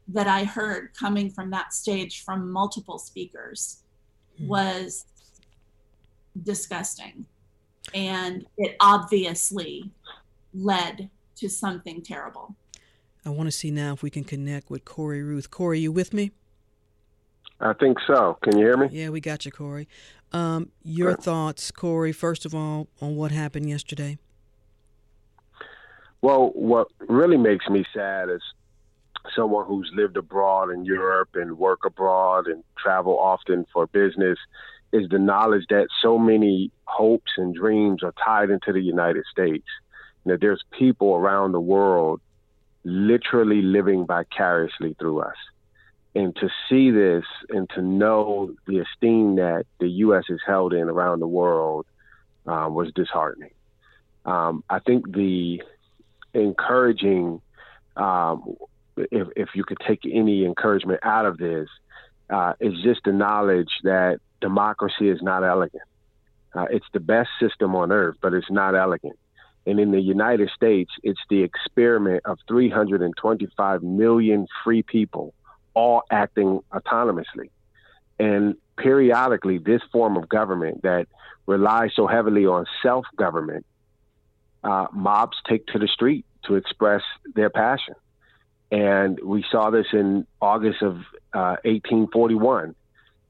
that 0.10 0.28
I 0.28 0.44
heard 0.44 0.94
coming 0.94 1.30
from 1.30 1.50
that 1.52 1.74
stage 1.74 2.24
from 2.24 2.52
multiple 2.52 3.00
speakers 3.00 3.84
hmm. 4.38 4.48
was 4.48 5.06
disgusting. 6.44 7.26
And 7.94 8.46
it 8.58 8.76
obviously 8.82 9.92
led 10.54 11.10
to 11.38 11.50
something 11.50 12.02
terrible. 12.02 12.56
I 13.26 13.30
want 13.30 13.48
to 13.48 13.52
see 13.52 13.72
now 13.72 13.94
if 13.94 14.04
we 14.04 14.10
can 14.10 14.26
connect 14.26 14.70
with 14.70 14.84
Corey 14.84 15.24
Ruth. 15.24 15.50
Corey, 15.50 15.80
you 15.80 15.92
with 15.92 16.14
me? 16.14 16.32
I 17.62 17.72
think 17.74 17.98
so. 18.06 18.38
Can 18.42 18.58
you 18.58 18.66
hear 18.66 18.78
me? 18.78 18.90
Yeah, 18.92 19.10
we 19.10 19.22
got 19.22 19.46
you, 19.46 19.52
Corey. 19.52 19.88
Um, 20.34 20.72
your 20.84 21.16
thoughts, 21.16 21.70
Corey, 21.70 22.12
first 22.12 22.46
of 22.46 22.56
all, 22.56 22.88
on 23.00 23.16
what 23.16 23.32
happened 23.32 23.70
yesterday? 23.70 24.18
Well, 26.22 26.52
what 26.56 26.88
really 27.00 27.38
makes 27.38 27.70
me 27.70 27.86
sad 27.94 28.30
is 28.30 28.42
someone 29.36 29.66
who's 29.66 29.92
lived 29.94 30.18
abroad 30.18 30.72
in 30.72 30.86
Europe 30.86 31.30
and 31.36 31.58
work 31.58 31.82
abroad 31.86 32.48
and 32.48 32.64
travel 32.78 33.20
often 33.20 33.66
for 33.72 33.88
business 33.88 34.38
is 34.92 35.10
the 35.10 35.20
knowledge 35.20 35.66
that 35.70 35.88
so 36.02 36.18
many 36.18 36.72
hopes 36.86 37.32
and 37.38 37.54
dreams 37.56 38.04
are 38.04 38.14
tied 38.24 38.50
into 38.50 38.72
the 38.72 38.82
United 38.82 39.24
States. 39.32 39.68
That 40.26 40.40
there's 40.40 40.64
people 40.72 41.16
around 41.16 41.52
the 41.52 41.60
world 41.60 42.22
literally 42.84 43.62
living 43.62 44.06
vicariously 44.06 44.96
through 45.00 45.22
us. 45.22 45.36
And 46.16 46.36
to 46.36 46.50
see 46.70 46.92
this 46.92 47.24
and 47.50 47.70
to 47.72 47.82
know 47.82 48.54
the 48.68 48.80
esteem 48.80 49.36
that 49.38 49.66
the 49.80 49.90
U.S. 49.90 50.26
is 50.30 50.40
held 50.46 50.74
in 50.74 50.88
around 50.90 51.20
the 51.20 51.28
world 51.28 51.88
um, 52.46 52.76
was 52.76 52.92
disheartening. 52.94 53.52
Um, 54.26 54.64
I 54.70 54.80
think 54.80 55.12
the 55.12 55.64
encouraging 56.34 57.42
um, 57.98 58.56
if, 58.98 59.28
if 59.36 59.50
you 59.56 59.64
could 59.64 59.80
take 59.88 60.02
any 60.10 60.46
encouragement 60.46 61.00
out 61.04 61.26
of 61.26 61.38
this, 61.38 61.68
uh, 62.30 62.54
is 62.60 62.74
just 62.84 63.02
the 63.06 63.12
knowledge 63.12 63.70
that 63.84 64.20
democracy 64.42 65.10
is 65.10 65.22
not 65.22 65.44
elegant. 65.44 65.84
Uh, 66.56 66.66
it's 66.70 66.86
the 66.94 67.00
best 67.00 67.30
system 67.40 67.76
on 67.76 67.92
earth, 67.92 68.16
but 68.22 68.34
it's 68.34 68.50
not 68.50 68.76
elegant. 68.76 69.18
And 69.66 69.80
in 69.80 69.92
the 69.92 70.02
United 70.02 70.50
States, 70.56 70.92
it's 71.04 71.20
the 71.30 71.42
experiment 71.42 72.24
of 72.26 72.38
325 72.48 73.84
million 73.84 74.48
free 74.64 74.84
people 74.84 75.34
all 75.74 76.04
acting 76.12 76.62
autonomously. 76.72 77.50
And 78.20 78.56
periodically, 78.78 79.58
this 79.58 79.82
form 79.92 80.18
of 80.18 80.30
government 80.30 80.84
that 80.84 81.08
relies 81.46 81.92
so 81.96 82.08
heavily 82.08 82.46
on 82.46 82.66
self 82.82 83.06
government, 83.16 83.66
uh, 84.64 84.88
mobs 84.94 85.38
take 85.48 85.66
to 85.68 85.80
the 85.80 85.88
street 85.88 86.26
to 86.46 86.56
express 86.56 87.02
their 87.36 87.50
passion. 87.50 87.96
And 88.72 89.20
we 89.24 89.46
saw 89.52 89.70
this 89.70 89.88
in 89.94 90.26
August 90.42 90.82
of 90.82 90.98
uh, 91.34 91.58
1841 91.64 92.76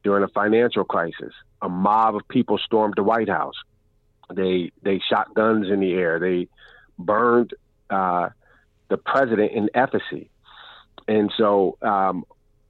during 0.04 0.24
a 0.24 0.28
financial 0.28 0.84
crisis. 0.84 1.34
A 1.62 1.70
mob 1.70 2.16
of 2.16 2.28
people 2.28 2.58
stormed 2.58 2.94
the 2.96 3.04
White 3.04 3.30
House. 3.30 3.56
They 4.34 4.72
they 4.82 5.00
shot 5.10 5.34
guns 5.34 5.70
in 5.70 5.80
the 5.80 5.94
air. 5.94 6.20
They 6.20 6.48
burned 6.98 7.54
uh, 7.90 8.30
the 8.90 8.98
president 8.98 9.52
in 9.52 9.70
effigy. 9.74 10.30
And 11.08 11.32
so, 11.38 11.78
um, 11.82 12.26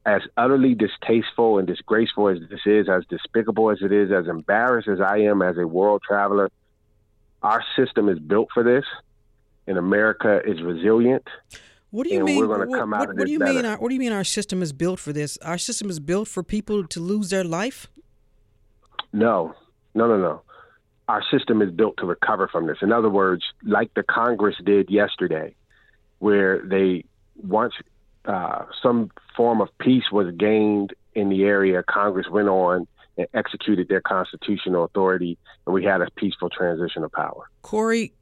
as 0.05 0.21
utterly 0.36 0.75
distasteful 0.75 1.59
and 1.59 1.67
disgraceful 1.67 2.27
as 2.27 2.39
this 2.49 2.59
is, 2.65 2.89
as 2.89 3.03
despicable 3.09 3.71
as 3.71 3.77
it 3.81 3.91
is, 3.91 4.11
as 4.11 4.27
embarrassed 4.27 4.88
as 4.88 4.99
I 4.99 5.19
am 5.19 5.41
as 5.41 5.57
a 5.57 5.65
world 5.65 6.01
traveler, 6.05 6.49
our 7.41 7.63
system 7.75 8.09
is 8.09 8.19
built 8.19 8.49
for 8.53 8.63
this, 8.63 8.86
and 9.67 9.77
America 9.77 10.41
is 10.45 10.61
resilient. 10.61 11.27
What 11.91 12.07
do 12.07 12.13
you 12.13 12.23
mean? 12.23 12.47
What, 12.47 12.67
what, 12.67 12.89
what 12.89 13.25
do 13.25 13.31
you 13.31 13.39
better. 13.39 13.53
mean? 13.53 13.65
Our, 13.65 13.77
what 13.77 13.89
do 13.89 13.93
you 13.93 13.99
mean? 13.99 14.11
Our 14.11 14.23
system 14.23 14.61
is 14.63 14.73
built 14.73 14.99
for 14.99 15.13
this? 15.13 15.38
Our 15.38 15.57
system 15.57 15.89
is 15.89 15.99
built 15.99 16.27
for 16.27 16.41
people 16.41 16.88
to 16.88 16.99
lose 16.99 17.29
their 17.29 17.43
life. 17.43 17.88
No, 19.13 19.53
no, 19.93 20.07
no, 20.07 20.17
no. 20.17 20.41
Our 21.07 21.23
system 21.29 21.61
is 21.61 21.69
built 21.69 21.97
to 21.97 22.05
recover 22.05 22.47
from 22.47 22.65
this. 22.65 22.77
In 22.81 22.91
other 22.91 23.09
words, 23.09 23.43
like 23.63 23.93
the 23.93 24.03
Congress 24.03 24.55
did 24.65 24.89
yesterday, 24.89 25.53
where 26.19 26.61
they 26.65 27.05
once 27.36 27.73
uh, 28.26 28.65
some 28.82 29.11
form 29.36 29.61
of 29.61 29.69
peace 29.80 30.05
was 30.11 30.34
gained 30.38 30.93
in 31.13 31.30
the 31.30 31.43
area, 31.43 31.84
Congress 31.84 32.28
went 32.30 32.47
on 32.47 32.88
and 33.17 33.28
executed 33.34 33.88
their 33.89 34.01
constitutional 34.01 34.84
authority, 34.86 35.38
and 35.65 35.74
we 35.74 35.84
had 35.84 36.01
a 36.01 36.09
peaceful 36.11 36.49
transition 36.49 37.03
of 37.03 37.11
power. 37.11 37.49
Corey, 37.61 38.13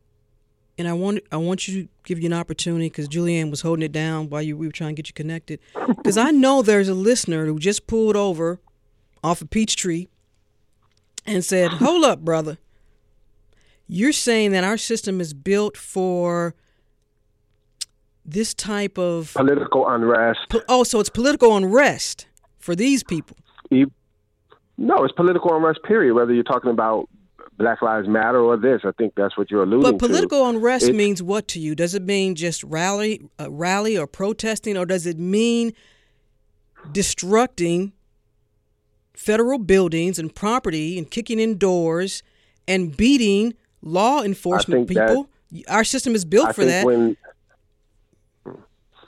and 0.78 0.88
I 0.88 0.94
want 0.94 1.20
I 1.32 1.38
want 1.38 1.68
you 1.68 1.84
to 1.84 1.90
give 2.04 2.20
you 2.20 2.26
an 2.26 2.34
opportunity 2.34 2.88
because 2.88 3.08
Julianne 3.08 3.50
was 3.50 3.62
holding 3.62 3.84
it 3.84 3.92
down 3.92 4.30
while 4.30 4.42
you 4.42 4.58
we 4.58 4.68
were 4.68 4.72
trying 4.74 4.96
to 4.96 5.02
get 5.02 5.08
you 5.08 5.14
connected. 5.14 5.60
Because 5.88 6.18
I 6.18 6.32
know 6.32 6.62
there's 6.62 6.90
a 6.90 6.94
listener 6.96 7.46
who 7.46 7.60
just 7.60 7.86
pulled 7.86 8.16
over 8.16 8.60
off 9.24 9.42
a 9.42 9.44
of 9.44 9.50
Peachtree 9.50 10.08
and 11.26 11.46
said, 11.46 11.72
"Hold 11.74 12.04
up, 12.04 12.22
brother. 12.22 12.58
You're 13.88 14.14
saying 14.14 14.52
that 14.54 14.64
our 14.64 14.78
system 14.78 15.22
is 15.22 15.34
built 15.34 15.78
for 15.78 16.56
this 18.26 18.54
type 18.54 18.98
of 18.98 19.34
political 19.36 19.88
unrest. 19.88 20.40
Po- 20.50 20.62
oh, 20.70 20.84
so 20.84 21.00
it's 21.00 21.10
political 21.10 21.56
unrest 21.56 22.28
for 22.60 22.76
these 22.76 23.04
people. 23.04 23.38
No, 23.70 25.04
it's 25.04 25.14
political 25.14 25.56
unrest. 25.56 25.84
Period. 25.84 26.14
Whether 26.14 26.34
you're 26.34 26.44
talking 26.44 26.72
about 26.72 27.08
Black 27.58 27.82
Lives 27.82 28.08
Matter 28.08 28.40
or 28.40 28.58
this, 28.58 28.82
I 28.84 28.92
think 28.98 29.14
that's 29.16 29.38
what 29.38 29.52
you're 29.52 29.64
alluding 29.64 29.86
to. 29.86 29.92
But 29.92 30.00
political 30.00 30.40
to. 30.44 30.50
unrest 30.50 30.88
it's, 30.88 30.96
means 30.96 31.22
what 31.22 31.48
to 31.50 31.60
you? 31.60 31.76
Does 31.76 31.94
it 31.94 32.04
mean 32.04 32.36
just 32.36 32.64
rally, 32.64 33.22
uh, 33.40 33.52
rally 33.52 33.98
or 33.98 34.08
protesting, 34.08 34.78
or 34.78 34.86
does 34.86 35.06
it 35.06 35.20
mean 35.20 35.74
destructing 36.92 37.92
federal 39.14 39.60
buildings 39.60 40.18
and 40.18 40.34
property 40.34 40.98
and 40.98 41.10
kicking 41.12 41.40
in 41.40 41.58
doors 41.58 42.24
and 42.68 42.96
beating 42.98 43.54
law 43.82 44.24
enforcement 44.24 44.88
people? 44.88 45.30
That, 45.52 45.70
Our 45.70 45.84
system 45.84 46.16
is 46.16 46.26
built 46.26 46.50
I 46.50 46.54
for 46.54 46.66
that. 46.66 46.86
When, 46.86 47.18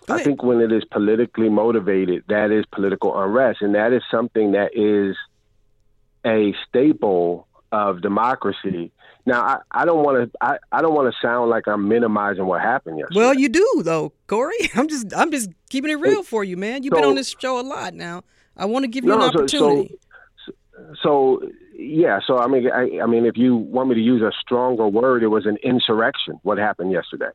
I 0.10 0.24
think 0.24 0.43
when 0.43 0.60
it 0.60 0.72
is 0.72 0.84
politically 0.86 1.49
motivated, 1.49 2.24
that 2.28 2.51
is 2.51 2.66
political 2.72 3.20
unrest, 3.20 3.62
and 3.62 3.76
that 3.76 3.93
is 3.93 4.01
something 4.12 4.51
that 4.54 4.72
is 4.74 5.16
a 6.26 6.54
staple 6.68 7.47
of 7.72 8.01
democracy. 8.01 8.91
Now, 9.26 9.41
I, 9.41 9.58
I 9.72 9.86
don't 9.86 10.04
want 10.04 10.32
to 10.32 10.38
I, 10.41 10.58
I 10.72 10.82
don't 10.82 10.93
want 10.93 11.14
to 11.14 11.20
sound 11.26 11.49
like 11.49 11.68
I'm 11.68 11.88
minimizing 11.88 12.45
what 12.45 12.62
happened 12.62 12.99
yesterday. 12.99 13.20
Well, 13.20 13.34
you 13.34 13.49
do 13.49 13.82
though, 13.84 14.14
Corey. 14.28 14.56
I'm 14.76 14.88
just 14.88 15.14
I'm 15.16 15.32
just 15.32 15.49
keeping 15.70 15.91
it 15.91 15.95
real 15.95 16.24
for 16.24 16.43
you, 16.43 16.58
man. 16.58 16.84
You've 16.84 16.93
so, 16.93 17.01
been 17.01 17.10
on 17.10 17.16
this 17.16 17.36
show 17.39 17.60
a 17.60 17.62
lot 17.62 17.93
now. 17.93 18.24
I 18.56 18.66
want 18.66 18.84
to 18.84 18.88
give 18.88 19.04
you 19.04 19.10
no, 19.10 19.16
an 19.18 19.22
opportunity. 19.24 19.97
So, 20.45 20.54
so, 20.76 20.93
so 21.01 21.49
yeah, 21.76 22.20
so 22.26 22.38
I 22.38 22.47
mean, 22.47 22.70
I, 22.70 22.99
I, 23.01 23.06
mean, 23.08 23.26
if 23.26 23.38
you 23.38 23.56
want 23.56 23.89
me 23.89 23.95
to 23.95 24.01
use 24.01 24.22
a 24.22 24.32
stronger 24.39 24.88
word, 24.88 25.24
it 25.24 25.28
was 25.28 25.45
an 25.45 25.58
insurrection. 25.64 26.39
What 26.43 26.58
happened 26.58 26.91
yesterday? 26.91 27.32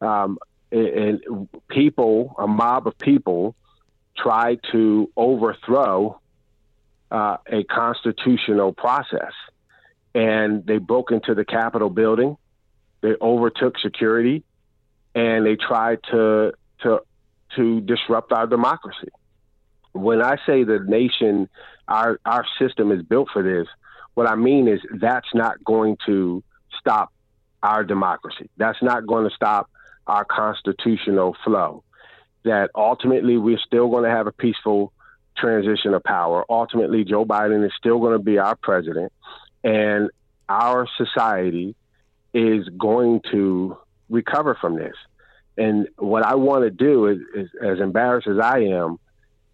Um, 0.00 0.38
and, 0.70 0.86
and 1.26 1.48
people, 1.68 2.34
a 2.38 2.46
mob 2.46 2.86
of 2.86 2.98
people, 2.98 3.54
tried 4.16 4.60
to 4.72 5.10
overthrow 5.16 6.20
uh, 7.10 7.36
a 7.46 7.64
constitutional 7.64 8.72
process, 8.72 9.32
and 10.14 10.66
they 10.66 10.78
broke 10.78 11.12
into 11.12 11.34
the 11.34 11.44
Capitol 11.44 11.90
building. 11.90 12.36
They 13.02 13.14
overtook 13.20 13.78
security, 13.78 14.42
and 15.14 15.46
they 15.46 15.56
tried 15.56 15.98
to 16.10 16.52
to 16.82 17.00
to 17.54 17.80
disrupt 17.80 18.32
our 18.32 18.46
democracy. 18.46 19.08
When 19.92 20.22
I 20.22 20.36
say 20.46 20.64
the 20.64 20.80
nation, 20.80 21.48
our 21.86 22.18
our 22.24 22.44
system 22.58 22.90
is 22.90 23.02
built 23.02 23.28
for 23.32 23.42
this, 23.42 23.68
what 24.14 24.28
I 24.28 24.34
mean 24.34 24.66
is 24.66 24.80
that's 24.94 25.28
not 25.34 25.62
going 25.62 25.96
to 26.06 26.42
stop 26.80 27.12
our 27.62 27.84
democracy. 27.84 28.48
That's 28.56 28.82
not 28.82 29.06
going 29.06 29.28
to 29.28 29.34
stop 29.34 29.70
our 30.06 30.24
constitutional 30.24 31.36
flow. 31.44 31.82
That 32.44 32.70
ultimately 32.74 33.36
we're 33.36 33.58
still 33.58 33.88
going 33.88 34.04
to 34.04 34.10
have 34.10 34.26
a 34.26 34.32
peaceful 34.32 34.92
transition 35.36 35.94
of 35.94 36.02
power. 36.04 36.44
Ultimately, 36.48 37.04
Joe 37.04 37.24
Biden 37.24 37.64
is 37.64 37.72
still 37.76 37.98
going 37.98 38.12
to 38.12 38.22
be 38.22 38.38
our 38.38 38.56
president, 38.56 39.12
and 39.64 40.10
our 40.48 40.86
society 40.96 41.74
is 42.32 42.68
going 42.78 43.20
to 43.32 43.76
recover 44.08 44.56
from 44.60 44.76
this. 44.76 44.94
And 45.58 45.88
what 45.96 46.24
I 46.24 46.34
want 46.34 46.64
to 46.64 46.70
do 46.70 47.06
is, 47.06 47.18
is, 47.34 47.50
as 47.62 47.80
embarrassed 47.80 48.28
as 48.28 48.38
I 48.38 48.60
am, 48.60 48.98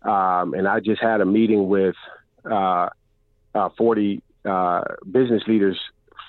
um, 0.02 0.54
and 0.54 0.66
I 0.66 0.80
just 0.80 1.00
had 1.00 1.20
a 1.20 1.24
meeting 1.24 1.68
with 1.68 1.94
uh, 2.50 2.88
uh, 3.54 3.68
40 3.78 4.22
uh, 4.44 4.82
business 5.08 5.42
leaders 5.46 5.78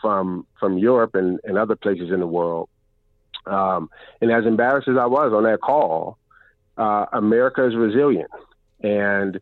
from 0.02 0.46
from 0.60 0.78
Europe 0.78 1.16
and, 1.16 1.40
and 1.44 1.58
other 1.58 1.76
places 1.76 2.12
in 2.12 2.20
the 2.20 2.28
world. 2.28 2.70
Um, 3.46 3.90
and 4.22 4.32
as 4.32 4.46
embarrassed 4.46 4.88
as 4.88 4.98
I 4.98 5.06
was 5.06 5.34
on 5.34 5.44
that 5.44 5.62
call, 5.62 6.18
uh, 6.78 7.06
America 7.14 7.66
is 7.68 7.76
resilient, 7.76 8.32
and 8.82 9.40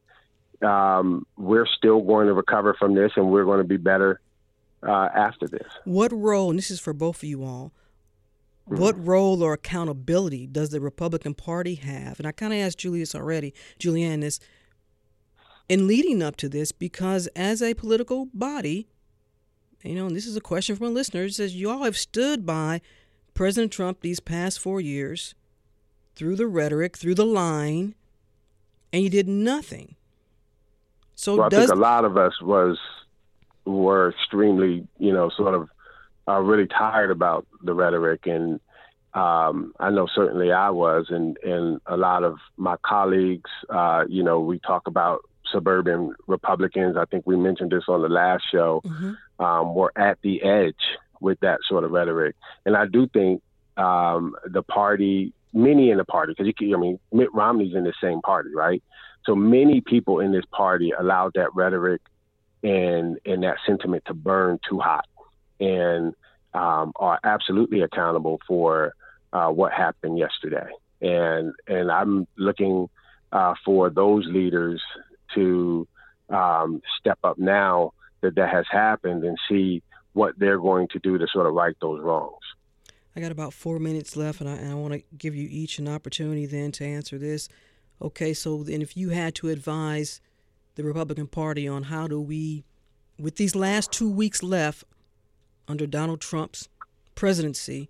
um, 0.61 1.25
we're 1.37 1.67
still 1.67 2.01
going 2.01 2.27
to 2.27 2.33
recover 2.33 2.73
from 2.73 2.95
this, 2.95 3.11
and 3.15 3.31
we're 3.31 3.45
going 3.45 3.59
to 3.59 3.67
be 3.67 3.77
better 3.77 4.19
uh, 4.83 5.09
after 5.15 5.47
this. 5.47 5.67
What 5.85 6.11
role, 6.11 6.49
and 6.49 6.59
this 6.59 6.71
is 6.71 6.79
for 6.79 6.93
both 6.93 7.17
of 7.17 7.23
you 7.23 7.43
all, 7.43 7.71
mm-hmm. 8.69 8.81
what 8.81 9.05
role 9.05 9.43
or 9.43 9.53
accountability 9.53 10.47
does 10.47 10.69
the 10.69 10.81
Republican 10.81 11.33
Party 11.33 11.75
have? 11.75 12.19
And 12.19 12.27
I 12.27 12.31
kind 12.31 12.53
of 12.53 12.59
asked 12.59 12.79
Julius 12.79 13.15
already, 13.15 13.53
Julianne, 13.79 14.21
this 14.21 14.39
in 15.69 15.87
leading 15.87 16.21
up 16.21 16.35
to 16.37 16.49
this, 16.49 16.73
because 16.73 17.27
as 17.27 17.61
a 17.61 17.73
political 17.73 18.27
body, 18.33 18.87
you 19.83 19.95
know, 19.95 20.05
and 20.05 20.15
this 20.15 20.27
is 20.27 20.35
a 20.35 20.41
question 20.41 20.75
from 20.75 20.87
a 20.87 20.89
listener, 20.89 21.29
says 21.29 21.55
you 21.55 21.69
all 21.69 21.83
have 21.83 21.97
stood 21.97 22.45
by 22.45 22.81
President 23.33 23.71
Trump 23.71 24.01
these 24.01 24.19
past 24.19 24.59
four 24.59 24.81
years 24.81 25.35
through 26.15 26.35
the 26.35 26.47
rhetoric, 26.47 26.97
through 26.97 27.15
the 27.15 27.25
line, 27.25 27.95
and 28.91 29.03
you 29.03 29.09
did 29.09 29.27
nothing. 29.27 29.95
So 31.15 31.35
well, 31.35 31.45
I 31.45 31.49
does, 31.49 31.67
think 31.67 31.77
a 31.77 31.81
lot 31.81 32.05
of 32.05 32.17
us 32.17 32.33
was 32.41 32.77
were 33.65 34.09
extremely, 34.09 34.87
you 34.97 35.13
know, 35.13 35.29
sort 35.29 35.53
of 35.53 35.69
uh, 36.27 36.39
really 36.39 36.67
tired 36.67 37.11
about 37.11 37.45
the 37.63 37.73
rhetoric, 37.73 38.25
and 38.25 38.59
um, 39.13 39.73
I 39.79 39.89
know 39.89 40.07
certainly 40.13 40.51
I 40.51 40.69
was, 40.69 41.07
and 41.09 41.37
and 41.43 41.79
a 41.85 41.97
lot 41.97 42.23
of 42.23 42.37
my 42.57 42.75
colleagues, 42.83 43.49
uh, 43.69 44.05
you 44.07 44.23
know, 44.23 44.39
we 44.39 44.59
talk 44.59 44.87
about 44.87 45.21
suburban 45.51 46.15
Republicans. 46.27 46.97
I 46.97 47.05
think 47.05 47.25
we 47.27 47.35
mentioned 47.35 47.71
this 47.71 47.83
on 47.87 48.01
the 48.01 48.09
last 48.09 48.43
show. 48.51 48.81
Mm-hmm. 48.85 49.43
Um, 49.43 49.73
were 49.73 49.91
at 49.95 50.19
the 50.21 50.43
edge 50.43 50.75
with 51.21 51.39
that 51.41 51.59
sort 51.67 51.83
of 51.83 51.91
rhetoric. 51.91 52.35
And 52.65 52.75
I 52.75 52.85
do 52.87 53.07
think 53.07 53.41
um, 53.77 54.35
the 54.45 54.63
party, 54.63 55.33
many 55.53 55.91
in 55.91 55.97
the 55.97 56.05
party, 56.05 56.33
because 56.37 56.51
I 56.59 56.77
mean, 56.77 56.99
Mitt 57.11 57.33
Romney's 57.33 57.75
in 57.75 57.83
the 57.83 57.93
same 58.01 58.21
party, 58.21 58.49
right? 58.53 58.83
So 59.25 59.35
many 59.35 59.81
people 59.81 60.19
in 60.19 60.31
this 60.31 60.45
party 60.51 60.91
allowed 60.91 61.33
that 61.35 61.53
rhetoric 61.55 62.01
and 62.63 63.17
and 63.25 63.43
that 63.43 63.57
sentiment 63.65 64.03
to 64.05 64.13
burn 64.13 64.59
too 64.67 64.79
hot, 64.79 65.05
and 65.59 66.13
um, 66.53 66.91
are 66.95 67.19
absolutely 67.23 67.81
accountable 67.81 68.39
for 68.47 68.93
uh, 69.33 69.49
what 69.49 69.71
happened 69.71 70.17
yesterday. 70.17 70.69
And 71.01 71.53
and 71.67 71.91
I'm 71.91 72.27
looking 72.37 72.89
uh, 73.31 73.53
for 73.63 73.89
those 73.89 74.25
leaders 74.27 74.81
to 75.35 75.87
um, 76.29 76.81
step 76.99 77.19
up 77.23 77.37
now 77.37 77.93
that 78.21 78.35
that 78.35 78.49
has 78.49 78.65
happened 78.69 79.23
and 79.23 79.37
see 79.49 79.81
what 80.13 80.37
they're 80.37 80.59
going 80.59 80.87
to 80.89 80.99
do 80.99 81.17
to 81.17 81.27
sort 81.31 81.47
of 81.47 81.53
right 81.53 81.75
those 81.81 82.01
wrongs. 82.01 82.33
I 83.15 83.19
got 83.19 83.31
about 83.31 83.53
four 83.53 83.79
minutes 83.79 84.15
left, 84.15 84.41
and 84.41 84.49
I, 84.49 84.71
I 84.71 84.73
want 84.73 84.93
to 84.93 85.03
give 85.17 85.35
you 85.35 85.47
each 85.49 85.79
an 85.79 85.87
opportunity 85.87 86.45
then 86.45 86.71
to 86.73 86.85
answer 86.85 87.17
this. 87.17 87.49
Okay, 88.01 88.33
so 88.33 88.63
then 88.63 88.81
if 88.81 88.95
you 88.95 89.09
had 89.09 89.35
to 89.35 89.49
advise 89.49 90.21
the 90.75 90.83
Republican 90.83 91.27
Party 91.27 91.67
on 91.67 91.83
how 91.83 92.07
do 92.07 92.21
we, 92.21 92.63
with 93.19 93.35
these 93.35 93.55
last 93.55 93.91
two 93.91 94.09
weeks 94.09 94.41
left 94.41 94.85
under 95.67 95.85
Donald 95.85 96.21
Trump's 96.21 96.69
presidency, 97.15 97.89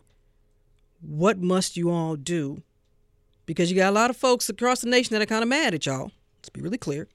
what 1.01 1.39
must 1.39 1.77
you 1.77 1.89
all 1.89 2.15
do? 2.15 2.63
Because 3.45 3.71
you 3.71 3.77
got 3.77 3.91
a 3.91 3.95
lot 3.95 4.09
of 4.09 4.17
folks 4.17 4.49
across 4.49 4.81
the 4.81 4.89
nation 4.89 5.13
that 5.13 5.21
are 5.21 5.27
kind 5.27 5.43
of 5.43 5.49
mad 5.49 5.73
at 5.73 5.85
y'all. 5.85 6.11
Let's 6.37 6.49
be 6.49 6.61
really 6.61 6.77
clear. 6.77 7.07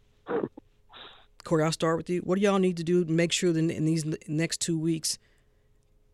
Corey, 1.47 1.63
I'll 1.63 1.73
start 1.73 1.97
with 1.97 2.11
you. 2.11 2.21
What 2.23 2.35
do 2.35 2.43
y'all 2.43 2.59
need 2.59 2.77
to 2.77 2.85
do 2.85 3.05
to 3.05 3.11
make 3.11 3.31
sure 3.31 3.53
that 3.53 3.71
in 3.71 3.85
these 3.85 4.05
next 4.27 4.61
two 4.61 4.77
weeks 4.77 5.17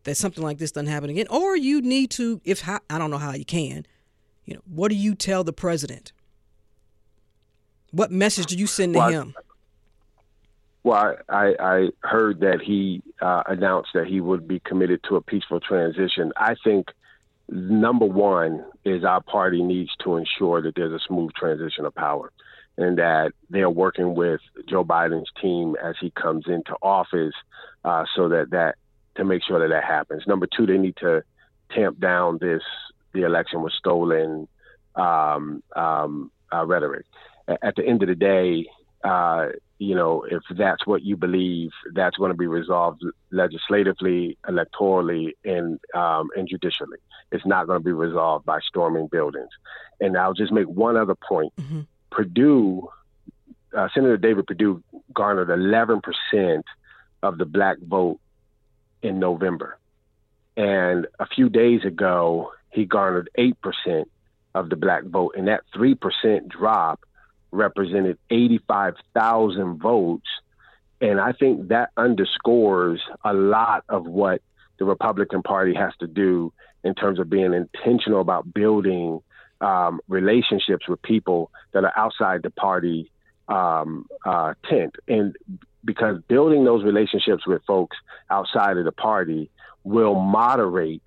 that 0.03 0.15
something 0.15 0.43
like 0.43 0.59
this 0.59 0.71
doesn't 0.71 0.87
happen 0.87 1.09
again? 1.09 1.25
Or 1.27 1.57
you 1.57 1.81
need 1.81 2.11
to, 2.11 2.39
if 2.45 2.69
I 2.69 2.79
don't 2.89 3.09
know 3.09 3.17
how 3.17 3.33
you 3.33 3.43
can, 3.43 3.85
you 4.45 4.53
know, 4.53 4.61
what 4.71 4.89
do 4.89 4.95
you 4.95 5.15
tell 5.15 5.43
the 5.43 5.51
president? 5.51 6.13
What 7.91 8.11
message 8.11 8.45
do 8.45 8.55
you 8.55 8.67
send 8.67 8.93
to 8.93 8.99
well, 8.99 9.09
him? 9.09 9.35
Well, 10.83 11.15
I, 11.27 11.55
I 11.59 11.89
heard 12.01 12.41
that 12.41 12.61
he 12.61 13.01
uh, 13.19 13.41
announced 13.47 13.89
that 13.95 14.05
he 14.05 14.21
would 14.21 14.47
be 14.47 14.59
committed 14.59 15.01
to 15.09 15.15
a 15.15 15.21
peaceful 15.21 15.59
transition. 15.59 16.31
I 16.37 16.53
think 16.63 16.89
number 17.49 18.05
one 18.05 18.63
is 18.85 19.03
our 19.03 19.21
party 19.21 19.63
needs 19.63 19.89
to 20.03 20.17
ensure 20.17 20.61
that 20.61 20.75
there's 20.75 20.93
a 20.93 21.03
smooth 21.07 21.31
transition 21.33 21.85
of 21.85 21.95
power 21.95 22.31
and 22.77 22.97
that 22.97 23.33
they 23.49 23.61
are 23.61 23.69
working 23.69 24.15
with 24.15 24.41
Joe 24.67 24.83
Biden's 24.83 25.29
team 25.41 25.75
as 25.81 25.95
he 25.99 26.11
comes 26.11 26.45
into 26.47 26.75
office, 26.81 27.35
uh, 27.83 28.05
so 28.15 28.29
that 28.29 28.51
that 28.51 28.75
to 29.15 29.23
make 29.23 29.43
sure 29.43 29.59
that 29.59 29.73
that 29.73 29.83
happens. 29.83 30.23
Number 30.25 30.47
two, 30.47 30.65
they 30.65 30.77
need 30.77 30.95
to 30.97 31.23
tamp 31.71 31.99
down 31.99 32.39
this 32.39 32.63
the 33.13 33.23
election 33.23 33.61
was 33.61 33.73
stolen 33.77 34.47
um, 34.95 35.63
um, 35.75 36.31
uh, 36.51 36.65
rhetoric. 36.65 37.05
At 37.47 37.75
the 37.75 37.85
end 37.85 38.01
of 38.01 38.09
the 38.09 38.15
day, 38.15 38.65
uh, 39.03 39.49
you 39.79 39.95
know, 39.95 40.23
if 40.23 40.41
that's 40.57 40.85
what 40.87 41.03
you 41.03 41.17
believe, 41.17 41.71
that's 41.93 42.15
going 42.15 42.31
to 42.31 42.37
be 42.37 42.47
resolved 42.47 43.03
legislatively, 43.31 44.37
electorally, 44.47 45.33
and 45.43 45.79
um, 45.93 46.29
and 46.35 46.47
judicially. 46.47 46.99
It's 47.31 47.45
not 47.45 47.67
going 47.67 47.79
to 47.79 47.83
be 47.83 47.91
resolved 47.91 48.45
by 48.45 48.59
storming 48.65 49.07
buildings. 49.07 49.49
And 49.99 50.17
I'll 50.17 50.33
just 50.33 50.51
make 50.51 50.67
one 50.67 50.95
other 50.95 51.15
point. 51.15 51.53
Mm-hmm. 51.59 51.81
Perdue, 52.13 52.87
uh, 53.75 53.87
Senator 53.93 54.17
David 54.17 54.47
Perdue 54.47 54.83
garnered 55.13 55.49
11% 55.49 56.63
of 57.23 57.37
the 57.37 57.45
black 57.45 57.77
vote 57.79 58.19
in 59.01 59.19
November. 59.19 59.77
And 60.55 61.07
a 61.19 61.25
few 61.25 61.49
days 61.49 61.83
ago, 61.83 62.51
he 62.69 62.85
garnered 62.85 63.29
8% 63.37 64.05
of 64.53 64.69
the 64.69 64.75
black 64.75 65.03
vote. 65.05 65.33
And 65.35 65.47
that 65.47 65.61
3% 65.75 66.47
drop 66.47 67.01
represented 67.51 68.17
85,000 68.29 69.79
votes. 69.79 70.27
And 71.01 71.19
I 71.19 71.31
think 71.31 71.69
that 71.69 71.89
underscores 71.97 73.01
a 73.23 73.33
lot 73.33 73.83
of 73.89 74.05
what 74.05 74.41
the 74.77 74.85
Republican 74.85 75.41
Party 75.41 75.73
has 75.73 75.93
to 75.99 76.07
do 76.07 76.53
in 76.83 76.93
terms 76.93 77.19
of 77.19 77.29
being 77.29 77.53
intentional 77.53 78.21
about 78.21 78.53
building 78.53 79.21
um, 79.63 80.01
relationships 80.07 80.87
with 80.87 81.01
people 81.01 81.49
that 81.71 81.83
are 81.83 81.93
outside 81.95 82.43
the 82.43 82.49
party 82.51 83.09
um, 83.47 84.07
uh, 84.25 84.53
tent. 84.69 84.95
And 85.07 85.35
because 85.85 86.21
building 86.27 86.63
those 86.63 86.83
relationships 86.83 87.47
with 87.47 87.61
folks 87.65 87.97
outside 88.29 88.77
of 88.77 88.85
the 88.85 88.91
party 88.91 89.49
will 89.83 90.15
moderate 90.15 91.01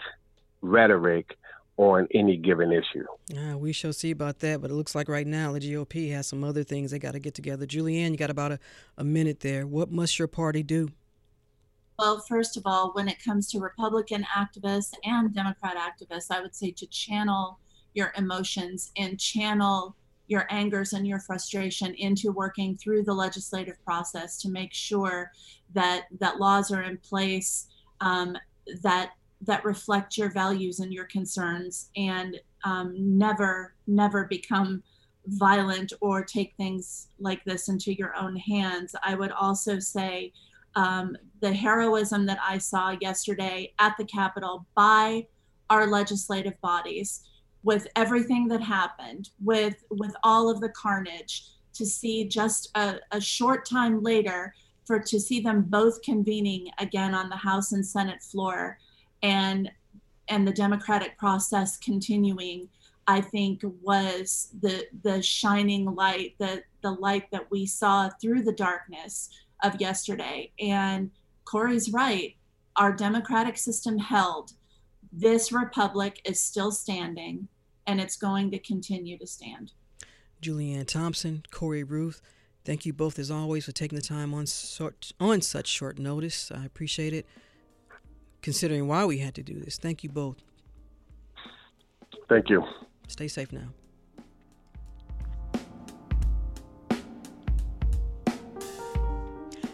rhetoric 0.63 1.37
on 1.77 2.09
any 2.15 2.39
given 2.39 2.73
issue. 2.73 3.05
Yeah, 3.29 3.55
we 3.55 3.73
shall 3.73 3.93
see 3.93 4.11
about 4.11 4.39
that, 4.41 4.63
but 4.63 4.71
it 4.71 4.75
looks 4.75 4.95
like 4.95 5.09
right 5.09 5.27
now 5.27 5.53
the 5.53 5.61
GOP 5.61 6.11
has 6.13 6.27
some 6.27 6.43
other 6.43 6.65
things 6.65 6.91
they 6.91 6.99
got 6.99 7.13
to 7.13 7.19
get 7.19 7.35
together. 7.35 7.67
Julianne, 7.67 8.13
you 8.13 8.17
got 8.17 8.31
about 8.31 8.53
a, 8.53 8.59
a 8.97 9.05
minute 9.05 9.41
there. 9.41 9.67
What 9.67 9.91
must 9.91 10.19
your 10.19 10.29
party 10.29 10.63
do? 10.63 10.89
Well, 11.99 12.19
first 12.27 12.57
of 12.57 12.63
all, 12.67 12.93
when 12.93 13.09
it 13.09 13.23
comes 13.23 13.51
to 13.51 13.59
Republican 13.59 14.25
activists 14.35 14.93
and 15.05 15.35
Democrat 15.35 15.77
activists, 15.77 16.31
I 16.31 16.41
would 16.41 16.55
say 16.55 16.71
to 16.73 16.87
channel 16.87 17.59
your 17.97 18.13
emotions 18.17 18.93
and 18.97 19.19
channel 19.19 19.97
your 20.29 20.47
angers 20.51 20.93
and 20.93 21.07
your 21.07 21.21
frustration 21.21 21.95
into 21.95 22.33
working 22.33 22.77
through 22.77 23.03
the 23.03 23.13
legislative 23.13 23.77
process 23.85 24.39
to 24.39 24.51
make 24.51 24.73
sure 24.73 25.31
that 25.73 26.07
that 26.19 26.39
laws 26.39 26.71
are 26.73 26.83
in 26.83 26.99
place 26.99 27.69
um, 28.01 28.37
that 28.83 29.13
that 29.41 29.65
reflect 29.65 30.19
your 30.19 30.31
values 30.31 30.81
and 30.81 30.93
your 30.93 31.05
concerns 31.05 31.91
and 31.97 32.41
um, 32.65 32.95
never 32.99 33.75
never 33.87 34.25
become 34.25 34.83
violent 35.27 35.93
or 36.01 36.25
take 36.25 36.55
things 36.57 37.09
like 37.19 37.45
this 37.45 37.69
into 37.69 37.93
your 37.93 38.15
own 38.17 38.37
hands. 38.37 38.95
I 39.03 39.15
would 39.15 39.33
also 39.33 39.79
say 39.79 40.33
um, 40.77 41.17
the 41.41 41.53
heroism 41.53 42.27
that 42.27 42.39
i 42.43 42.59
saw 42.59 42.97
yesterday 43.01 43.73
at 43.79 43.97
the 43.97 44.05
capitol 44.05 44.67
by 44.75 45.27
our 45.71 45.87
legislative 45.87 46.61
bodies 46.61 47.23
with 47.67 47.89
everything 47.97 48.47
that 48.47 48.63
happened, 48.63 49.31
with 49.43 49.83
with 49.91 50.15
all 50.23 50.49
of 50.49 50.61
the 50.61 50.69
carnage, 50.69 51.49
to 51.75 51.85
see 51.85 52.25
just 52.29 52.71
a, 52.77 53.01
a 53.11 53.21
short 53.21 53.69
time 53.69 54.05
later 54.05 54.55
for 54.85 55.01
to 55.01 55.19
see 55.19 55.41
them 55.41 55.63
both 55.63 56.01
convening 56.03 56.71
again 56.79 57.13
on 57.13 57.29
the 57.29 57.37
House 57.37 57.73
and 57.73 57.85
Senate 57.85 58.23
floor, 58.23 58.79
and 59.25 59.69
and 60.29 60.47
the 60.47 60.53
democratic 60.53 61.19
process 61.19 61.77
continuing, 61.77 62.69
I 63.09 63.21
think 63.21 63.63
was 63.83 64.55
the 64.63 64.87
the 65.03 65.21
shining 65.21 65.87
light, 65.87 66.37
the 66.39 66.63
the 66.83 66.93
light 66.93 67.29
that 67.33 67.51
we 67.51 67.67
saw 67.67 68.09
through 68.21 68.45
the 68.45 68.53
darkness 68.53 69.29
of 69.65 69.81
yesterday. 69.81 70.53
And 70.61 71.11
Corey's 71.45 71.93
right. 71.93 72.37
Our 72.77 72.93
democratic 72.93 73.57
system 73.57 73.99
held. 73.99 74.53
This 75.13 75.51
republic 75.51 76.21
is 76.25 76.39
still 76.41 76.71
standing 76.71 77.49
and 77.87 78.01
it's 78.01 78.17
going 78.17 78.51
to 78.51 78.59
continue 78.59 79.19
to 79.19 79.27
stand. 79.27 79.73
Julianne 80.43 80.87
Thompson, 80.87 81.45
Corey 81.51 81.83
Ruth, 81.83 82.21
thank 82.65 82.85
you 82.85 82.93
both 82.93 83.19
as 83.19 83.31
always 83.31 83.65
for 83.65 83.73
taking 83.73 83.97
the 83.97 84.05
time 84.05 84.35
on 84.35 84.47
sort, 84.47 85.13
on 85.19 85.41
such 85.41 85.67
short 85.67 85.99
notice. 85.99 86.53
I 86.55 86.65
appreciate 86.65 87.13
it. 87.13 87.27
Considering 88.43 88.87
why 88.87 89.05
we 89.05 89.19
had 89.19 89.35
to 89.35 89.43
do 89.43 89.59
this, 89.59 89.79
thank 89.79 90.05
you 90.05 90.11
both. 90.11 90.37
Thank 92.29 92.51
you. 92.51 92.65
Stay 93.09 93.29
safe 93.29 93.53
now. 93.53 93.69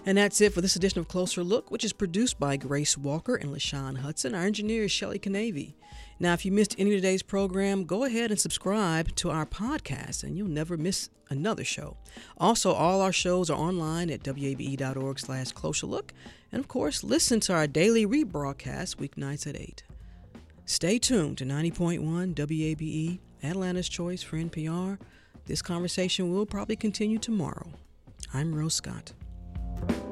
And 0.04 0.18
that's 0.18 0.40
it 0.40 0.52
for 0.52 0.60
this 0.60 0.74
edition 0.74 0.98
of 0.98 1.06
Closer 1.06 1.44
Look, 1.44 1.70
which 1.70 1.84
is 1.84 1.92
produced 1.92 2.40
by 2.40 2.56
Grace 2.56 2.98
Walker 2.98 3.36
and 3.36 3.54
LaShawn 3.54 3.98
Hudson. 3.98 4.34
Our 4.34 4.42
engineer 4.42 4.84
is 4.84 4.90
Shelly 4.90 5.20
Canavy. 5.20 5.74
Now, 6.18 6.32
if 6.32 6.44
you 6.44 6.50
missed 6.50 6.74
any 6.76 6.90
of 6.90 6.96
today's 6.98 7.22
program, 7.22 7.84
go 7.84 8.02
ahead 8.02 8.32
and 8.32 8.40
subscribe 8.40 9.14
to 9.16 9.30
our 9.30 9.46
podcast, 9.46 10.24
and 10.24 10.36
you'll 10.36 10.48
never 10.48 10.76
miss 10.76 11.08
another 11.30 11.62
show. 11.62 11.96
Also, 12.36 12.72
all 12.72 13.00
our 13.00 13.12
shows 13.12 13.48
are 13.48 13.58
online 13.58 14.10
at 14.10 14.26
wabe.org 14.26 15.20
slash 15.20 15.52
closer 15.52 15.86
look. 15.86 16.12
And 16.50 16.58
of 16.58 16.66
course, 16.66 17.04
listen 17.04 17.38
to 17.40 17.54
our 17.54 17.68
daily 17.68 18.04
rebroadcast 18.04 18.96
weeknights 18.96 19.46
at 19.46 19.56
8. 19.56 19.84
Stay 20.64 20.98
tuned 20.98 21.38
to 21.38 21.44
90.1 21.44 22.34
WABE, 22.34 23.20
Atlanta's 23.42 23.88
Choice 23.88 24.22
for 24.22 24.36
NPR. 24.36 24.98
This 25.46 25.62
conversation 25.62 26.32
will 26.32 26.46
probably 26.46 26.76
continue 26.76 27.18
tomorrow. 27.18 27.70
I'm 28.34 28.54
Rose 28.54 28.74
Scott. 28.74 29.12
Thank 29.88 30.02
you. 30.02 30.11